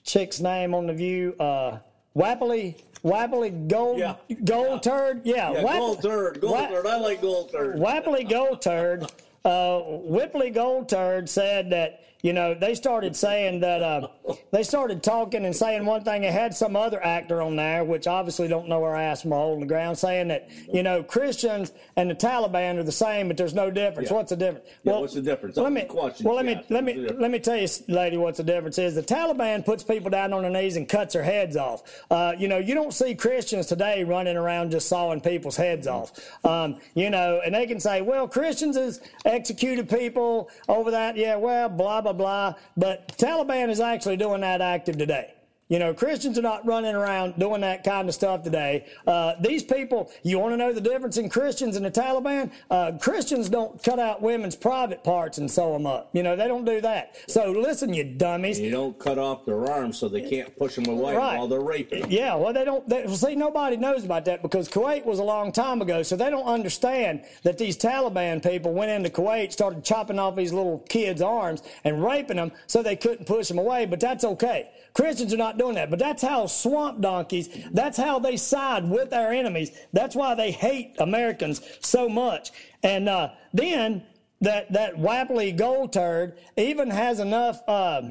chick's 0.04 0.40
name 0.40 0.74
on 0.74 0.86
the 0.86 0.94
View? 0.94 1.34
Uh, 1.38 1.78
Wappily, 2.16 2.82
Wappily 3.04 3.68
Gold 3.68 3.98
yeah. 3.98 4.16
Gold 4.44 4.84
yeah. 4.84 4.92
Turd, 4.92 5.20
yeah, 5.24 5.52
yeah 5.52 5.62
Wap- 5.62 5.78
Gold 5.78 6.02
Turd, 6.02 6.40
Gold 6.40 6.68
Turd. 6.68 6.86
I 6.86 6.98
like 6.98 7.20
Gold 7.22 7.52
Turd. 7.52 7.76
Wappily 7.76 8.28
Gold 8.28 8.62
Turd. 8.62 9.06
Uh, 9.44 9.80
Whipley 9.80 10.50
Gold 10.50 10.88
Turd 10.88 11.28
said 11.28 11.70
that 11.70 12.04
you 12.22 12.32
know, 12.32 12.54
they 12.54 12.74
started 12.74 13.16
saying 13.16 13.60
that 13.60 13.82
uh, 13.82 14.08
they 14.52 14.62
started 14.62 15.02
talking 15.02 15.44
and 15.44 15.56
saying 15.56 15.86
one 15.86 16.04
thing. 16.04 16.22
They 16.22 16.30
had 16.30 16.54
some 16.54 16.76
other 16.76 17.02
actor 17.02 17.40
on 17.40 17.56
there, 17.56 17.84
which 17.84 18.06
obviously 18.06 18.48
don't 18.48 18.68
know 18.68 18.84
our 18.84 18.96
ass 18.96 19.22
from 19.22 19.32
a 19.32 19.36
hole 19.36 19.54
in 19.54 19.60
the 19.60 19.66
ground, 19.66 19.98
saying 19.98 20.28
that 20.28 20.50
you 20.72 20.82
know 20.82 21.02
Christians 21.02 21.72
and 21.96 22.10
the 22.10 22.14
Taliban 22.14 22.78
are 22.78 22.82
the 22.82 22.92
same, 22.92 23.28
but 23.28 23.36
there's 23.36 23.54
no 23.54 23.70
difference. 23.70 24.10
Yeah. 24.10 24.16
What's 24.16 24.30
the 24.30 24.36
difference? 24.36 24.66
Yeah, 24.82 24.92
well, 24.92 25.00
what's 25.02 25.14
the 25.14 25.22
difference? 25.22 25.56
Let 25.56 25.72
me 25.72 25.86
well 25.90 26.36
let 26.36 26.44
me 26.44 26.62
let 26.68 26.84
me 26.84 26.94
let 26.94 27.30
me 27.30 27.38
tell 27.38 27.56
you, 27.56 27.68
lady, 27.88 28.16
what's 28.16 28.38
the 28.38 28.44
difference 28.44 28.78
is 28.78 28.94
the 28.94 29.02
Taliban 29.02 29.64
puts 29.64 29.82
people 29.82 30.10
down 30.10 30.32
on 30.32 30.42
their 30.42 30.50
knees 30.50 30.76
and 30.76 30.88
cuts 30.88 31.14
their 31.14 31.22
heads 31.22 31.56
off. 31.56 31.82
Uh, 32.10 32.34
you 32.38 32.48
know, 32.48 32.58
you 32.58 32.74
don't 32.74 32.92
see 32.92 33.14
Christians 33.14 33.66
today 33.66 34.04
running 34.04 34.36
around 34.36 34.70
just 34.70 34.88
sawing 34.88 35.20
people's 35.20 35.56
heads 35.56 35.86
off. 35.86 36.12
Um, 36.44 36.78
you 36.94 37.10
know, 37.10 37.40
and 37.44 37.54
they 37.54 37.66
can 37.66 37.80
say, 37.80 38.02
well, 38.02 38.28
Christians 38.28 38.76
has 38.76 39.00
executed 39.24 39.88
people 39.88 40.50
over 40.68 40.90
that. 40.90 41.16
Yeah, 41.16 41.36
well, 41.36 41.68
blah 41.68 42.00
blah 42.00 42.09
blah, 42.12 42.52
blah. 42.52 42.54
But 42.76 43.16
Taliban 43.18 43.68
is 43.68 43.80
actually 43.80 44.16
doing 44.16 44.40
that 44.42 44.60
active 44.60 44.96
today. 44.96 45.34
You 45.70 45.78
know, 45.78 45.94
Christians 45.94 46.36
are 46.36 46.42
not 46.42 46.66
running 46.66 46.96
around 46.96 47.38
doing 47.38 47.60
that 47.60 47.84
kind 47.84 48.08
of 48.08 48.14
stuff 48.14 48.42
today. 48.42 48.86
Uh, 49.06 49.34
these 49.40 49.62
people, 49.62 50.10
you 50.24 50.40
want 50.40 50.52
to 50.52 50.56
know 50.56 50.72
the 50.72 50.80
difference 50.80 51.16
in 51.16 51.28
Christians 51.28 51.76
and 51.76 51.86
the 51.86 51.92
Taliban? 51.92 52.50
Uh, 52.68 52.92
Christians 53.00 53.48
don't 53.48 53.80
cut 53.80 54.00
out 54.00 54.20
women's 54.20 54.56
private 54.56 55.04
parts 55.04 55.38
and 55.38 55.48
sew 55.48 55.72
them 55.72 55.86
up. 55.86 56.10
You 56.12 56.24
know, 56.24 56.34
they 56.34 56.48
don't 56.48 56.64
do 56.64 56.80
that. 56.80 57.14
So 57.28 57.52
listen, 57.52 57.94
you 57.94 58.02
dummies. 58.02 58.58
You 58.58 58.72
don't 58.72 58.98
cut 58.98 59.16
off 59.16 59.46
their 59.46 59.70
arms 59.70 59.96
so 59.96 60.08
they 60.08 60.28
can't 60.28 60.58
push 60.58 60.74
them 60.74 60.86
away 60.86 61.14
right. 61.14 61.38
while 61.38 61.46
they're 61.46 61.60
raping 61.60 62.00
them. 62.00 62.10
Yeah, 62.10 62.34
well, 62.34 62.52
they 62.52 62.64
don't. 62.64 62.86
They, 62.88 63.06
see, 63.14 63.36
nobody 63.36 63.76
knows 63.76 64.04
about 64.04 64.24
that 64.24 64.42
because 64.42 64.68
Kuwait 64.68 65.04
was 65.04 65.20
a 65.20 65.24
long 65.24 65.52
time 65.52 65.80
ago, 65.82 66.02
so 66.02 66.16
they 66.16 66.30
don't 66.30 66.46
understand 66.46 67.22
that 67.44 67.58
these 67.58 67.78
Taliban 67.78 68.42
people 68.42 68.72
went 68.72 68.90
into 68.90 69.08
Kuwait, 69.08 69.52
started 69.52 69.84
chopping 69.84 70.18
off 70.18 70.34
these 70.34 70.52
little 70.52 70.80
kids' 70.88 71.22
arms 71.22 71.62
and 71.84 72.02
raping 72.02 72.38
them 72.38 72.50
so 72.66 72.82
they 72.82 72.96
couldn't 72.96 73.26
push 73.26 73.46
them 73.46 73.58
away. 73.58 73.86
But 73.86 74.00
that's 74.00 74.24
okay. 74.24 74.70
Christians 74.94 75.32
are 75.32 75.38
not 75.38 75.58
doing 75.58 75.74
that. 75.74 75.90
But 75.90 75.98
that's 75.98 76.22
how 76.22 76.46
swamp 76.46 77.00
donkeys, 77.00 77.48
that's 77.72 77.98
how 77.98 78.18
they 78.18 78.36
side 78.36 78.88
with 78.88 79.12
our 79.12 79.32
enemies. 79.32 79.70
That's 79.92 80.16
why 80.16 80.34
they 80.34 80.50
hate 80.50 80.96
Americans 80.98 81.60
so 81.80 82.08
much. 82.08 82.50
And 82.82 83.08
uh, 83.08 83.30
then 83.52 84.04
that 84.40 84.72
that 84.72 84.96
Wapley 84.96 85.56
gold 85.56 85.92
turd 85.92 86.38
even 86.56 86.90
has 86.90 87.20
enough 87.20 87.60
uh, 87.68 88.02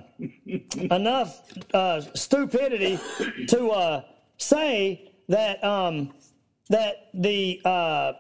enough 0.76 1.42
uh, 1.74 2.02
stupidity 2.14 3.00
to 3.48 3.70
uh, 3.70 4.04
say 4.38 5.12
that 5.28 5.64
um, 5.64 6.14
that 6.70 7.10
the 7.14 7.62
uh, 7.66 8.14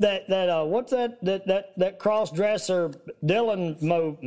that 0.00 0.28
that 0.28 0.48
uh, 0.48 0.64
what's 0.64 0.90
that 0.92 1.22
that 1.24 1.46
that 1.46 1.72
that 1.76 1.98
cross 1.98 2.32
dresser 2.32 2.90
Dylan 3.24 3.80
Mo 3.82 4.18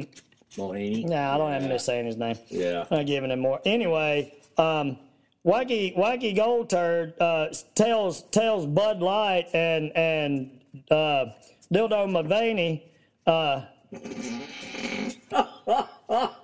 Mulvaney. 0.57 1.03
Nah, 1.03 1.35
I 1.35 1.37
don't 1.37 1.51
yeah. 1.51 1.59
have 1.59 1.69
to 1.69 1.79
saying 1.79 2.05
his 2.05 2.17
name. 2.17 2.37
Yeah. 2.47 2.85
I'm 2.89 3.05
giving 3.05 3.31
him 3.31 3.39
more. 3.39 3.59
Anyway, 3.65 4.33
um, 4.57 4.97
Wacky 5.45 5.95
Wacky 5.97 6.35
Gold 6.35 6.69
Turd 6.69 7.13
uh, 7.21 7.47
tells 7.75 8.23
tells 8.23 8.65
Bud 8.65 8.99
Light 9.01 9.47
and 9.53 9.91
and 9.95 10.59
uh, 10.91 11.27
Dildo 11.73 12.09
Mulvaney. 12.09 12.83
Uh, 13.25 13.63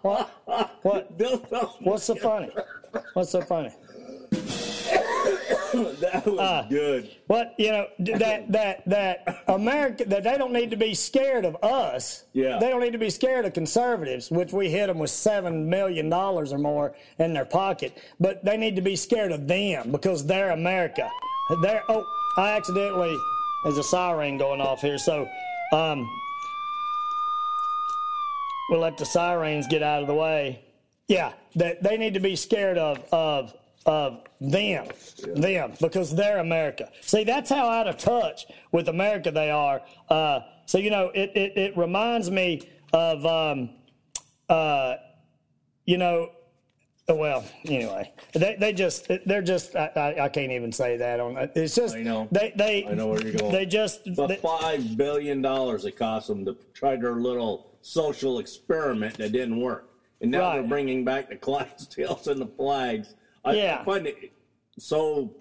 what? 0.02 0.30
What? 0.82 1.12
What's 1.82 2.04
so 2.06 2.16
funny? 2.16 2.50
What's 3.14 3.32
so 3.32 3.42
funny? 3.42 3.72
that 6.02 6.26
was 6.26 6.40
uh, 6.40 6.66
good. 6.70 7.10
But 7.28 7.56
you 7.58 7.72
know 7.72 7.88
that 8.00 8.52
that 8.52 8.86
that 8.88 9.44
America 9.48 10.06
that 10.06 10.24
they 10.24 10.38
don't 10.38 10.54
need 10.54 10.70
to 10.70 10.78
be 10.78 10.94
scared 10.94 11.46
of 11.46 11.58
us. 11.64 12.26
Yeah. 12.34 12.60
They 12.60 12.70
don't 12.70 12.82
need 12.82 12.94
to 12.94 13.00
be 13.00 13.10
scared 13.10 13.46
of 13.46 13.54
conservatives, 13.54 14.30
which 14.30 14.54
we 14.54 14.70
hit 14.70 14.88
them 14.88 15.00
with 15.00 15.10
seven 15.10 15.70
million 15.70 16.10
dollars 16.10 16.54
or 16.54 16.60
more 16.60 16.96
in 17.18 17.34
their 17.34 17.46
pocket. 17.46 17.98
But 18.20 18.46
they 18.46 18.56
need 18.56 18.76
to 18.76 18.82
be 18.82 18.96
scared 18.96 19.32
of 19.32 19.48
them 19.48 19.92
because 19.92 20.26
they're 20.26 20.52
America. 20.52 21.10
They're 21.62 21.84
oh, 21.90 22.06
I 22.38 22.52
accidentally 22.52 23.18
there's 23.64 23.78
a 23.78 23.84
siren 23.84 24.38
going 24.38 24.62
off 24.62 24.82
here, 24.82 24.98
so 24.98 25.28
um, 25.74 26.08
we'll 28.70 28.82
let 28.82 28.98
the 28.98 29.06
sirens 29.06 29.66
get 29.68 29.82
out 29.82 30.02
of 30.02 30.08
the 30.08 30.14
way. 30.14 30.64
Yeah, 31.08 31.34
that 31.56 31.82
they 31.82 31.98
need 31.98 32.14
to 32.14 32.20
be 32.20 32.36
scared 32.36 32.78
of 32.78 33.04
of 33.12 33.56
of 33.86 34.24
them, 34.40 34.88
yeah. 35.18 35.34
them, 35.68 35.74
because 35.82 36.16
they're 36.16 36.40
America. 36.40 36.90
See, 37.02 37.24
that's 37.24 37.50
how 37.50 37.68
out 37.70 37.88
of 37.88 37.98
touch 37.98 38.46
with 38.72 38.88
America 38.88 39.32
they 39.32 39.50
are. 39.52 39.82
Uh, 40.10 40.42
so 40.66 40.78
you 40.78 40.90
know, 40.90 41.12
it, 41.14 41.32
it, 41.36 41.58
it 41.58 41.78
reminds 41.78 42.32
me 42.32 42.70
of 42.94 43.26
um, 43.26 43.70
uh, 44.50 44.96
you 45.86 45.98
know 45.98 46.30
Well, 47.10 47.44
anyway, 47.66 48.14
they 48.34 48.56
they 48.60 48.72
just 48.72 49.10
they're 49.26 49.42
just 49.42 49.76
I, 49.76 49.92
I, 49.96 50.24
I 50.26 50.30
can't 50.30 50.52
even 50.54 50.72
say 50.72 50.96
that 50.98 51.20
on 51.20 51.38
it's 51.56 51.76
just 51.76 51.96
I 51.96 52.02
know. 52.04 52.28
they 52.32 52.54
they 52.56 52.86
I 52.86 52.94
know 52.94 53.08
where 53.08 53.22
you're 53.22 53.34
going. 53.34 53.52
they 53.52 53.66
just 53.66 54.06
The 54.06 54.28
they- 54.28 54.38
five 54.38 54.96
billion 54.96 55.42
dollars 55.42 55.84
it 55.86 55.98
cost 55.98 56.28
them 56.28 56.46
to 56.46 56.56
try 56.74 56.96
their 56.96 57.16
little 57.16 57.72
social 57.82 58.40
experiment 58.40 59.18
that 59.18 59.34
didn't 59.34 59.60
work, 59.60 59.90
and 60.22 60.32
now 60.32 60.40
Right. 60.40 60.60
they're 60.60 60.70
bringing 60.70 61.04
back 61.04 61.28
the 61.28 61.36
Clydesdales 61.36 62.28
and 62.28 62.40
the 62.40 62.48
flags. 62.48 63.16
I, 63.44 63.54
Yeah. 63.54 63.84
Find 63.84 64.08
it 64.08 64.32
so 64.80 65.36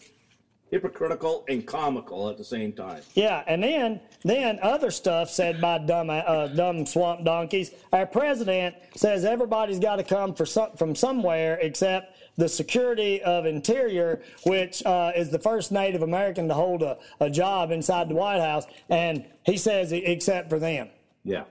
hypocritical 0.73 1.45
and 1.49 1.67
comical 1.67 2.31
at 2.31 2.39
the 2.39 2.45
same 2.45 2.73
time. 2.73 3.03
Yeah, 3.15 3.45
and 3.47 3.63
then 3.63 4.01
then 4.25 4.59
other 4.63 4.91
stuff 4.91 5.31
said 5.31 5.61
by 5.61 5.79
dumb 5.79 6.09
uh, 6.11 6.49
dumb 6.49 6.87
swamp 6.87 7.25
donkeys. 7.25 7.73
Our 7.93 8.07
president 8.07 8.75
says 8.97 9.25
everybody's 9.25 9.79
got 9.79 9.97
to 9.97 10.05
come 10.05 10.35
for 10.35 10.47
some, 10.47 10.75
from 10.77 10.95
somewhere 10.95 11.59
except 11.61 12.17
the 12.37 12.49
security 12.49 13.23
of 13.23 13.45
Interior, 13.45 14.23
which 14.47 14.83
uh, 14.87 15.13
is 15.15 15.29
the 15.29 15.39
first 15.39 15.71
Native 15.71 16.01
American 16.01 16.49
to 16.49 16.55
hold 16.55 16.83
a, 16.83 16.97
a 17.21 17.29
job 17.29 17.71
inside 17.71 18.09
the 18.09 18.15
White 18.15 18.41
House, 18.41 18.65
and 18.89 19.27
he 19.45 19.59
says 19.59 19.93
except 19.93 20.49
for 20.49 20.59
them. 20.59 20.89
Yeah, 21.23 21.45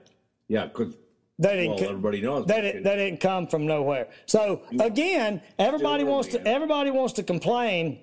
yeah, 0.48 0.66
because 0.66 0.96
They 1.42 1.56
didn't. 1.56 1.76
Well, 1.78 1.90
everybody 1.90 2.22
knows 2.22 2.46
that. 2.46 2.62
didn't. 2.62 2.84
They 2.84 2.96
didn't 2.96 3.20
come 3.20 3.48
from 3.48 3.66
nowhere. 3.66 4.08
So 4.28 4.62
again, 4.80 5.42
everybody 5.58 6.04
wants 6.04 6.30
to. 6.30 6.48
Everybody 6.48 6.92
wants 6.92 7.14
to 7.14 7.24
complain 7.24 8.00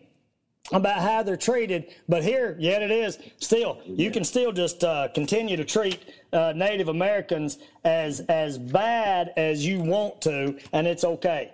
about 0.72 1.00
how 1.00 1.22
they're 1.22 1.36
treated, 1.36 1.94
but 2.08 2.24
here, 2.24 2.56
yet 2.58 2.82
it 2.82 2.90
is. 2.90 3.16
Still, 3.38 3.80
you 3.86 4.10
can 4.10 4.24
still 4.24 4.50
just 4.50 4.82
uh, 4.82 5.08
continue 5.14 5.56
to 5.56 5.64
treat 5.64 6.00
uh, 6.32 6.52
Native 6.54 6.88
Americans 6.88 7.58
as 7.84 8.20
as 8.20 8.58
bad 8.58 9.32
as 9.36 9.64
you 9.64 9.80
want 9.80 10.20
to, 10.22 10.58
and 10.72 10.88
it's 10.88 11.04
okay. 11.04 11.52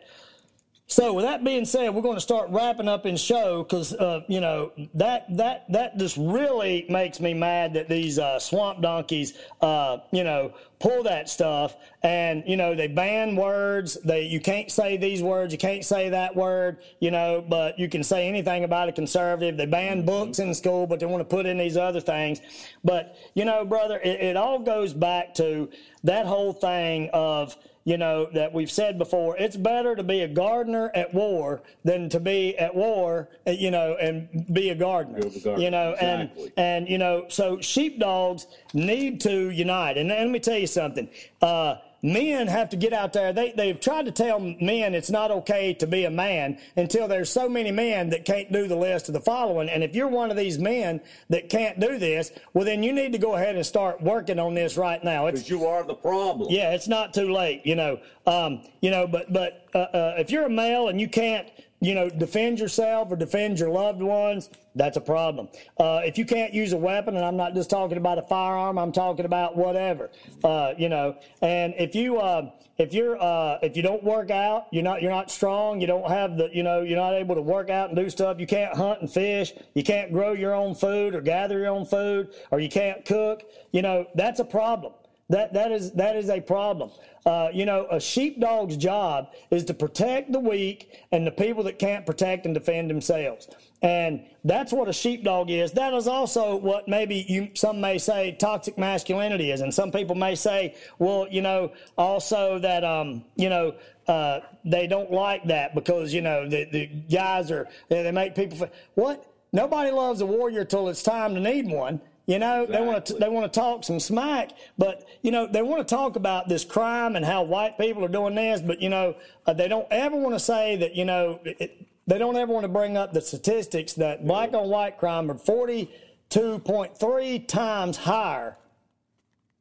So, 0.86 1.14
with 1.14 1.24
that 1.24 1.42
being 1.42 1.64
said, 1.64 1.94
we're 1.94 2.02
going 2.02 2.16
to 2.16 2.20
start 2.20 2.50
wrapping 2.50 2.88
up 2.88 3.06
in 3.06 3.16
show 3.16 3.62
because 3.62 3.94
uh, 3.94 4.20
you 4.28 4.40
know 4.40 4.72
that 4.94 5.24
that 5.36 5.64
that 5.72 5.96
just 5.96 6.16
really 6.16 6.84
makes 6.90 7.20
me 7.20 7.32
mad 7.32 7.72
that 7.74 7.88
these 7.88 8.18
uh, 8.18 8.38
swamp 8.38 8.82
donkeys, 8.82 9.32
uh, 9.62 9.98
you 10.12 10.24
know, 10.24 10.52
pull 10.84 11.02
that 11.04 11.30
stuff 11.30 11.78
and 12.04 12.44
you 12.46 12.56
know 12.56 12.74
they 12.74 12.86
ban 12.86 13.34
words. 13.34 13.94
They 14.04 14.22
you 14.22 14.38
can't 14.38 14.70
say 14.70 14.96
these 14.96 15.22
words, 15.22 15.52
you 15.52 15.58
can't 15.58 15.84
say 15.84 16.10
that 16.10 16.36
word, 16.36 16.78
you 17.00 17.10
know, 17.10 17.44
but 17.48 17.78
you 17.78 17.88
can 17.88 18.04
say 18.04 18.28
anything 18.28 18.62
about 18.62 18.88
a 18.88 18.92
conservative. 18.92 19.56
They 19.56 19.66
ban 19.66 20.04
books 20.04 20.38
in 20.38 20.54
school, 20.54 20.86
but 20.86 21.00
they 21.00 21.06
want 21.06 21.22
to 21.22 21.36
put 21.36 21.46
in 21.46 21.56
these 21.58 21.76
other 21.78 22.00
things. 22.00 22.40
But 22.84 23.16
you 23.34 23.46
know, 23.46 23.64
brother, 23.64 23.98
it, 24.04 24.20
it 24.20 24.36
all 24.36 24.58
goes 24.60 24.92
back 24.92 25.34
to 25.34 25.70
that 26.04 26.26
whole 26.26 26.52
thing 26.52 27.08
of 27.14 27.56
you 27.86 27.98
know, 27.98 28.28
that 28.32 28.52
we've 28.52 28.70
said 28.70 28.96
before, 28.96 29.36
it's 29.36 29.56
better 29.56 29.94
to 29.94 30.02
be 30.02 30.22
a 30.22 30.28
gardener 30.28 30.90
at 30.94 31.12
war 31.12 31.62
than 31.84 32.08
to 32.08 32.18
be 32.18 32.56
at 32.56 32.74
war, 32.74 33.28
you 33.46 33.70
know, 33.70 33.94
and 34.00 34.46
be 34.54 34.70
a 34.70 34.74
gardener. 34.74 35.20
Gardener, 35.20 35.58
You 35.58 35.70
know, 35.70 35.90
exactly. 35.92 36.44
and 36.44 36.52
and 36.56 36.88
you 36.88 36.96
know, 36.96 37.26
so 37.28 37.60
sheepdogs 37.60 38.46
need 38.72 39.20
to 39.20 39.50
unite. 39.50 39.98
And 39.98 40.08
let 40.08 40.30
me 40.30 40.40
tell 40.40 40.56
you 40.56 40.66
something. 40.66 41.10
Uh, 41.42 41.76
men 42.04 42.46
have 42.46 42.68
to 42.68 42.76
get 42.76 42.92
out 42.92 43.14
there. 43.14 43.32
They 43.32 43.52
they've 43.52 43.80
tried 43.80 44.04
to 44.04 44.12
tell 44.12 44.38
men 44.38 44.94
it's 44.94 45.10
not 45.10 45.30
okay 45.30 45.72
to 45.74 45.86
be 45.86 46.04
a 46.04 46.10
man 46.10 46.58
until 46.76 47.08
there's 47.08 47.30
so 47.30 47.48
many 47.48 47.72
men 47.72 48.10
that 48.10 48.26
can't 48.26 48.52
do 48.52 48.68
the 48.68 48.76
list 48.76 49.08
of 49.08 49.14
the 49.14 49.20
following. 49.20 49.70
And 49.70 49.82
if 49.82 49.96
you're 49.96 50.08
one 50.08 50.30
of 50.30 50.36
these 50.36 50.58
men 50.58 51.00
that 51.30 51.48
can't 51.48 51.80
do 51.80 51.98
this, 51.98 52.30
well 52.52 52.66
then 52.66 52.82
you 52.82 52.92
need 52.92 53.12
to 53.12 53.18
go 53.18 53.34
ahead 53.34 53.56
and 53.56 53.64
start 53.64 54.02
working 54.02 54.38
on 54.38 54.52
this 54.54 54.76
right 54.76 55.02
now. 55.02 55.24
Because 55.26 55.48
you 55.48 55.64
are 55.66 55.82
the 55.82 55.94
problem. 55.94 56.48
yeah, 56.50 56.72
it's 56.72 56.88
not 56.88 57.14
too 57.14 57.32
late, 57.32 57.62
you 57.64 57.74
know. 57.74 57.98
Um, 58.26 58.62
you 58.82 58.90
know, 58.90 59.06
but 59.06 59.32
but 59.32 59.66
uh, 59.74 59.78
uh, 59.78 60.14
if 60.18 60.30
you're 60.30 60.44
a 60.44 60.50
male 60.50 60.88
and 60.88 61.00
you 61.00 61.08
can't, 61.08 61.48
you 61.84 61.94
know, 61.94 62.08
defend 62.08 62.58
yourself 62.58 63.10
or 63.10 63.16
defend 63.16 63.58
your 63.58 63.68
loved 63.68 64.00
ones, 64.00 64.48
that's 64.74 64.96
a 64.96 65.00
problem. 65.00 65.48
Uh, 65.78 66.00
if 66.04 66.16
you 66.16 66.24
can't 66.24 66.54
use 66.54 66.72
a 66.72 66.76
weapon, 66.76 67.16
and 67.16 67.24
I'm 67.24 67.36
not 67.36 67.54
just 67.54 67.68
talking 67.68 67.98
about 67.98 68.18
a 68.18 68.22
firearm, 68.22 68.78
I'm 68.78 68.92
talking 68.92 69.26
about 69.26 69.56
whatever, 69.56 70.10
uh, 70.42 70.74
you 70.78 70.88
know. 70.88 71.16
And 71.42 71.74
if 71.76 71.94
you 71.94 72.18
uh, 72.18 72.50
if 72.78 72.92
you're 72.92 73.20
uh, 73.22 73.58
if 73.62 73.76
you 73.76 73.82
don't 73.82 74.02
work 74.02 74.30
out, 74.30 74.66
you're 74.72 74.82
not 74.82 75.02
you're 75.02 75.10
not 75.10 75.30
strong. 75.30 75.80
You 75.80 75.86
don't 75.86 76.08
have 76.08 76.36
the 76.36 76.48
you 76.52 76.62
know 76.62 76.80
you're 76.80 76.98
not 76.98 77.14
able 77.14 77.34
to 77.34 77.42
work 77.42 77.70
out 77.70 77.90
and 77.90 77.96
do 77.96 78.08
stuff. 78.08 78.40
You 78.40 78.46
can't 78.46 78.74
hunt 78.74 79.00
and 79.00 79.12
fish. 79.12 79.52
You 79.74 79.82
can't 79.82 80.12
grow 80.12 80.32
your 80.32 80.54
own 80.54 80.74
food 80.74 81.14
or 81.14 81.20
gather 81.20 81.58
your 81.58 81.68
own 81.68 81.84
food, 81.84 82.34
or 82.50 82.60
you 82.60 82.68
can't 82.68 83.04
cook. 83.04 83.42
You 83.72 83.82
know 83.82 84.06
that's 84.14 84.40
a 84.40 84.44
problem. 84.44 84.94
That 85.30 85.54
that 85.54 85.72
is 85.72 85.92
that 85.92 86.16
is 86.16 86.28
a 86.28 86.40
problem. 86.40 86.90
Uh, 87.24 87.48
you 87.52 87.64
know, 87.64 87.86
a 87.90 87.98
sheepdog's 87.98 88.76
job 88.76 89.32
is 89.50 89.64
to 89.64 89.72
protect 89.72 90.30
the 90.30 90.38
weak 90.38 91.02
and 91.12 91.26
the 91.26 91.30
people 91.30 91.62
that 91.62 91.78
can't 91.78 92.04
protect 92.04 92.44
and 92.44 92.54
defend 92.54 92.90
themselves. 92.90 93.48
And 93.80 94.26
that's 94.44 94.70
what 94.70 94.88
a 94.88 94.92
sheepdog 94.92 95.50
is. 95.50 95.72
That 95.72 95.94
is 95.94 96.06
also 96.06 96.56
what 96.56 96.86
maybe 96.86 97.24
you 97.26 97.48
some 97.54 97.80
may 97.80 97.96
say 97.96 98.36
toxic 98.38 98.76
masculinity 98.76 99.50
is, 99.50 99.62
and 99.62 99.72
some 99.72 99.90
people 99.90 100.14
may 100.14 100.34
say, 100.34 100.74
well, 100.98 101.26
you 101.30 101.40
know, 101.40 101.72
also 101.96 102.58
that 102.58 102.84
um, 102.84 103.24
you 103.36 103.48
know, 103.48 103.74
uh, 104.06 104.40
they 104.66 104.86
don't 104.86 105.10
like 105.10 105.44
that 105.44 105.74
because 105.74 106.12
you 106.12 106.20
know 106.20 106.46
the 106.46 106.64
the 106.70 106.86
guys 106.86 107.50
are 107.50 107.66
they 107.88 108.10
make 108.10 108.34
people 108.34 108.68
what 108.94 109.24
nobody 109.54 109.90
loves 109.90 110.20
a 110.20 110.26
warrior 110.26 110.66
till 110.66 110.90
it's 110.90 111.02
time 111.02 111.34
to 111.34 111.40
need 111.40 111.66
one. 111.66 112.02
You 112.26 112.38
know, 112.38 112.64
they 112.64 112.80
want 112.80 113.04
to 113.06 113.14
they 113.14 113.28
want 113.28 113.52
to 113.52 113.60
talk 113.60 113.84
some 113.84 114.00
smack, 114.00 114.52
but 114.78 115.06
you 115.20 115.30
know 115.30 115.46
they 115.46 115.60
want 115.60 115.86
to 115.86 115.94
talk 115.94 116.16
about 116.16 116.48
this 116.48 116.64
crime 116.64 117.16
and 117.16 117.24
how 117.24 117.42
white 117.42 117.76
people 117.76 118.02
are 118.02 118.08
doing 118.08 118.34
this, 118.34 118.62
but 118.62 118.80
you 118.80 118.88
know 118.88 119.14
uh, 119.46 119.52
they 119.52 119.68
don't 119.68 119.86
ever 119.90 120.16
want 120.16 120.34
to 120.34 120.38
say 120.38 120.76
that 120.76 120.94
you 120.94 121.04
know 121.04 121.38
it, 121.44 121.86
they 122.06 122.18
don't 122.18 122.36
ever 122.36 122.50
want 122.50 122.64
to 122.64 122.68
bring 122.68 122.96
up 122.96 123.12
the 123.12 123.20
statistics 123.20 123.92
that 123.94 124.26
black 124.26 124.54
on 124.54 124.70
white 124.70 124.96
crime 124.96 125.30
are 125.30 125.36
forty 125.36 125.90
two 126.30 126.58
point 126.60 126.96
three 126.96 127.38
times 127.38 127.98
higher 127.98 128.56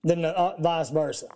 than 0.05 0.22
the 0.22 0.30
uh, 0.30 0.55
vice 0.61 0.89
versa. 0.89 1.28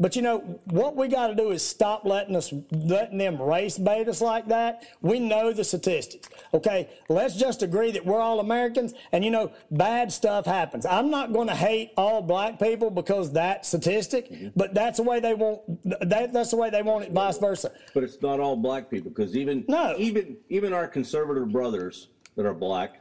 But 0.00 0.14
you 0.14 0.22
know 0.22 0.60
what 0.66 0.94
we 0.94 1.08
got 1.08 1.26
to 1.26 1.34
do 1.34 1.50
is 1.50 1.66
stop 1.66 2.04
letting 2.04 2.36
us 2.36 2.52
letting 2.70 3.18
them 3.18 3.40
race 3.42 3.76
bait 3.78 4.08
us 4.08 4.20
like 4.20 4.46
that. 4.46 4.84
We 5.00 5.18
know 5.18 5.52
the 5.52 5.64
statistics. 5.64 6.28
Okay, 6.54 6.88
let's 7.08 7.34
just 7.34 7.62
agree 7.62 7.90
that 7.90 8.06
we're 8.06 8.20
all 8.20 8.38
Americans, 8.38 8.94
and 9.10 9.24
you 9.24 9.32
know 9.32 9.50
bad 9.72 10.12
stuff 10.12 10.46
happens. 10.46 10.86
I'm 10.86 11.10
not 11.10 11.32
going 11.32 11.48
to 11.48 11.54
hate 11.54 11.90
all 11.96 12.22
black 12.22 12.60
people 12.60 12.90
because 12.90 13.32
that 13.32 13.66
statistic, 13.66 14.30
mm-hmm. 14.30 14.48
but 14.54 14.72
that's 14.72 14.98
the 14.98 15.02
way 15.02 15.18
they 15.18 15.34
want. 15.34 15.62
That, 16.08 16.32
that's 16.32 16.50
the 16.50 16.56
way 16.56 16.70
they 16.70 16.82
want 16.82 17.06
it. 17.06 17.12
Vice 17.12 17.38
versa. 17.38 17.72
But 17.92 18.04
it's 18.04 18.22
not 18.22 18.38
all 18.38 18.54
black 18.54 18.88
people 18.90 19.10
because 19.10 19.36
even 19.36 19.64
No. 19.68 19.96
even 19.98 20.36
even 20.48 20.72
our 20.72 20.86
conservative 20.86 21.50
brothers 21.50 22.06
that 22.36 22.46
are 22.46 22.54
black, 22.54 23.00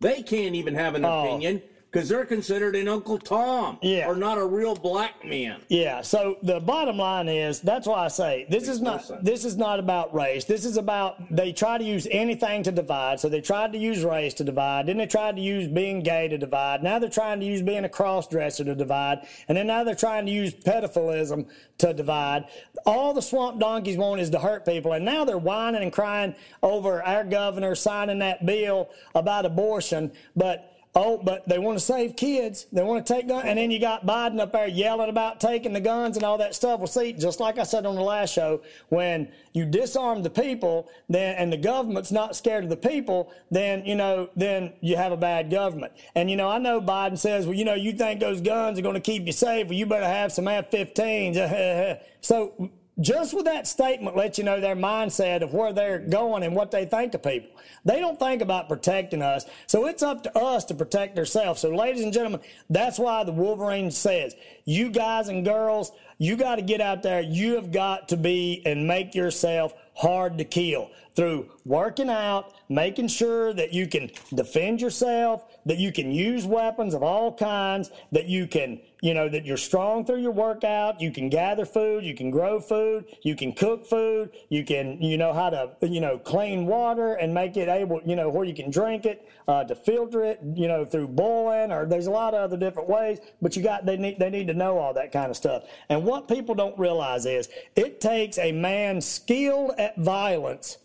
they 0.00 0.22
can't 0.22 0.54
even 0.54 0.74
have 0.74 0.94
an 0.94 1.04
Oh. 1.04 1.26
opinion 1.26 1.60
because 1.90 2.08
they're 2.08 2.26
considered 2.26 2.76
an 2.76 2.86
Uncle 2.86 3.18
Tom 3.18 3.78
Yeah. 3.80 4.06
or 4.08 4.14
not 4.14 4.36
a 4.36 4.44
real 4.44 4.74
black 4.74 5.24
man. 5.24 5.62
Yeah. 5.68 6.02
So 6.02 6.36
the 6.42 6.60
bottom 6.60 6.98
line 6.98 7.28
is 7.28 7.60
that's 7.60 7.86
why 7.86 8.04
I 8.04 8.08
say 8.08 8.46
this 8.50 8.68
is 8.68 8.80
not 8.80 9.24
this 9.24 9.44
is 9.44 9.56
not 9.56 9.78
about 9.78 10.14
race. 10.14 10.44
This 10.44 10.64
is 10.66 10.76
about 10.76 11.16
they 11.34 11.52
try 11.52 11.78
to 11.78 11.84
use 11.84 12.06
anything 12.10 12.62
to 12.64 12.72
divide. 12.72 13.20
So 13.20 13.28
they 13.28 13.40
tried 13.40 13.72
to 13.72 13.78
use 13.78 14.04
race 14.04 14.34
to 14.34 14.44
divide. 14.44 14.86
Then 14.86 14.98
they 14.98 15.06
tried 15.06 15.36
to 15.36 15.42
use 15.42 15.66
being 15.66 16.00
gay 16.00 16.28
to 16.28 16.36
divide. 16.36 16.82
Now 16.82 16.98
they're 16.98 17.08
trying 17.08 17.40
to 17.40 17.46
use 17.46 17.62
being 17.62 17.84
a 17.84 17.88
cross 17.88 18.26
dresser 18.28 18.64
to 18.64 18.74
divide. 18.74 19.26
And 19.48 19.56
then 19.56 19.66
now 19.66 19.82
they're 19.82 19.94
trying 19.94 20.26
to 20.26 20.32
use 20.32 20.52
pedophilism 20.54 21.46
to 21.78 21.94
divide. 21.94 22.44
All 22.84 23.14
the 23.14 23.22
swamp 23.22 23.60
donkeys 23.60 23.96
want 23.96 24.20
is 24.20 24.28
to 24.30 24.38
hurt 24.38 24.66
people. 24.66 24.92
And 24.92 25.04
now 25.04 25.24
they're 25.24 25.38
whining 25.38 25.82
and 25.82 25.92
crying 25.92 26.34
over 26.62 27.02
our 27.02 27.24
governor 27.24 27.74
signing 27.74 28.18
that 28.18 28.44
bill 28.44 28.90
about 29.14 29.46
abortion. 29.46 30.12
But 30.36 30.74
Oh, 30.94 31.18
but 31.18 31.48
they 31.48 31.58
want 31.58 31.78
to 31.78 31.84
save 31.84 32.16
kids. 32.16 32.66
They 32.72 32.82
want 32.82 33.06
to 33.06 33.12
take 33.12 33.28
guns. 33.28 33.44
And 33.46 33.58
then 33.58 33.70
you 33.70 33.78
got 33.78 34.06
Biden 34.06 34.40
up 34.40 34.52
there 34.52 34.66
yelling 34.66 35.10
about 35.10 35.38
taking 35.38 35.72
the 35.72 35.80
guns 35.80 36.16
and 36.16 36.24
all 36.24 36.38
that 36.38 36.54
stuff. 36.54 36.80
Well, 36.80 36.86
see, 36.86 37.12
just 37.12 37.40
like 37.40 37.58
I 37.58 37.62
said 37.62 37.86
on 37.86 37.94
the 37.94 38.02
last 38.02 38.32
show, 38.32 38.62
when 38.88 39.30
you 39.52 39.64
disarm 39.64 40.22
the 40.22 40.30
people, 40.30 40.88
then 41.08 41.36
and 41.36 41.52
the 41.52 41.58
government's 41.58 42.10
not 42.10 42.34
scared 42.34 42.64
of 42.64 42.70
the 42.70 42.76
people, 42.76 43.30
then 43.50 43.84
you 43.84 43.94
know, 43.94 44.30
then 44.34 44.72
you 44.80 44.96
have 44.96 45.12
a 45.12 45.16
bad 45.16 45.50
government. 45.50 45.92
And 46.14 46.30
you 46.30 46.36
know, 46.36 46.48
I 46.48 46.58
know 46.58 46.80
Biden 46.80 47.18
says, 47.18 47.46
well, 47.46 47.54
you 47.54 47.64
know, 47.64 47.74
you 47.74 47.92
think 47.92 48.20
those 48.20 48.40
guns 48.40 48.78
are 48.78 48.82
going 48.82 48.94
to 48.94 49.00
keep 49.00 49.26
you 49.26 49.32
safe? 49.32 49.68
Well, 49.68 49.76
you 49.76 49.86
better 49.86 50.06
have 50.06 50.32
some 50.32 50.48
F-15s. 50.48 52.00
so 52.22 52.70
just 53.00 53.34
with 53.34 53.44
that 53.44 53.66
statement 53.66 54.16
let 54.16 54.38
you 54.38 54.44
know 54.44 54.60
their 54.60 54.76
mindset 54.76 55.42
of 55.42 55.54
where 55.54 55.72
they're 55.72 55.98
going 55.98 56.42
and 56.42 56.54
what 56.54 56.70
they 56.70 56.84
think 56.84 57.14
of 57.14 57.22
people. 57.22 57.50
They 57.84 58.00
don't 58.00 58.18
think 58.18 58.42
about 58.42 58.68
protecting 58.68 59.22
us. 59.22 59.46
So 59.66 59.86
it's 59.86 60.02
up 60.02 60.24
to 60.24 60.36
us 60.36 60.64
to 60.66 60.74
protect 60.74 61.18
ourselves. 61.18 61.60
So 61.60 61.70
ladies 61.70 62.02
and 62.02 62.12
gentlemen, 62.12 62.40
that's 62.68 62.98
why 62.98 63.24
the 63.24 63.32
Wolverine 63.32 63.90
says, 63.90 64.34
you 64.64 64.90
guys 64.90 65.28
and 65.28 65.44
girls, 65.44 65.92
You 66.18 66.36
got 66.36 66.56
to 66.56 66.62
get 66.62 66.80
out 66.80 67.02
there. 67.02 67.20
You 67.20 67.54
have 67.54 67.70
got 67.70 68.08
to 68.08 68.16
be 68.16 68.62
and 68.66 68.86
make 68.86 69.14
yourself 69.14 69.72
hard 69.94 70.38
to 70.38 70.44
kill 70.44 70.90
through 71.14 71.48
working 71.64 72.10
out, 72.10 72.54
making 72.68 73.08
sure 73.08 73.52
that 73.52 73.72
you 73.72 73.86
can 73.86 74.10
defend 74.34 74.80
yourself, 74.80 75.44
that 75.66 75.78
you 75.78 75.92
can 75.92 76.12
use 76.12 76.44
weapons 76.44 76.94
of 76.94 77.02
all 77.02 77.32
kinds, 77.34 77.90
that 78.12 78.26
you 78.26 78.46
can, 78.46 78.80
you 79.00 79.14
know, 79.14 79.28
that 79.28 79.44
you're 79.44 79.56
strong 79.56 80.04
through 80.04 80.20
your 80.20 80.32
workout, 80.32 81.00
you 81.00 81.10
can 81.10 81.28
gather 81.28 81.64
food, 81.64 82.04
you 82.04 82.14
can 82.14 82.30
grow 82.30 82.60
food, 82.60 83.04
you 83.22 83.36
can 83.36 83.52
cook 83.52 83.86
food, 83.86 84.30
you 84.48 84.64
can, 84.64 85.00
you 85.00 85.16
know, 85.16 85.32
how 85.32 85.50
to, 85.50 85.70
you 85.82 86.00
know, 86.00 86.18
clean 86.18 86.66
water 86.66 87.14
and 87.14 87.32
make 87.32 87.56
it 87.56 87.68
able, 87.68 88.00
you 88.04 88.16
know, 88.16 88.28
where 88.28 88.44
you 88.44 88.54
can 88.54 88.70
drink 88.70 89.06
it, 89.06 89.28
uh, 89.46 89.64
to 89.64 89.74
filter 89.74 90.24
it, 90.24 90.40
you 90.54 90.68
know, 90.68 90.84
through 90.84 91.08
boiling 91.08 91.70
or 91.72 91.86
there's 91.86 92.06
a 92.06 92.10
lot 92.10 92.34
of 92.34 92.40
other 92.40 92.56
different 92.56 92.88
ways, 92.88 93.18
but 93.40 93.56
you 93.56 93.62
got, 93.62 93.86
they 93.86 93.96
need, 93.96 94.18
they 94.18 94.30
need 94.30 94.46
to 94.46 94.54
know 94.54 94.78
all 94.78 94.92
that 94.92 95.12
kind 95.12 95.30
of 95.30 95.36
stuff. 95.36 95.64
And 95.88 96.04
what 96.04 96.28
people 96.28 96.54
don't 96.54 96.78
realize 96.78 97.26
is 97.26 97.48
it 97.76 98.00
takes 98.00 98.38
a 98.38 98.52
man 98.52 99.00
skilled 99.00 99.72
at 99.78 99.96
violence 99.96 100.78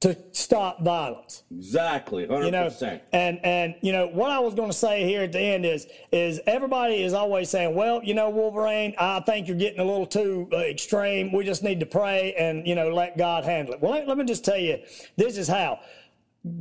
to 0.00 0.16
stop 0.32 0.82
violence. 0.82 1.42
Exactly, 1.50 2.26
100%. 2.26 2.44
You 2.44 2.50
know, 2.50 3.00
and 3.12 3.38
and 3.44 3.74
you 3.82 3.92
know 3.92 4.06
what 4.06 4.30
I 4.30 4.38
was 4.38 4.54
going 4.54 4.70
to 4.70 4.76
say 4.76 5.04
here 5.04 5.22
at 5.22 5.32
the 5.32 5.40
end 5.40 5.66
is 5.66 5.86
is 6.10 6.40
everybody 6.46 7.02
is 7.02 7.12
always 7.12 7.50
saying, 7.50 7.74
well, 7.74 8.02
you 8.02 8.14
know, 8.14 8.30
Wolverine, 8.30 8.94
I 8.98 9.20
think 9.20 9.46
you're 9.46 9.58
getting 9.58 9.80
a 9.80 9.84
little 9.84 10.06
too 10.06 10.48
uh, 10.52 10.58
extreme. 10.58 11.32
We 11.32 11.44
just 11.44 11.62
need 11.62 11.80
to 11.80 11.86
pray 11.86 12.34
and 12.34 12.66
you 12.66 12.74
know 12.74 12.88
let 12.88 13.18
God 13.18 13.44
handle 13.44 13.74
it. 13.74 13.82
Well, 13.82 13.92
let, 13.92 14.08
let 14.08 14.16
me 14.16 14.24
just 14.24 14.44
tell 14.44 14.58
you, 14.58 14.78
this 15.16 15.36
is 15.36 15.48
how. 15.48 15.80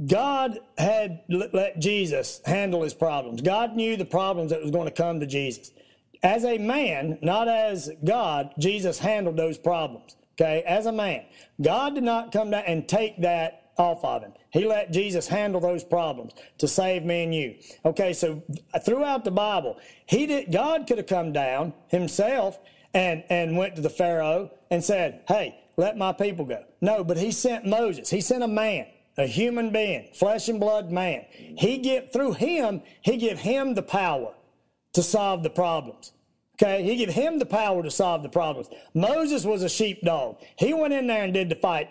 God 0.07 0.59
had 0.77 1.21
let 1.29 1.79
Jesus 1.79 2.41
handle 2.45 2.83
his 2.83 2.93
problems. 2.93 3.41
God 3.41 3.77
knew 3.77 3.95
the 3.95 4.03
problems 4.03 4.51
that 4.51 4.61
was 4.61 4.71
going 4.71 4.87
to 4.87 4.91
come 4.93 5.21
to 5.21 5.25
Jesus. 5.25 5.71
As 6.21 6.43
a 6.43 6.57
man, 6.57 7.17
not 7.21 7.47
as 7.47 7.89
God, 8.03 8.53
Jesus 8.59 8.99
handled 8.99 9.37
those 9.37 9.57
problems. 9.57 10.17
Okay, 10.39 10.63
as 10.65 10.85
a 10.85 10.91
man, 10.91 11.25
God 11.61 11.95
did 11.95 12.03
not 12.03 12.31
come 12.31 12.51
down 12.51 12.63
and 12.65 12.87
take 12.87 13.19
that 13.21 13.71
off 13.77 14.05
of 14.05 14.21
him. 14.21 14.31
He 14.51 14.65
let 14.65 14.91
Jesus 14.91 15.27
handle 15.27 15.59
those 15.59 15.83
problems 15.83 16.33
to 16.59 16.67
save 16.67 17.03
me 17.03 17.23
and 17.23 17.35
you. 17.35 17.55
Okay, 17.83 18.13
so 18.13 18.41
throughout 18.85 19.25
the 19.25 19.31
Bible, 19.31 19.77
he 20.05 20.25
did. 20.25 20.51
God 20.51 20.87
could 20.87 20.97
have 20.97 21.07
come 21.07 21.33
down 21.33 21.73
himself 21.87 22.57
and 22.93 23.23
and 23.29 23.57
went 23.57 23.75
to 23.75 23.81
the 23.81 23.89
Pharaoh 23.89 24.51
and 24.71 24.83
said, 24.83 25.21
"Hey, 25.27 25.59
let 25.75 25.97
my 25.97 26.13
people 26.13 26.45
go." 26.45 26.63
No, 26.79 27.03
but 27.03 27.17
he 27.17 27.31
sent 27.31 27.65
Moses. 27.65 28.09
He 28.09 28.21
sent 28.21 28.43
a 28.43 28.47
man, 28.47 28.87
a 29.17 29.25
human 29.25 29.71
being, 29.71 30.07
flesh 30.13 30.47
and 30.47 30.59
blood 30.59 30.89
man. 30.89 31.25
He 31.57 31.79
get 31.79 32.13
through 32.13 32.33
him. 32.33 32.81
He 33.01 33.17
give 33.17 33.39
him 33.39 33.73
the 33.73 33.83
power 33.83 34.33
to 34.93 35.03
solve 35.03 35.43
the 35.43 35.49
problems. 35.49 36.13
Okay, 36.61 36.83
he 36.83 36.97
gave 36.97 37.09
him 37.09 37.39
the 37.39 37.45
power 37.45 37.81
to 37.81 37.89
solve 37.89 38.21
the 38.21 38.27
problems. 38.27 38.69
Moses 38.93 39.45
was 39.45 39.63
a 39.63 39.69
sheepdog. 39.69 40.41
He 40.57 40.73
went 40.73 40.93
in 40.93 41.07
there 41.07 41.23
and 41.23 41.33
did 41.33 41.47
the 41.47 41.55
fight. 41.55 41.89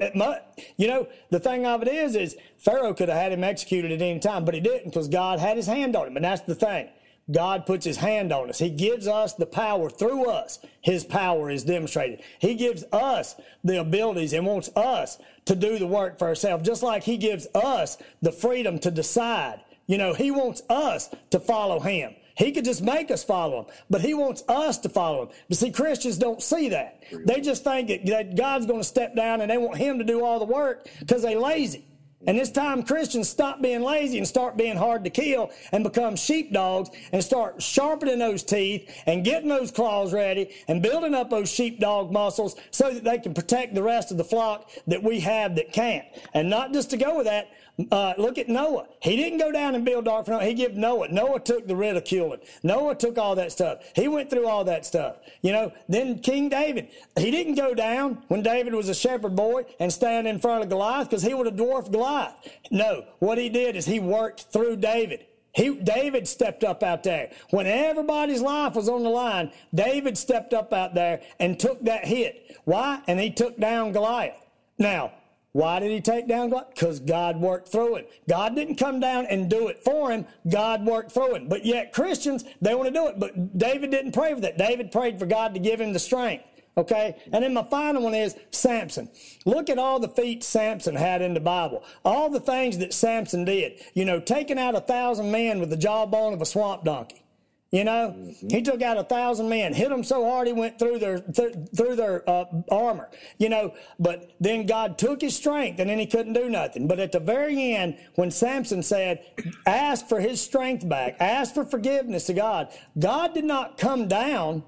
You 0.77 0.89
know, 0.89 1.09
the 1.31 1.41
thing 1.41 1.65
of 1.65 1.81
it 1.81 1.89
is, 1.89 2.15
is 2.15 2.37
Pharaoh 2.59 2.93
could 2.93 3.09
have 3.09 3.17
had 3.17 3.33
him 3.33 3.43
executed 3.43 3.93
at 3.93 4.03
any 4.03 4.19
time, 4.19 4.45
but 4.45 4.53
he 4.53 4.61
didn't 4.61 4.91
because 4.91 5.09
God 5.09 5.39
had 5.39 5.57
his 5.57 5.67
hand 5.67 5.97
on 5.97 6.09
him. 6.09 6.17
And 6.17 6.25
that's 6.25 6.43
the 6.43 6.55
thing. 6.55 6.91
God 7.31 7.65
puts 7.65 7.85
his 7.85 7.97
hand 7.97 8.31
on 8.33 8.51
us. 8.51 8.59
He 8.59 8.71
gives 8.71 9.07
us 9.07 9.35
the 9.35 9.47
power 9.47 9.89
through 9.89 10.29
us. 10.31 10.59
His 10.83 11.05
power 11.05 11.51
is 11.51 11.65
demonstrated. 11.65 12.23
He 12.39 12.55
gives 12.55 12.85
us 12.93 13.37
the 13.65 13.81
abilities 13.81 14.35
and 14.35 14.47
wants 14.47 14.71
us 14.77 15.19
to 15.47 15.55
do 15.55 15.79
the 15.79 15.87
work 15.87 16.19
for 16.19 16.27
ourselves, 16.29 16.67
just 16.67 16.83
like 16.83 17.05
he 17.05 17.17
gives 17.17 17.47
us 17.55 17.97
the 18.21 18.33
freedom 18.33 18.79
to 18.81 18.91
decide. 18.91 19.61
You 19.87 19.97
know, 19.97 20.13
he 20.13 20.31
wants 20.31 20.63
us 20.69 21.09
to 21.31 21.41
follow 21.41 21.81
him. 21.81 22.15
He 22.39 22.53
could 22.53 22.65
just 22.65 22.83
make 22.83 23.11
us 23.11 23.25
follow 23.25 23.63
him, 23.63 23.67
but 23.91 24.01
he 24.01 24.15
wants 24.15 24.45
us 24.49 24.79
to 24.79 24.89
follow 24.89 25.23
him. 25.23 25.29
But 25.49 25.59
see, 25.59 25.73
Christians 25.73 26.17
don't 26.19 26.41
see 26.41 26.69
that. 26.69 27.03
They 27.27 27.41
just 27.41 27.65
think 27.65 27.89
that 27.89 28.37
God's 28.37 28.65
going 28.65 28.81
to 28.81 28.87
step 28.87 29.17
down 29.17 29.41
and 29.41 29.51
they 29.51 29.59
want 29.59 29.77
him 29.77 29.99
to 29.99 30.05
do 30.05 30.25
all 30.25 30.39
the 30.39 30.45
work 30.45 30.89
because 31.01 31.23
they're 31.23 31.39
lazy. 31.39 31.85
And 32.27 32.37
it's 32.37 32.51
time 32.51 32.83
Christians 32.83 33.29
stop 33.29 33.63
being 33.63 33.81
lazy 33.81 34.19
and 34.19 34.27
start 34.27 34.57
being 34.57 34.77
hard 34.77 35.05
to 35.05 35.11
kill 35.11 35.51
and 35.71 35.85
become 35.85 36.17
sheepdogs 36.17 36.91
and 37.13 37.23
start 37.23 37.63
sharpening 37.63 38.19
those 38.19 38.43
teeth 38.43 39.03
and 39.07 39.25
getting 39.25 39.49
those 39.49 39.71
claws 39.71 40.13
ready 40.13 40.51
and 40.67 40.83
building 40.83 41.15
up 41.15 41.31
those 41.31 41.49
sheepdog 41.49 42.11
muscles 42.11 42.57
so 42.73 42.93
that 42.93 43.05
they 43.05 43.19
can 43.19 43.35
protect 43.35 43.75
the 43.75 43.83
rest 43.83 44.11
of 44.11 44.17
the 44.17 44.25
flock 44.25 44.71
that 44.89 45.03
we 45.03 45.21
have 45.21 45.55
that 45.57 45.73
can't. 45.73 46.07
And 46.35 46.51
not 46.51 46.73
just 46.73 46.91
to 46.91 46.97
go 46.97 47.17
with 47.17 47.27
that, 47.27 47.51
uh, 47.93 48.15
look 48.19 48.39
at 48.39 48.49
Noah. 48.49 48.87
He 49.01 49.17
didn't 49.17 49.39
go 49.39 49.53
down 49.53 49.75
and 49.75 49.85
build 49.85 50.09
ark 50.09 50.25
for 50.25 50.33
Noah. 50.33 50.45
He 50.45 50.55
gave 50.55 50.75
Noah. 50.75 51.09
Noah 51.09 51.39
took 51.39 51.67
the 51.67 51.77
ridiculing. 51.77 52.41
Noah 52.63 52.95
took 52.95 53.19
all 53.19 53.37
that 53.37 53.53
stuff. 53.53 53.79
He 53.95 54.09
went 54.09 54.31
through 54.31 54.49
all 54.49 54.65
that 54.65 54.85
stuff. 54.85 55.17
You 55.43 55.53
know, 55.53 55.73
then 55.89 56.19
King 56.19 56.49
David, 56.49 56.89
he 57.17 57.31
didn't 57.31 57.55
go 57.55 57.75
down 57.75 58.23
when 58.29 58.43
David 58.43 58.75
was 58.75 58.89
a 58.89 58.95
shepherd 58.95 59.37
boy 59.37 59.65
and 59.79 59.93
stand 59.93 60.27
in 60.27 60.41
front 60.41 60.65
of 60.65 60.69
Goliath 60.69 61.09
because 61.09 61.23
he 61.23 61.35
would 61.35 61.47
have 61.47 61.57
dwarfed 61.57 61.93
Goliath. 61.93 62.35
No, 62.71 63.05
what 63.21 63.39
he 63.39 63.49
did 63.49 63.77
is 63.77 63.87
he 63.87 64.01
worked 64.01 64.47
through 64.53 64.77
David. 64.77 65.27
He, 65.53 65.75
David 65.75 66.29
stepped 66.29 66.65
up 66.65 66.83
out 66.83 67.03
there. 67.03 67.31
When 67.51 67.67
everybody's 67.67 68.41
life 68.41 68.75
was 68.75 68.89
on 68.89 69.03
the 69.03 69.09
line, 69.09 69.53
David 69.75 70.19
stepped 70.19 70.53
up 70.53 70.73
out 70.73 70.95
there 70.95 71.21
and 71.41 71.59
took 71.59 71.83
that 71.85 72.05
hit. 72.05 72.57
Why? 72.65 73.03
And 73.07 73.19
he 73.19 73.31
took 73.31 73.59
down 73.59 73.93
Goliath. 73.93 74.37
Now, 74.79 75.13
why 75.53 75.81
did 75.81 75.91
he 75.91 76.01
take 76.01 76.29
down 76.29 76.51
God? 76.51 76.67
Because 76.75 77.01
God 77.01 77.41
worked 77.41 77.69
through 77.69 77.97
him. 77.97 78.05
God 78.29 78.55
didn't 78.55 78.77
come 78.77 79.01
down 79.01 79.27
and 79.27 79.49
do 79.49 79.69
it 79.69 79.83
for 79.83 80.11
him. 80.11 80.27
God 80.49 80.85
worked 80.85 81.13
through 81.13 81.35
him. 81.35 81.49
But 81.49 81.65
yet 81.65 81.93
Christians, 81.93 82.45
they 82.61 82.75
want 82.75 82.89
to 82.89 82.93
do 82.93 83.07
it. 83.09 83.19
But 83.19 83.57
David 83.57 83.91
didn't 83.91 84.13
pray 84.13 84.35
for 84.35 84.41
that. 84.43 84.59
David 84.59 84.93
prayed 84.93 85.19
for 85.19 85.27
God 85.27 85.55
to 85.55 85.61
give 85.61 85.81
him 85.81 85.93
the 85.93 85.99
strength. 85.99 86.45
Okay? 86.77 87.17
And 87.33 87.43
then 87.43 87.55
my 87.55 87.65
final 87.65 88.03
one 88.03 88.15
is 88.15 88.37
Samson. 88.51 89.11
Look 89.47 89.69
at 89.69 89.79
all 89.79 89.99
the 89.99 90.09
feats 90.09 90.47
Samson 90.47 90.95
had 90.95 91.23
in 91.23 91.35
the 91.35 91.41
Bible. 91.41 91.83
All 92.05 92.31
the 92.31 92.41
things 92.41 92.79
that 92.79 92.93
Samson 92.93 93.45
did. 93.45 93.81
You 93.95 94.05
know, 94.05 94.21
taking 94.21 94.59
out 94.59 94.77
a 94.77 94.81
thousand 94.81 95.33
men 95.33 95.61
with 95.61 95.71
the 95.71 95.77
jawbone 95.77 96.35
of 96.35 96.43
a 96.43 96.47
swamp 96.47 96.85
donkey. 96.85 97.25
You 97.71 97.85
know, 97.85 98.15
mm-hmm. 98.17 98.49
he 98.49 98.63
took 98.63 98.81
out 98.81 98.97
a 98.97 99.05
thousand 99.05 99.51
men, 99.51 99.75
hit 99.75 99.91
them 99.91 100.03
so 100.03 100.25
hard 100.25 100.47
he 100.47 100.55
went 100.55 100.79
through 100.79 100.99
their 100.99 101.19
th- 101.19 101.55
through 101.77 101.97
their 101.97 102.29
uh, 102.29 102.47
armor. 102.71 103.11
You 103.37 103.51
know, 103.51 103.75
but 103.99 104.33
then 104.41 104.65
God 104.65 104.97
took 104.97 105.21
his 105.21 105.37
strength, 105.37 105.79
and 105.79 105.91
then 105.91 105.99
he 105.99 106.07
couldn't 106.07 106.33
do 106.33 106.49
nothing. 106.49 106.89
But 106.89 106.99
at 106.99 107.13
the 107.13 107.21
very 107.21 107.75
end, 107.75 107.99
when 108.15 108.31
Samson 108.31 108.83
said, 108.83 109.23
"Ask 109.67 110.09
for 110.09 110.19
his 110.19 110.41
strength 110.41 110.89
back, 110.89 111.17
ask 111.21 111.53
for 111.53 111.67
forgiveness 111.67 112.25
to 112.27 112.35
God," 112.35 112.69
God 112.99 113.35
did 113.35 113.45
not 113.45 113.77
come 113.77 114.09
down 114.09 114.63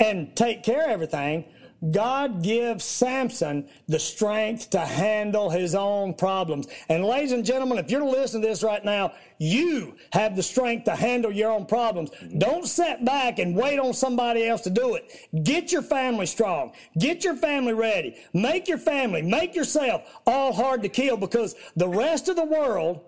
and 0.00 0.34
take 0.34 0.62
care 0.62 0.84
of 0.84 0.90
everything. 0.90 1.44
God 1.90 2.42
gives 2.42 2.84
Samson 2.84 3.68
the 3.86 3.98
strength 3.98 4.70
to 4.70 4.80
handle 4.80 5.50
his 5.50 5.74
own 5.74 6.14
problems. 6.14 6.66
And 6.88 7.04
ladies 7.04 7.32
and 7.32 7.44
gentlemen, 7.44 7.78
if 7.78 7.90
you're 7.90 8.04
listening 8.04 8.42
to 8.42 8.48
this 8.48 8.62
right 8.62 8.84
now, 8.84 9.12
you 9.38 9.96
have 10.12 10.36
the 10.36 10.42
strength 10.42 10.84
to 10.84 10.96
handle 10.96 11.30
your 11.30 11.50
own 11.50 11.66
problems. 11.66 12.10
Don't 12.38 12.66
sit 12.66 13.04
back 13.04 13.38
and 13.38 13.54
wait 13.54 13.78
on 13.78 13.92
somebody 13.92 14.46
else 14.46 14.62
to 14.62 14.70
do 14.70 14.94
it. 14.94 15.28
Get 15.44 15.72
your 15.72 15.82
family 15.82 16.26
strong. 16.26 16.72
Get 16.98 17.24
your 17.24 17.36
family 17.36 17.74
ready. 17.74 18.16
Make 18.32 18.68
your 18.68 18.78
family, 18.78 19.22
make 19.22 19.54
yourself 19.54 20.02
all 20.26 20.52
hard 20.52 20.82
to 20.82 20.88
kill 20.88 21.16
because 21.16 21.54
the 21.76 21.88
rest 21.88 22.28
of 22.28 22.36
the 22.36 22.44
world 22.44 23.00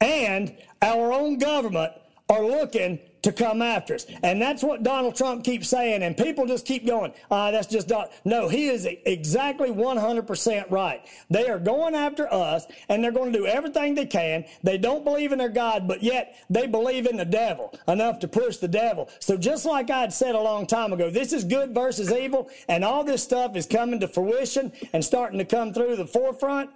and 0.00 0.56
our 0.82 1.12
own 1.12 1.38
government 1.38 1.92
are 2.28 2.44
looking 2.44 2.98
to 3.24 3.32
come 3.32 3.62
after 3.62 3.94
us. 3.94 4.06
And 4.22 4.40
that's 4.40 4.62
what 4.62 4.82
Donald 4.82 5.16
Trump 5.16 5.44
keeps 5.44 5.68
saying. 5.68 6.02
And 6.02 6.16
people 6.16 6.46
just 6.46 6.66
keep 6.66 6.86
going, 6.86 7.12
ah, 7.30 7.50
that's 7.50 7.66
just 7.66 7.88
not. 7.88 8.12
No, 8.24 8.48
he 8.48 8.68
is 8.68 8.86
exactly 9.06 9.70
100% 9.70 10.70
right. 10.70 11.04
They 11.30 11.48
are 11.48 11.58
going 11.58 11.94
after 11.94 12.32
us 12.32 12.66
and 12.88 13.02
they're 13.02 13.12
going 13.12 13.32
to 13.32 13.38
do 13.38 13.46
everything 13.46 13.94
they 13.94 14.06
can. 14.06 14.44
They 14.62 14.76
don't 14.76 15.04
believe 15.04 15.32
in 15.32 15.38
their 15.38 15.48
God, 15.48 15.88
but 15.88 16.02
yet 16.02 16.36
they 16.50 16.66
believe 16.66 17.06
in 17.06 17.16
the 17.16 17.24
devil 17.24 17.74
enough 17.88 18.18
to 18.20 18.28
push 18.28 18.58
the 18.58 18.68
devil. 18.68 19.08
So 19.20 19.38
just 19.38 19.64
like 19.64 19.90
I'd 19.90 20.12
said 20.12 20.34
a 20.34 20.40
long 20.40 20.66
time 20.66 20.92
ago, 20.92 21.08
this 21.10 21.32
is 21.32 21.44
good 21.44 21.74
versus 21.74 22.12
evil. 22.12 22.50
And 22.68 22.84
all 22.84 23.04
this 23.04 23.22
stuff 23.22 23.56
is 23.56 23.66
coming 23.66 24.00
to 24.00 24.08
fruition 24.08 24.70
and 24.92 25.02
starting 25.02 25.38
to 25.38 25.46
come 25.46 25.72
through 25.72 25.96
the 25.96 26.06
forefront 26.06 26.70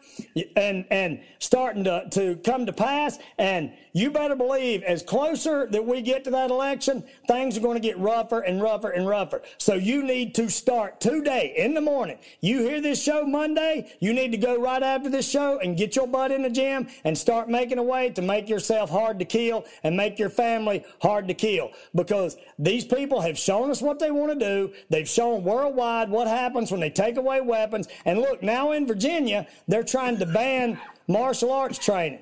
and, 0.57 0.87
and 0.91 1.21
starting 1.41 1.85
to, 1.85 2.09
to 2.13 2.37
come 2.37 2.65
to 2.65 2.73
pass. 2.73 3.19
And 3.37 3.73
you 3.93 4.11
better 4.11 4.37
believe 4.37 4.83
as 4.85 5.03
closer 5.03 5.67
that 5.67 5.85
we 5.85 6.01
get 6.01 6.25
to 6.25 6.31
that 6.31 6.38
election, 6.47 7.05
things 7.27 7.57
are 7.57 7.61
going 7.61 7.75
to 7.75 7.81
get 7.81 7.99
rougher 7.99 8.41
and 8.41 8.63
rougher 8.63 8.91
and 8.91 9.07
rougher. 9.07 9.43
So 9.59 9.75
you 9.75 10.03
need 10.03 10.35
to 10.37 10.49
start 10.49 11.01
today 11.01 11.55
in 11.57 11.75
the 11.75 11.81
morning. 11.81 12.19
You 12.41 12.61
hear 12.61 12.81
this 12.81 13.03
show 13.03 13.25
Monday, 13.25 13.93
you 14.01 14.13
need 14.13 14.33
to 14.33 14.39
go 14.39 14.61
right 14.61 14.83
after 14.83 15.11
this 15.11 15.29
show 15.29 15.59
and 15.59 15.77
get 15.77 15.97
your 15.97 16.07
butt 16.07 16.33
in 16.33 16.43
the 16.43 16.51
gym 16.51 16.89
and 17.05 17.17
start 17.17 17.49
making 17.49 17.79
a 17.79 17.83
way 17.83 18.11
to 18.11 18.23
make 18.23 18.49
yourself 18.49 18.91
hard 18.91 19.19
to 19.19 19.25
kill 19.25 19.65
and 19.83 19.97
make 19.97 20.19
your 20.19 20.31
family 20.31 20.85
hard 21.03 21.29
to 21.29 21.35
kill 21.35 21.71
because 21.95 22.37
these 22.59 22.85
people 22.85 23.21
have 23.21 23.39
shown 23.39 23.71
us 23.71 23.83
what 23.83 23.99
they 23.99 24.11
want 24.11 24.39
to 24.39 24.39
do. 24.39 24.73
They've 24.91 25.09
shown 25.09 25.45
worldwide 25.45 26.11
what 26.11 26.29
happens 26.29 26.71
when 26.71 26.81
they 26.81 26.91
take 26.91 27.17
away 27.17 27.41
weapons. 27.41 27.89
And 28.05 28.19
look, 28.19 28.43
now 28.43 28.73
in 28.73 28.87
Virginia, 28.87 29.47
they're 29.67 29.83
trying 29.83 30.19
to 30.19 30.27
ban 30.27 30.79
martial 31.07 31.53
arts 31.53 31.79
training. 31.79 32.21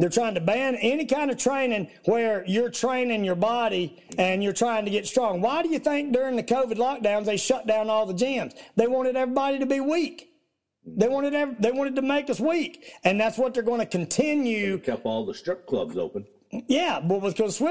They're 0.00 0.08
trying 0.08 0.34
to 0.34 0.40
ban 0.40 0.76
any 0.76 1.04
kind 1.04 1.30
of 1.30 1.36
training 1.36 1.90
where 2.06 2.42
you're 2.46 2.70
training 2.70 3.22
your 3.22 3.34
body 3.34 4.02
and 4.16 4.42
you're 4.42 4.54
trying 4.54 4.86
to 4.86 4.90
get 4.90 5.06
strong. 5.06 5.42
Why 5.42 5.62
do 5.62 5.68
you 5.68 5.78
think 5.78 6.14
during 6.14 6.36
the 6.36 6.42
COVID 6.42 6.76
lockdowns 6.76 7.26
they 7.26 7.36
shut 7.36 7.66
down 7.66 7.90
all 7.90 8.06
the 8.06 8.14
gyms? 8.14 8.56
They 8.76 8.86
wanted 8.86 9.14
everybody 9.14 9.58
to 9.58 9.66
be 9.66 9.78
weak. 9.78 10.30
They 10.86 11.06
wanted 11.06 11.34
every, 11.34 11.54
they 11.58 11.70
wanted 11.70 11.96
to 11.96 12.02
make 12.02 12.30
us 12.30 12.40
weak, 12.40 12.94
and 13.04 13.20
that's 13.20 13.36
what 13.36 13.52
they're 13.52 13.62
going 13.62 13.80
to 13.80 13.86
continue. 13.86 14.78
They 14.78 14.84
kept 14.84 15.04
all 15.04 15.26
the 15.26 15.34
strip 15.34 15.66
clubs 15.66 15.98
open. 15.98 16.24
Yeah, 16.50 17.00
but 17.00 17.20
because 17.20 17.62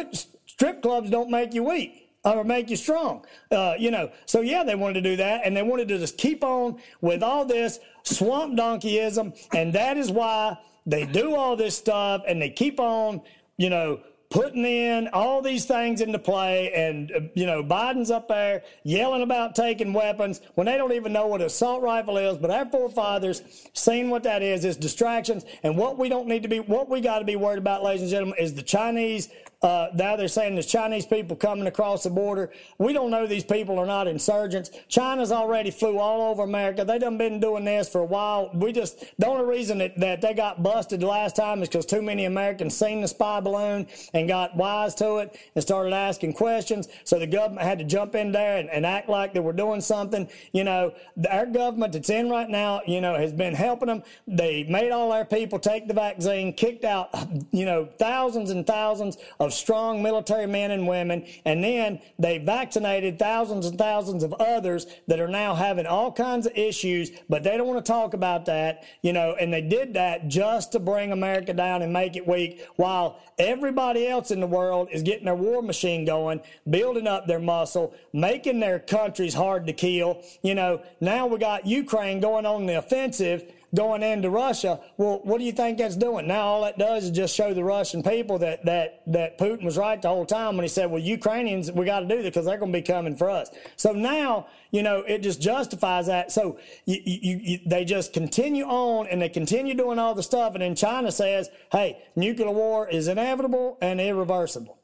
strip 0.46 0.84
clubs 0.84 1.10
don't 1.10 1.32
make 1.32 1.56
you 1.56 1.64
weak 1.64 2.12
or 2.24 2.44
make 2.44 2.70
you 2.70 2.76
strong. 2.76 3.26
Uh, 3.50 3.74
you 3.80 3.90
know, 3.90 4.12
so 4.28 4.42
yeah, 4.42 4.64
they 4.64 4.76
wanted 4.76 5.02
to 5.02 5.02
do 5.02 5.16
that, 5.16 5.42
and 5.44 5.58
they 5.58 5.64
wanted 5.64 5.88
to 5.88 5.98
just 5.98 6.20
keep 6.20 6.44
on 6.44 6.80
with 7.02 7.24
all 7.24 7.44
this 7.44 7.80
swamp 8.04 8.56
donkeyism, 8.56 9.36
and 9.54 9.74
that 9.74 9.98
is 9.98 10.12
why 10.12 10.56
they 10.86 11.06
do 11.06 11.36
all 11.36 11.56
this 11.56 11.78
stuff 11.78 12.24
and 12.28 12.42
they 12.42 12.50
keep 12.50 12.80
on, 12.80 13.22
you 13.58 13.70
know, 13.70 14.00
putting 14.30 14.64
in 14.64 15.08
all 15.12 15.42
these 15.42 15.66
things 15.66 16.02
into 16.02 16.20
play. 16.20 16.72
And, 16.74 17.12
uh, 17.12 17.20
you 17.34 17.46
know, 17.46 17.64
Biden's 17.64 18.12
up 18.12 18.28
there 18.28 18.64
yelling 18.84 19.24
about 19.24 19.56
taking 19.56 19.92
weapons 19.92 20.42
when 20.56 20.66
they 20.66 20.78
don't 20.78 20.94
even 20.94 21.12
know 21.12 21.28
what 21.28 21.42
an 21.42 21.48
assault 21.48 21.82
rifle 21.82 22.18
is. 22.18 22.38
But 22.38 22.52
our 22.52 22.66
forefathers 22.66 23.70
seen 23.74 24.10
what 24.10 24.24
that 24.24 24.42
is, 24.42 24.66
is 24.66 24.78
distractions. 24.78 25.46
And 25.64 25.76
what 25.76 25.98
we 25.98 26.10
don't 26.10 26.28
need 26.28 26.44
to 26.44 26.50
be, 26.50 26.60
what 26.60 26.90
we 26.90 27.02
got 27.02 27.20
to 27.20 27.26
be 27.26 27.36
worried 27.36 27.60
about, 27.60 27.84
ladies 27.84 28.02
and 28.04 28.12
gentlemen, 28.12 28.38
is 28.40 28.54
the 28.54 28.62
Chinese 28.62 29.30
uh, 29.62 29.90
now 29.94 30.16
they're 30.16 30.30
saying 30.30 30.54
there's 30.54 30.66
Chinese 30.66 31.06
people 31.06 31.36
coming 31.36 31.68
across 31.68 32.04
the 32.04 32.10
border. 32.10 32.52
We 32.78 32.94
don't 32.94 33.12
know 33.12 33.28
these 33.28 33.44
people 33.44 33.78
are 33.78 33.86
not 33.86 34.08
insurgents. 34.08 34.72
China's 34.88 35.34
already 35.34 35.70
flew 35.70 36.00
all 36.00 36.32
over 36.32 36.44
America. 36.44 36.86
They 36.86 36.98
done 36.98 37.18
been 37.18 37.42
doing 37.42 37.66
this 37.66 37.90
for 37.90 38.00
a 38.00 38.06
while. 38.06 38.52
We 38.54 38.72
just 38.72 39.04
the 39.18 39.28
only 39.28 39.44
reason 39.46 39.80
that, 39.80 40.00
that 40.00 40.22
they 40.22 40.34
got 40.34 40.64
busted 40.64 41.04
last 41.04 41.36
time 41.36 41.62
is 41.62 41.68
because 41.68 41.86
too 41.86 42.02
many 42.02 42.24
Americans 42.24 42.78
seen 42.78 43.02
the 43.02 43.08
spy 43.08 43.42
balloon 43.42 43.88
got 44.28 44.56
wise 44.56 44.96
to 44.96 45.18
it 45.18 45.38
and 45.56 45.62
started 45.62 45.94
asking 45.94 46.34
questions. 46.34 46.88
So 47.04 47.20
the 47.20 47.28
government 47.28 47.66
had 47.66 47.80
to 47.80 47.86
jump 47.86 48.16
in 48.16 48.32
there 48.32 48.58
and, 48.58 48.70
and 48.70 48.86
act 48.86 49.10
like 49.10 49.34
they 49.34 49.40
were 49.40 49.54
doing 49.54 49.82
something. 49.82 50.28
You 50.52 50.64
know, 50.64 50.94
our 51.30 51.46
government 51.46 51.94
that's 51.94 52.10
in 52.10 52.30
right 52.30 52.50
now, 52.50 52.82
you 52.88 53.02
know, 53.02 53.16
has 53.16 53.34
been 53.34 53.54
helping 53.54 53.88
them. 53.88 54.04
They 54.28 54.64
made 54.64 54.92
all 54.92 55.12
our 55.12 55.26
people 55.26 55.60
take 55.60 55.88
the 55.88 55.94
vaccine, 55.94 56.54
kicked 56.54 56.86
out, 56.86 57.10
you 57.52 57.66
know, 57.66 57.86
thousands 57.86 58.50
and 58.50 58.66
thousands 58.66 59.18
of 59.40 59.54
strong 59.54 60.02
military 60.02 60.48
men 60.48 60.72
and 60.72 60.88
women, 60.88 61.26
and 61.46 61.64
then 61.64 62.02
they 62.18 62.38
vaccinated 62.38 63.20
thousands 63.20 63.66
and 63.66 63.78
thousands 63.78 64.24
of 64.24 64.34
others 64.34 64.88
that 65.08 65.20
are 65.20 65.28
now 65.28 65.56
having 65.56 65.86
all 65.86 66.12
kinds 66.12 66.46
of 66.46 66.58
issues, 66.58 67.12
but 67.30 67.44
they 67.44 67.58
don't 67.58 67.68
want 67.68 67.84
to 67.84 67.92
talk 67.92 68.14
about 68.14 68.46
that, 68.46 68.84
you 69.02 69.14
know, 69.14 69.36
and 69.40 69.54
they 69.54 69.62
did 69.62 69.94
that 69.94 70.28
just 70.28 70.72
to 70.72 70.80
bring 70.80 71.12
America 71.12 71.54
down 71.54 71.82
and 71.82 71.92
make 71.94 72.16
it 72.16 72.28
weak 72.28 72.66
while 72.76 73.20
everybody 73.38 74.08
else 74.10 74.32
in 74.32 74.40
the 74.40 74.48
world 74.48 74.90
is 74.92 75.04
getting 75.04 75.26
their 75.26 75.36
war 75.36 75.62
machine 75.62 76.06
going, 76.06 76.42
building 76.70 77.08
up 77.08 77.28
their 77.28 77.40
muscle, 77.40 77.94
making 78.14 78.60
their 78.60 78.80
countries 78.80 79.34
hard 79.34 79.68
to 79.68 79.74
kill. 79.74 80.24
You 80.42 80.56
know, 80.56 80.82
now 81.00 81.28
we 81.28 81.38
got 81.38 81.66
Ukraine 81.66 82.20
going 82.20 82.46
on 82.46 82.66
the 82.66 82.78
offensive 82.78 83.52
going 83.74 84.04
into 84.04 84.30
Russia. 84.30 84.80
Well, 84.98 85.22
what 85.24 85.40
do 85.40 85.46
you 85.46 85.52
think 85.52 85.78
that's 85.78 85.96
doing? 85.96 86.28
Now 86.28 86.42
all 86.42 86.64
that 86.64 86.78
does 86.78 87.06
is 87.06 87.12
just 87.12 87.36
show 87.36 87.54
the 87.54 87.64
Russian 87.64 88.04
people 88.04 88.40
that 88.40 88.66
that 88.66 89.02
that 89.08 89.38
Putin 89.38 89.64
was 89.64 89.78
right 89.78 90.02
the 90.02 90.08
whole 90.08 90.26
time 90.26 90.58
when 90.58 90.64
he 90.64 90.70
said, 90.70 90.90
"Well, 90.90 91.02
Ukrainians, 91.02 91.72
we 91.72 91.86
got 91.86 92.02
to 92.02 92.08
do 92.08 92.18
this 92.18 92.26
because 92.26 92.46
they're 92.46 92.58
going 92.58 92.72
to 92.72 92.78
be 92.78 92.84
coming 92.84 93.16
for 93.16 93.30
us." 93.30 93.50
So 93.76 93.92
now, 93.92 94.48
you 94.72 94.84
know, 94.84 95.00
it 95.00 95.22
just 95.22 95.42
justifies 95.42 96.08
that. 96.08 96.32
So 96.32 96.60
you, 96.86 97.00
you, 97.06 97.40
you, 97.44 97.60
they 97.66 97.86
just 97.86 98.14
continue 98.14 98.66
on 98.66 99.08
and 99.08 99.22
they 99.22 99.30
continue 99.30 99.76
doing 99.76 100.00
all 100.00 100.16
the 100.16 100.24
stuff, 100.24 100.54
and 100.54 100.62
then 100.62 100.76
China 100.76 101.12
says, 101.12 101.50
"Hey, 101.72 102.04
nuclear 102.16 102.52
war 102.52 102.90
is 102.90 103.08
inevitable 103.08 103.78
and 103.82 104.02
irreversible." 104.02 104.79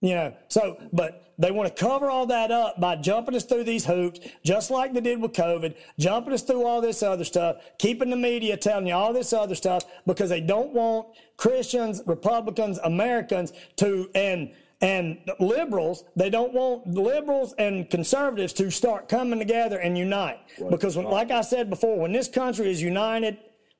You 0.00 0.14
know, 0.14 0.34
so, 0.46 0.80
but 0.92 1.32
they 1.38 1.50
want 1.50 1.74
to 1.74 1.84
cover 1.84 2.08
all 2.08 2.26
that 2.26 2.52
up 2.52 2.80
by 2.80 2.96
jumping 2.96 3.34
us 3.34 3.44
through 3.44 3.64
these 3.64 3.84
hoops, 3.84 4.20
just 4.44 4.70
like 4.70 4.92
they 4.92 5.00
did 5.00 5.20
with 5.20 5.32
COVID, 5.32 5.74
jumping 5.98 6.34
us 6.34 6.42
through 6.42 6.64
all 6.64 6.80
this 6.80 7.02
other 7.02 7.24
stuff, 7.24 7.56
keeping 7.78 8.10
the 8.10 8.16
media 8.16 8.56
telling 8.56 8.86
you 8.86 8.94
all 8.94 9.12
this 9.12 9.32
other 9.32 9.56
stuff 9.56 9.84
because 10.06 10.30
they 10.30 10.40
don't 10.40 10.72
want 10.72 11.08
Christians, 11.36 12.00
Republicans, 12.06 12.78
Americans 12.84 13.52
to, 13.76 14.08
and, 14.14 14.52
and 14.80 15.18
liberals, 15.40 16.04
they 16.14 16.30
don't 16.30 16.52
want 16.52 16.86
liberals 16.86 17.54
and 17.58 17.90
conservatives 17.90 18.52
to 18.52 18.70
start 18.70 19.08
coming 19.08 19.40
together 19.40 19.78
and 19.78 19.98
unite. 19.98 20.38
Because 20.70 20.96
when, 20.96 21.06
like 21.06 21.32
I 21.32 21.40
said 21.40 21.70
before, 21.70 21.98
when 21.98 22.12
this 22.12 22.28
country 22.28 22.70
is 22.70 22.80
united, 22.80 23.38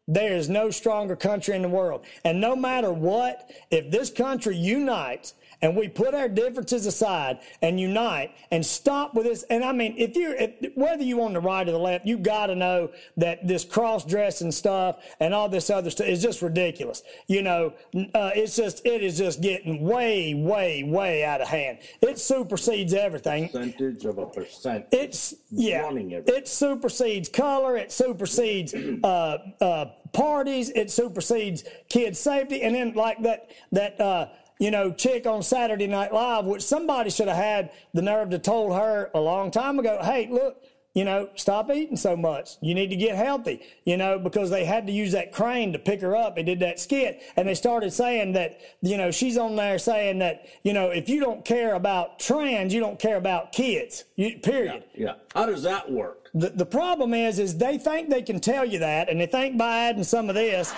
there 0.09 0.35
is 0.35 0.49
no 0.49 0.71
stronger 0.71 1.15
country 1.15 1.55
in 1.55 1.63
the 1.63 1.69
world. 1.69 2.05
And 2.25 2.41
no 2.41 2.57
matter 2.57 2.93
what, 2.93 3.51
if 3.71 3.91
this 3.91 4.11
country 4.11 4.57
unites 4.57 5.35
and 5.63 5.77
we 5.77 5.89
put 5.89 6.15
our 6.15 6.29
differences 6.29 6.87
aside 6.87 7.41
and 7.63 7.81
unite 7.81 8.33
and 8.51 8.65
stop 8.65 9.15
with 9.15 9.27
this. 9.27 9.45
And 9.51 9.65
I 9.65 9.73
mean, 9.73 9.95
if 9.99 10.17
you, 10.17 10.35
if, 10.39 10.77
whether 10.77 11.03
you 11.03 11.23
on 11.23 11.33
the 11.33 11.41
right 11.41 11.69
or 11.69 11.73
the 11.73 11.79
left, 11.79 12.07
you 12.07 12.17
got 12.19 12.47
to 12.47 12.55
know 12.55 12.91
that 13.17 13.47
this 13.47 13.65
cross 13.65 14.05
dressing 14.05 14.53
stuff 14.53 14.97
and 15.21 15.35
all 15.35 15.49
this 15.49 15.71
other 15.71 15.91
stuff 15.91 16.07
is 16.07 16.23
just 16.23 16.43
ridiculous. 16.43 17.03
You 17.27 17.43
know, 17.43 17.75
uh, 18.15 18.31
it's 18.35 18.57
just, 18.57 18.87
it 18.87 19.03
is 19.03 19.19
just 19.19 19.41
getting 19.41 19.83
way, 19.83 20.35
way, 20.35 20.85
way 20.85 21.25
out 21.25 21.41
of 21.41 21.49
hand. 21.49 21.79
It 22.01 22.19
supersedes 22.19 22.95
everything. 22.95 23.49
Percentage 23.49 24.05
of 24.05 24.19
a 24.19 24.27
percent. 24.27 24.87
It's, 24.93 25.35
yeah, 25.51 25.91
it 25.93 26.47
supersedes 26.47 27.29
color. 27.29 27.77
It 27.77 27.91
supersedes, 27.91 28.75
uh, 29.05 29.39
uh, 29.61 29.87
parties. 30.13 30.71
It 30.71 30.91
supersedes 30.91 31.65
kids' 31.89 32.19
safety. 32.19 32.63
And 32.63 32.75
then 32.75 32.95
like 32.95 33.23
that, 33.23 33.51
that, 33.73 34.01
uh, 34.01 34.29
you 34.59 34.71
know, 34.71 34.93
chick 34.93 35.27
on 35.27 35.43
Saturday 35.43 35.87
Night 35.87 36.13
Live, 36.13 36.45
which 36.45 36.63
somebody 36.63 37.11
should 37.11 37.29
have 37.29 37.37
had 37.37 37.71
the 37.95 38.03
nerve 38.03 38.31
to 38.31 38.39
told 38.39 38.75
her 38.75 39.11
a 39.15 39.21
long 39.21 39.51
time 39.51 39.79
ago, 39.79 39.99
hey, 40.03 40.29
look, 40.31 40.65
you 40.95 41.05
know, 41.05 41.29
stop 41.37 41.71
eating 41.71 41.97
so 41.97 42.17
much. 42.17 42.57
You 42.61 42.75
need 42.75 42.89
to 42.91 42.97
get 42.97 43.15
healthy, 43.15 43.63
you 43.85 43.97
know, 43.97 44.19
because 44.19 44.51
they 44.51 44.65
had 44.65 44.87
to 44.89 44.93
use 44.93 45.13
that 45.13 45.33
crane 45.33 45.73
to 45.73 45.79
pick 45.79 46.01
her 46.01 46.17
up. 46.17 46.35
They 46.35 46.43
did 46.43 46.59
that 46.61 46.81
skit. 46.81 47.23
And 47.37 47.47
they 47.47 47.55
started 47.55 47.93
saying 47.93 48.33
that, 48.33 48.61
you 48.83 48.97
know, 48.97 49.13
she's 49.13 49.39
on 49.39 49.55
there 49.55 49.79
saying 49.79 50.19
that, 50.19 50.47
you 50.65 50.73
know, 50.73 50.91
if 50.91 51.09
you 51.09 51.21
don't 51.21 51.45
care 51.45 51.75
about 51.75 52.19
trans, 52.19 52.75
you 52.75 52.81
don't 52.81 52.99
care 52.99 53.17
about 53.17 53.53
kids, 53.53 54.05
you, 54.17 54.39
period. 54.39 54.83
Yeah, 54.93 55.07
yeah. 55.07 55.15
How 55.35 55.47
does 55.47 55.63
that 55.63 55.89
work? 55.89 56.18
The, 56.35 56.51
the 56.51 56.67
problem 56.67 57.15
is, 57.15 57.39
is 57.39 57.57
they 57.57 57.79
think 57.79 58.11
they 58.11 58.23
can 58.23 58.41
tell 58.41 58.65
you 58.65 58.81
that, 58.81 59.09
and 59.09 59.21
they 59.21 59.27
think 59.27 59.57
by 59.57 59.89
adding 59.89 60.05
some 60.05 60.29
of 60.29 60.35
this, 60.35 60.75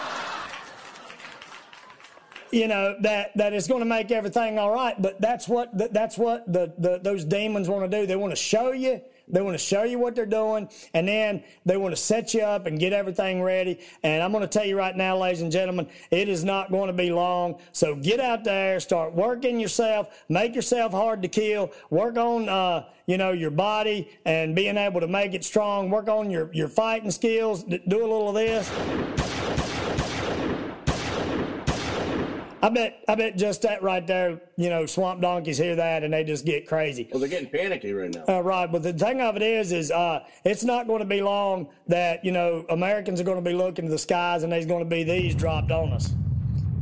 you 2.52 2.66
know 2.68 2.96
that 3.00 3.30
that 3.36 3.52
is 3.52 3.66
going 3.68 3.80
to 3.80 3.86
make 3.86 4.10
everything 4.10 4.58
all 4.58 4.72
right 4.72 5.00
but 5.00 5.20
that's 5.20 5.46
what 5.46 5.70
that's 5.92 6.18
what 6.18 6.52
the, 6.52 6.72
the 6.78 6.98
those 6.98 7.24
demons 7.24 7.68
want 7.68 7.88
to 7.88 8.00
do. 8.00 8.06
They 8.06 8.16
want 8.16 8.32
to 8.32 8.36
show 8.36 8.72
you 8.72 9.00
they 9.32 9.42
want 9.42 9.54
to 9.54 9.64
show 9.64 9.84
you 9.84 9.98
what 9.98 10.14
they're 10.14 10.26
doing 10.26 10.68
and 10.94 11.08
then 11.08 11.42
they 11.64 11.76
want 11.76 11.94
to 11.94 12.00
set 12.00 12.34
you 12.34 12.42
up 12.42 12.66
and 12.66 12.78
get 12.78 12.92
everything 12.92 13.42
ready. 13.42 13.80
And 14.02 14.22
i'm 14.22 14.32
going 14.32 14.42
to 14.42 14.48
tell 14.48 14.66
you 14.66 14.76
right 14.76 14.96
now 14.96 15.16
ladies 15.16 15.42
and 15.42 15.52
gentlemen 15.52 15.88
it 16.10 16.28
is 16.28 16.44
not 16.44 16.70
going 16.70 16.88
to 16.88 16.92
be 16.92 17.10
long. 17.10 17.58
So 17.72 17.94
get 17.94 18.20
out 18.20 18.44
there 18.44 18.80
start 18.80 19.14
working 19.14 19.60
yourself 19.60 20.24
make 20.28 20.54
yourself 20.54 20.92
hard 20.92 21.22
to 21.22 21.28
kill 21.28 21.72
work 21.90 22.16
on 22.16 22.48
uh, 22.48 22.84
you 23.06 23.18
know 23.18 23.32
your 23.32 23.50
body 23.50 24.08
and 24.24 24.54
being 24.54 24.76
able 24.76 25.00
to 25.00 25.08
make 25.08 25.34
it 25.34 25.44
strong 25.44 25.90
work 25.90 26.08
on 26.08 26.30
your 26.30 26.50
your 26.52 26.68
fighting 26.68 27.10
skills 27.10 27.64
do 27.64 27.78
a 27.88 28.06
little 28.06 28.28
of 28.28 28.34
this 28.34 29.19
I 32.62 32.68
bet, 32.68 33.02
I 33.08 33.14
bet 33.14 33.36
just 33.36 33.62
that 33.62 33.82
right 33.82 34.06
there, 34.06 34.40
you 34.56 34.68
know, 34.68 34.84
swamp 34.84 35.22
donkeys 35.22 35.56
hear 35.56 35.76
that 35.76 36.04
and 36.04 36.12
they 36.12 36.24
just 36.24 36.44
get 36.44 36.66
crazy. 36.66 37.08
Well, 37.10 37.20
they're 37.20 37.28
getting 37.28 37.48
panicky 37.48 37.92
right 37.92 38.14
now. 38.14 38.24
Uh, 38.28 38.42
right, 38.42 38.70
but 38.70 38.82
the 38.82 38.92
thing 38.92 39.20
of 39.20 39.36
it 39.36 39.42
is, 39.42 39.72
is 39.72 39.90
uh, 39.90 40.20
it's 40.44 40.64
not 40.64 40.86
going 40.86 41.00
to 41.00 41.06
be 41.06 41.22
long 41.22 41.68
that 41.88 42.24
you 42.24 42.32
know 42.32 42.66
Americans 42.68 43.20
are 43.20 43.24
going 43.24 43.42
to 43.42 43.50
be 43.50 43.56
looking 43.56 43.86
to 43.86 43.90
the 43.90 43.98
skies 43.98 44.42
and 44.42 44.52
there's 44.52 44.66
going 44.66 44.84
to 44.84 44.88
be 44.88 45.04
these 45.04 45.34
dropped 45.34 45.70
on 45.70 45.92
us. 45.92 46.12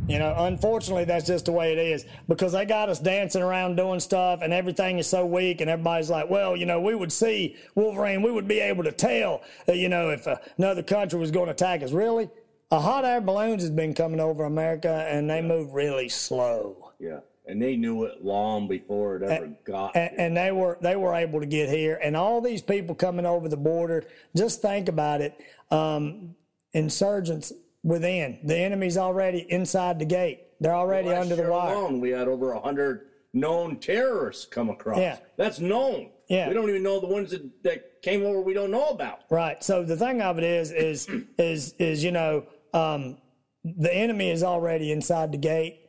You 0.08 0.18
know, 0.18 0.34
unfortunately, 0.38 1.04
that's 1.04 1.26
just 1.26 1.44
the 1.44 1.52
way 1.52 1.70
it 1.70 1.78
is 1.78 2.06
because 2.28 2.52
they 2.52 2.64
got 2.64 2.88
us 2.88 2.98
dancing 2.98 3.42
around 3.42 3.76
doing 3.76 4.00
stuff 4.00 4.40
and 4.42 4.54
everything 4.54 4.98
is 4.98 5.06
so 5.06 5.26
weak, 5.26 5.60
and 5.60 5.68
everybody's 5.68 6.08
like, 6.08 6.30
well, 6.30 6.56
you 6.56 6.64
know, 6.64 6.80
we 6.80 6.94
would 6.94 7.12
see 7.12 7.56
Wolverine, 7.74 8.22
we 8.22 8.32
would 8.32 8.48
be 8.48 8.58
able 8.58 8.84
to 8.84 8.92
tell, 8.92 9.42
uh, 9.68 9.72
you 9.72 9.90
know, 9.90 10.08
if 10.08 10.26
uh, 10.26 10.36
another 10.56 10.82
country 10.82 11.20
was 11.20 11.30
going 11.30 11.46
to 11.46 11.52
attack 11.52 11.82
us. 11.82 11.92
Really? 11.92 12.30
A 12.70 12.80
hot 12.80 13.04
air 13.04 13.20
balloons 13.20 13.62
has 13.62 13.70
been 13.70 13.94
coming 13.94 14.20
over 14.20 14.44
America, 14.44 15.06
and 15.10 15.28
they 15.28 15.40
yeah. 15.40 15.46
move 15.46 15.72
really 15.72 16.08
slow. 16.08 16.92
Yeah, 16.98 17.20
and 17.46 17.60
they 17.60 17.76
knew 17.76 18.04
it 18.04 18.24
long 18.24 18.68
before 18.68 19.16
it 19.16 19.22
ever 19.22 19.44
and, 19.44 19.56
got. 19.64 19.96
And, 19.96 20.18
and, 20.18 20.36
they 20.36 20.52
were 20.52 20.78
they 20.80 20.96
were 20.96 21.14
able 21.14 21.40
to 21.40 21.46
get 21.46 21.68
here, 21.68 21.98
and 22.02 22.16
all 22.16 22.40
these 22.40 22.62
people 22.62 22.94
coming 22.94 23.26
over 23.26 23.48
the 23.48 23.56
border. 23.56 24.04
Just 24.36 24.62
think 24.62 24.88
about 24.88 25.20
it. 25.20 25.40
Um, 25.70 26.34
insurgents 26.72 27.52
within 27.82 28.38
the 28.44 28.56
enemy's 28.56 28.98
already 28.98 29.46
inside 29.50 29.98
the 29.98 30.04
gate. 30.04 30.40
They're 30.60 30.74
already 30.74 31.08
well, 31.08 31.22
under 31.22 31.36
the 31.36 31.50
wire. 31.50 31.74
Alone, 31.74 32.00
we 32.00 32.10
had 32.10 32.28
over 32.28 32.52
a 32.52 32.60
hundred 32.60 33.06
known 33.32 33.78
terrorists 33.78 34.44
come 34.44 34.68
across. 34.68 34.98
Yeah, 34.98 35.18
that's 35.36 35.60
known. 35.60 36.10
Yeah. 36.28 36.48
We 36.48 36.54
don't 36.54 36.68
even 36.68 36.82
know 36.82 37.00
the 37.00 37.06
ones 37.06 37.30
that, 37.30 37.62
that 37.62 38.02
came 38.02 38.24
over 38.24 38.40
we 38.40 38.54
don't 38.54 38.70
know 38.70 38.88
about. 38.88 39.20
Right. 39.30 39.62
So 39.64 39.82
the 39.82 39.96
thing 39.96 40.20
of 40.20 40.38
it 40.38 40.44
is 40.44 40.72
is 40.72 41.08
is 41.38 41.74
is 41.78 42.04
you 42.04 42.12
know 42.12 42.44
um, 42.74 43.18
the 43.64 43.92
enemy 43.94 44.30
is 44.30 44.42
already 44.42 44.92
inside 44.92 45.32
the 45.32 45.38
gate, 45.38 45.80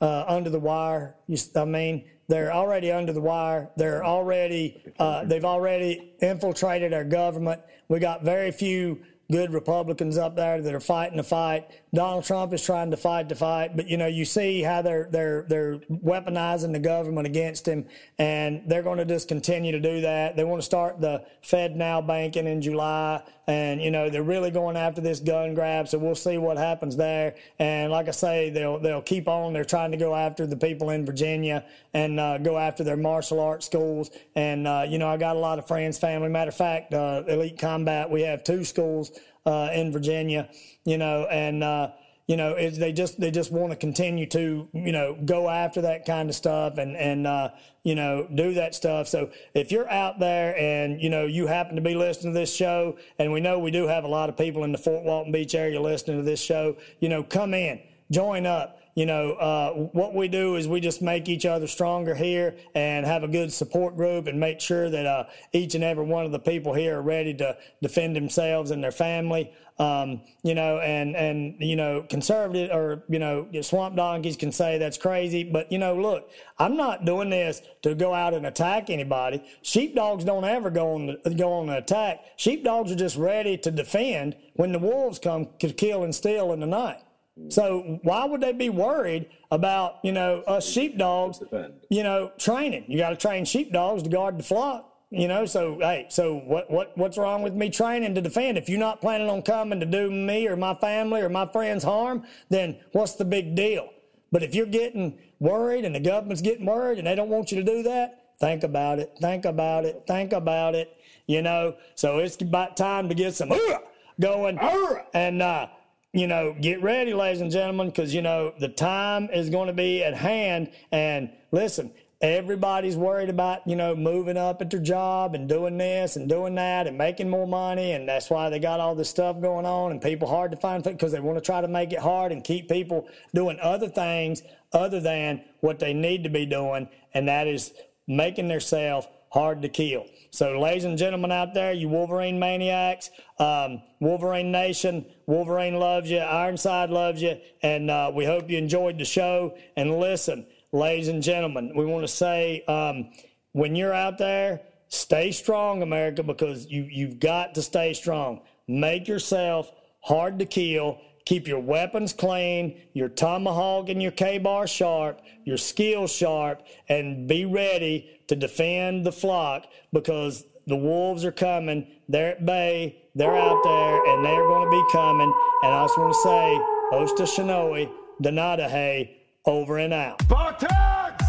uh, 0.00 0.24
under 0.26 0.50
the 0.50 0.58
wire. 0.60 1.16
You, 1.26 1.38
I 1.56 1.64
mean, 1.64 2.04
they're 2.28 2.52
already 2.52 2.92
under 2.92 3.12
the 3.12 3.20
wire. 3.20 3.70
They're 3.76 4.04
already, 4.04 4.82
uh, 4.98 5.24
they've 5.24 5.44
already 5.44 6.14
infiltrated 6.20 6.92
our 6.92 7.04
government. 7.04 7.62
We 7.88 7.98
got 7.98 8.22
very 8.22 8.52
few 8.52 9.02
good 9.30 9.52
Republicans 9.52 10.18
up 10.18 10.36
there 10.36 10.60
that 10.60 10.74
are 10.74 10.80
fighting 10.80 11.16
the 11.16 11.22
fight. 11.22 11.70
Donald 11.94 12.24
Trump 12.24 12.52
is 12.52 12.64
trying 12.64 12.90
to 12.90 12.96
fight 12.96 13.28
the 13.28 13.34
fight, 13.34 13.76
but 13.76 13.88
you 13.88 13.96
know, 13.96 14.06
you 14.06 14.24
see 14.24 14.62
how 14.62 14.82
they're 14.82 15.08
they're 15.10 15.46
they're 15.48 15.78
weaponizing 15.90 16.72
the 16.72 16.78
government 16.78 17.26
against 17.26 17.66
him, 17.66 17.86
and 18.18 18.62
they're 18.66 18.82
going 18.82 18.98
to 18.98 19.06
just 19.06 19.26
continue 19.28 19.72
to 19.72 19.80
do 19.80 20.02
that. 20.02 20.36
They 20.36 20.44
want 20.44 20.60
to 20.60 20.66
start 20.66 21.00
the 21.00 21.24
FedNow 21.42 22.06
banking 22.06 22.46
in 22.46 22.60
July, 22.60 23.22
and 23.46 23.80
you 23.80 23.90
know, 23.90 24.10
they're 24.10 24.22
really 24.22 24.50
going 24.50 24.76
after 24.76 25.00
this 25.00 25.18
gun 25.20 25.54
grab. 25.54 25.88
So 25.88 25.96
we'll 25.98 26.14
see 26.14 26.36
what 26.36 26.58
happens 26.58 26.94
there. 26.94 27.34
And 27.58 27.90
like 27.90 28.08
I 28.08 28.12
say, 28.12 28.50
they'll 28.50 28.78
they'll 28.78 29.00
keep 29.00 29.26
on. 29.26 29.54
They're 29.54 29.64
trying 29.64 29.90
to 29.92 29.96
go 29.96 30.14
after 30.14 30.46
the 30.46 30.56
people 30.56 30.90
in 30.90 31.06
Virginia 31.06 31.64
and 31.94 32.20
uh, 32.20 32.36
go 32.36 32.58
after 32.58 32.84
their 32.84 32.98
martial 32.98 33.40
arts 33.40 33.64
schools. 33.64 34.10
And 34.34 34.66
uh, 34.66 34.84
you 34.86 34.98
know, 34.98 35.08
I 35.08 35.16
got 35.16 35.36
a 35.36 35.38
lot 35.38 35.58
of 35.58 35.66
friends, 35.66 35.98
family. 35.98 36.28
Matter 36.28 36.50
of 36.50 36.56
fact, 36.56 36.92
uh, 36.92 37.22
Elite 37.26 37.58
Combat, 37.58 38.10
we 38.10 38.20
have 38.22 38.44
two 38.44 38.62
schools 38.64 39.18
uh, 39.48 39.70
in 39.72 39.90
Virginia, 39.90 40.48
you 40.84 40.98
know, 40.98 41.26
and 41.30 41.64
uh, 41.64 41.90
you 42.26 42.36
know 42.36 42.52
it, 42.52 42.72
they 42.72 42.92
just 42.92 43.18
they 43.18 43.30
just 43.30 43.50
want 43.50 43.70
to 43.70 43.76
continue 43.76 44.26
to 44.26 44.68
you 44.74 44.92
know 44.92 45.16
go 45.24 45.48
after 45.48 45.80
that 45.80 46.04
kind 46.04 46.28
of 46.28 46.34
stuff 46.34 46.76
and 46.76 46.94
and 46.96 47.26
uh, 47.26 47.48
you 47.82 47.94
know 47.94 48.28
do 48.34 48.52
that 48.54 48.74
stuff. 48.74 49.08
So 49.08 49.30
if 49.54 49.72
you're 49.72 49.90
out 49.90 50.20
there 50.20 50.56
and 50.58 51.00
you 51.00 51.08
know 51.08 51.24
you 51.24 51.46
happen 51.46 51.76
to 51.76 51.82
be 51.82 51.94
listening 51.94 52.34
to 52.34 52.38
this 52.38 52.54
show, 52.54 52.98
and 53.18 53.32
we 53.32 53.40
know 53.40 53.58
we 53.58 53.70
do 53.70 53.86
have 53.86 54.04
a 54.04 54.08
lot 54.08 54.28
of 54.28 54.36
people 54.36 54.64
in 54.64 54.72
the 54.72 54.78
Fort 54.78 55.02
Walton 55.02 55.32
Beach 55.32 55.54
area 55.54 55.80
listening 55.80 56.18
to 56.18 56.22
this 56.22 56.40
show, 56.40 56.76
you 57.00 57.08
know, 57.08 57.22
come 57.22 57.54
in, 57.54 57.80
join 58.10 58.44
up 58.44 58.77
you 58.98 59.06
know, 59.06 59.34
uh, 59.34 59.70
what 59.92 60.12
we 60.12 60.26
do 60.26 60.56
is 60.56 60.66
we 60.66 60.80
just 60.80 61.02
make 61.02 61.28
each 61.28 61.46
other 61.46 61.68
stronger 61.68 62.16
here 62.16 62.56
and 62.74 63.06
have 63.06 63.22
a 63.22 63.28
good 63.28 63.52
support 63.52 63.96
group 63.96 64.26
and 64.26 64.40
make 64.40 64.60
sure 64.60 64.90
that 64.90 65.06
uh, 65.06 65.22
each 65.52 65.76
and 65.76 65.84
every 65.84 66.04
one 66.04 66.26
of 66.26 66.32
the 66.32 66.38
people 66.40 66.74
here 66.74 66.98
are 66.98 67.02
ready 67.02 67.32
to 67.34 67.56
defend 67.80 68.16
themselves 68.16 68.72
and 68.72 68.82
their 68.82 68.90
family. 68.90 69.52
Um, 69.78 70.22
you 70.42 70.56
know, 70.56 70.80
and 70.80 71.14
and 71.14 71.54
you 71.60 71.76
know, 71.76 72.04
conservative 72.10 72.72
or 72.72 73.04
you 73.08 73.20
know, 73.20 73.46
swamp 73.62 73.94
donkeys 73.94 74.36
can 74.36 74.50
say 74.50 74.78
that's 74.78 74.98
crazy, 74.98 75.44
but 75.44 75.70
you 75.70 75.78
know, 75.78 75.94
look, 75.94 76.28
I'm 76.58 76.76
not 76.76 77.04
doing 77.04 77.30
this 77.30 77.62
to 77.82 77.94
go 77.94 78.12
out 78.12 78.34
and 78.34 78.46
attack 78.46 78.90
anybody. 78.90 79.44
Sheepdogs 79.62 80.24
don't 80.24 80.44
ever 80.44 80.70
go 80.70 80.94
on 80.94 81.16
go 81.36 81.52
on 81.52 81.68
an 81.68 81.76
attack. 81.76 82.24
Sheepdogs 82.34 82.90
are 82.90 82.96
just 82.96 83.16
ready 83.16 83.56
to 83.58 83.70
defend 83.70 84.34
when 84.54 84.72
the 84.72 84.80
wolves 84.80 85.20
come 85.20 85.50
to 85.60 85.72
kill 85.72 86.02
and 86.02 86.12
steal 86.12 86.52
in 86.52 86.58
the 86.58 86.66
night. 86.66 86.98
So 87.48 88.00
why 88.02 88.24
would 88.24 88.40
they 88.40 88.52
be 88.52 88.68
worried 88.68 89.28
about 89.50 89.98
you 90.02 90.12
know 90.12 90.42
us 90.42 90.68
sheepdogs? 90.68 91.40
You 91.88 92.02
know, 92.02 92.32
training. 92.38 92.84
You 92.88 92.98
got 92.98 93.10
to 93.10 93.16
train 93.16 93.44
sheepdogs 93.44 94.02
to 94.02 94.08
guard 94.08 94.38
the 94.38 94.42
flock. 94.42 94.84
You 95.10 95.26
know, 95.26 95.46
so 95.46 95.78
hey, 95.80 96.06
so 96.10 96.34
what 96.36 96.70
what 96.70 96.96
what's 96.98 97.16
wrong 97.16 97.42
with 97.42 97.54
me 97.54 97.70
training 97.70 98.14
to 98.16 98.20
defend? 98.20 98.58
If 98.58 98.68
you're 98.68 98.78
not 98.78 99.00
planning 99.00 99.30
on 99.30 99.40
coming 99.42 99.80
to 99.80 99.86
do 99.86 100.10
me 100.10 100.46
or 100.46 100.56
my 100.56 100.74
family 100.74 101.22
or 101.22 101.30
my 101.30 101.46
friends 101.46 101.82
harm, 101.82 102.24
then 102.50 102.76
what's 102.92 103.14
the 103.14 103.24
big 103.24 103.54
deal? 103.54 103.88
But 104.30 104.42
if 104.42 104.54
you're 104.54 104.66
getting 104.66 105.18
worried 105.40 105.86
and 105.86 105.94
the 105.94 106.00
government's 106.00 106.42
getting 106.42 106.66
worried 106.66 106.98
and 106.98 107.06
they 107.06 107.14
don't 107.14 107.30
want 107.30 107.50
you 107.50 107.56
to 107.56 107.64
do 107.64 107.82
that, 107.84 108.34
think 108.38 108.64
about 108.64 108.98
it. 108.98 109.16
Think 109.18 109.46
about 109.46 109.86
it. 109.86 110.02
Think 110.06 110.34
about 110.34 110.74
it. 110.74 110.94
You 111.26 111.40
know, 111.40 111.76
so 111.94 112.18
it's 112.18 112.36
about 112.42 112.76
time 112.76 113.08
to 113.08 113.14
get 113.14 113.34
some 113.34 113.50
going 114.20 114.58
and. 115.14 115.40
uh 115.40 115.68
you 116.12 116.26
know, 116.26 116.54
get 116.58 116.82
ready, 116.82 117.12
ladies 117.12 117.40
and 117.40 117.50
gentlemen, 117.50 117.88
because, 117.88 118.14
you 118.14 118.22
know, 118.22 118.54
the 118.58 118.68
time 118.68 119.28
is 119.30 119.50
going 119.50 119.66
to 119.66 119.74
be 119.74 120.02
at 120.02 120.14
hand. 120.14 120.70
And 120.90 121.30
listen, 121.52 121.92
everybody's 122.20 122.96
worried 122.96 123.28
about, 123.28 123.66
you 123.66 123.76
know, 123.76 123.94
moving 123.94 124.38
up 124.38 124.62
at 124.62 124.70
their 124.70 124.80
job 124.80 125.34
and 125.34 125.48
doing 125.48 125.76
this 125.76 126.16
and 126.16 126.28
doing 126.28 126.54
that 126.54 126.86
and 126.86 126.96
making 126.96 127.28
more 127.28 127.46
money. 127.46 127.92
And 127.92 128.08
that's 128.08 128.30
why 128.30 128.48
they 128.48 128.58
got 128.58 128.80
all 128.80 128.94
this 128.94 129.10
stuff 129.10 129.40
going 129.40 129.66
on 129.66 129.92
and 129.92 130.00
people 130.00 130.28
hard 130.28 130.50
to 130.52 130.56
find 130.56 130.82
because 130.82 131.12
they 131.12 131.20
want 131.20 131.36
to 131.36 131.44
try 131.44 131.60
to 131.60 131.68
make 131.68 131.92
it 131.92 132.00
hard 132.00 132.32
and 132.32 132.42
keep 132.42 132.68
people 132.68 133.06
doing 133.34 133.58
other 133.60 133.88
things 133.88 134.42
other 134.72 135.00
than 135.00 135.42
what 135.60 135.78
they 135.78 135.92
need 135.92 136.24
to 136.24 136.30
be 136.30 136.46
doing. 136.46 136.88
And 137.12 137.28
that 137.28 137.46
is 137.46 137.72
making 138.06 138.48
themselves 138.48 139.06
hard 139.30 139.60
to 139.60 139.68
kill. 139.68 140.06
So, 140.30 140.60
ladies 140.60 140.84
and 140.84 140.98
gentlemen 140.98 141.32
out 141.32 141.54
there, 141.54 141.72
you 141.72 141.88
Wolverine 141.88 142.38
maniacs, 142.38 143.10
um, 143.38 143.82
Wolverine 144.00 144.52
Nation, 144.52 145.06
Wolverine 145.26 145.76
loves 145.78 146.10
you, 146.10 146.18
Ironside 146.18 146.90
loves 146.90 147.22
you, 147.22 147.36
and 147.62 147.90
uh, 147.90 148.12
we 148.14 148.24
hope 148.26 148.50
you 148.50 148.58
enjoyed 148.58 148.98
the 148.98 149.04
show. 149.04 149.56
And 149.76 149.98
listen, 149.98 150.46
ladies 150.70 151.08
and 151.08 151.22
gentlemen, 151.22 151.72
we 151.74 151.86
want 151.86 152.04
to 152.04 152.12
say 152.12 152.62
um, 152.68 153.10
when 153.52 153.74
you're 153.74 153.94
out 153.94 154.18
there, 154.18 154.60
stay 154.88 155.32
strong, 155.32 155.82
America, 155.82 156.22
because 156.22 156.66
you, 156.66 156.86
you've 156.90 157.20
got 157.20 157.54
to 157.54 157.62
stay 157.62 157.94
strong. 157.94 158.42
Make 158.66 159.08
yourself 159.08 159.72
hard 160.00 160.38
to 160.40 160.46
kill. 160.46 161.00
Keep 161.28 161.46
your 161.46 161.60
weapons 161.60 162.14
clean, 162.14 162.80
your 162.94 163.10
tomahawk 163.10 163.90
and 163.90 164.02
your 164.02 164.12
KA-BAR 164.12 164.66
sharp, 164.66 165.20
your 165.44 165.58
skills 165.58 166.10
sharp, 166.10 166.62
and 166.88 167.28
be 167.28 167.44
ready 167.44 168.18
to 168.28 168.34
defend 168.34 169.04
the 169.04 169.12
flock 169.12 169.66
because 169.92 170.46
the 170.66 170.74
wolves 170.74 171.26
are 171.26 171.32
coming. 171.32 171.86
They're 172.08 172.30
at 172.30 172.46
bay. 172.46 173.02
They're 173.14 173.36
out 173.36 173.62
there, 173.62 174.06
and 174.06 174.24
they're 174.24 174.46
going 174.46 174.70
to 174.70 174.70
be 174.70 174.82
coming. 174.90 175.30
And 175.64 175.74
I 175.74 175.84
just 175.84 175.98
want 175.98 176.14
to 176.14 176.18
say, 176.18 177.26
Osta 177.26 177.90
Donata 178.22 178.66
Hay, 178.66 179.20
over 179.44 179.76
and 179.76 179.92
out. 179.92 180.22
Spartans! 180.22 181.20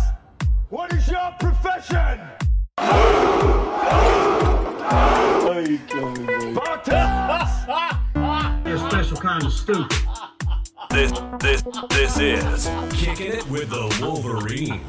What 0.70 0.93
is 0.93 1.10
your 1.10 1.36
profession? 1.41 2.22
Spartans! 6.54 8.00
You're 8.70 8.78
special 8.78 9.18
kind 9.18 9.44
of 9.44 9.52
stupid. 9.52 9.98
This 10.92 11.12
this 11.40 11.64
this 11.90 12.20
is 12.20 12.70
kicking 12.94 13.34
it 13.34 13.50
with 13.50 13.72
the 13.72 13.88
Wolverine. 14.00 14.82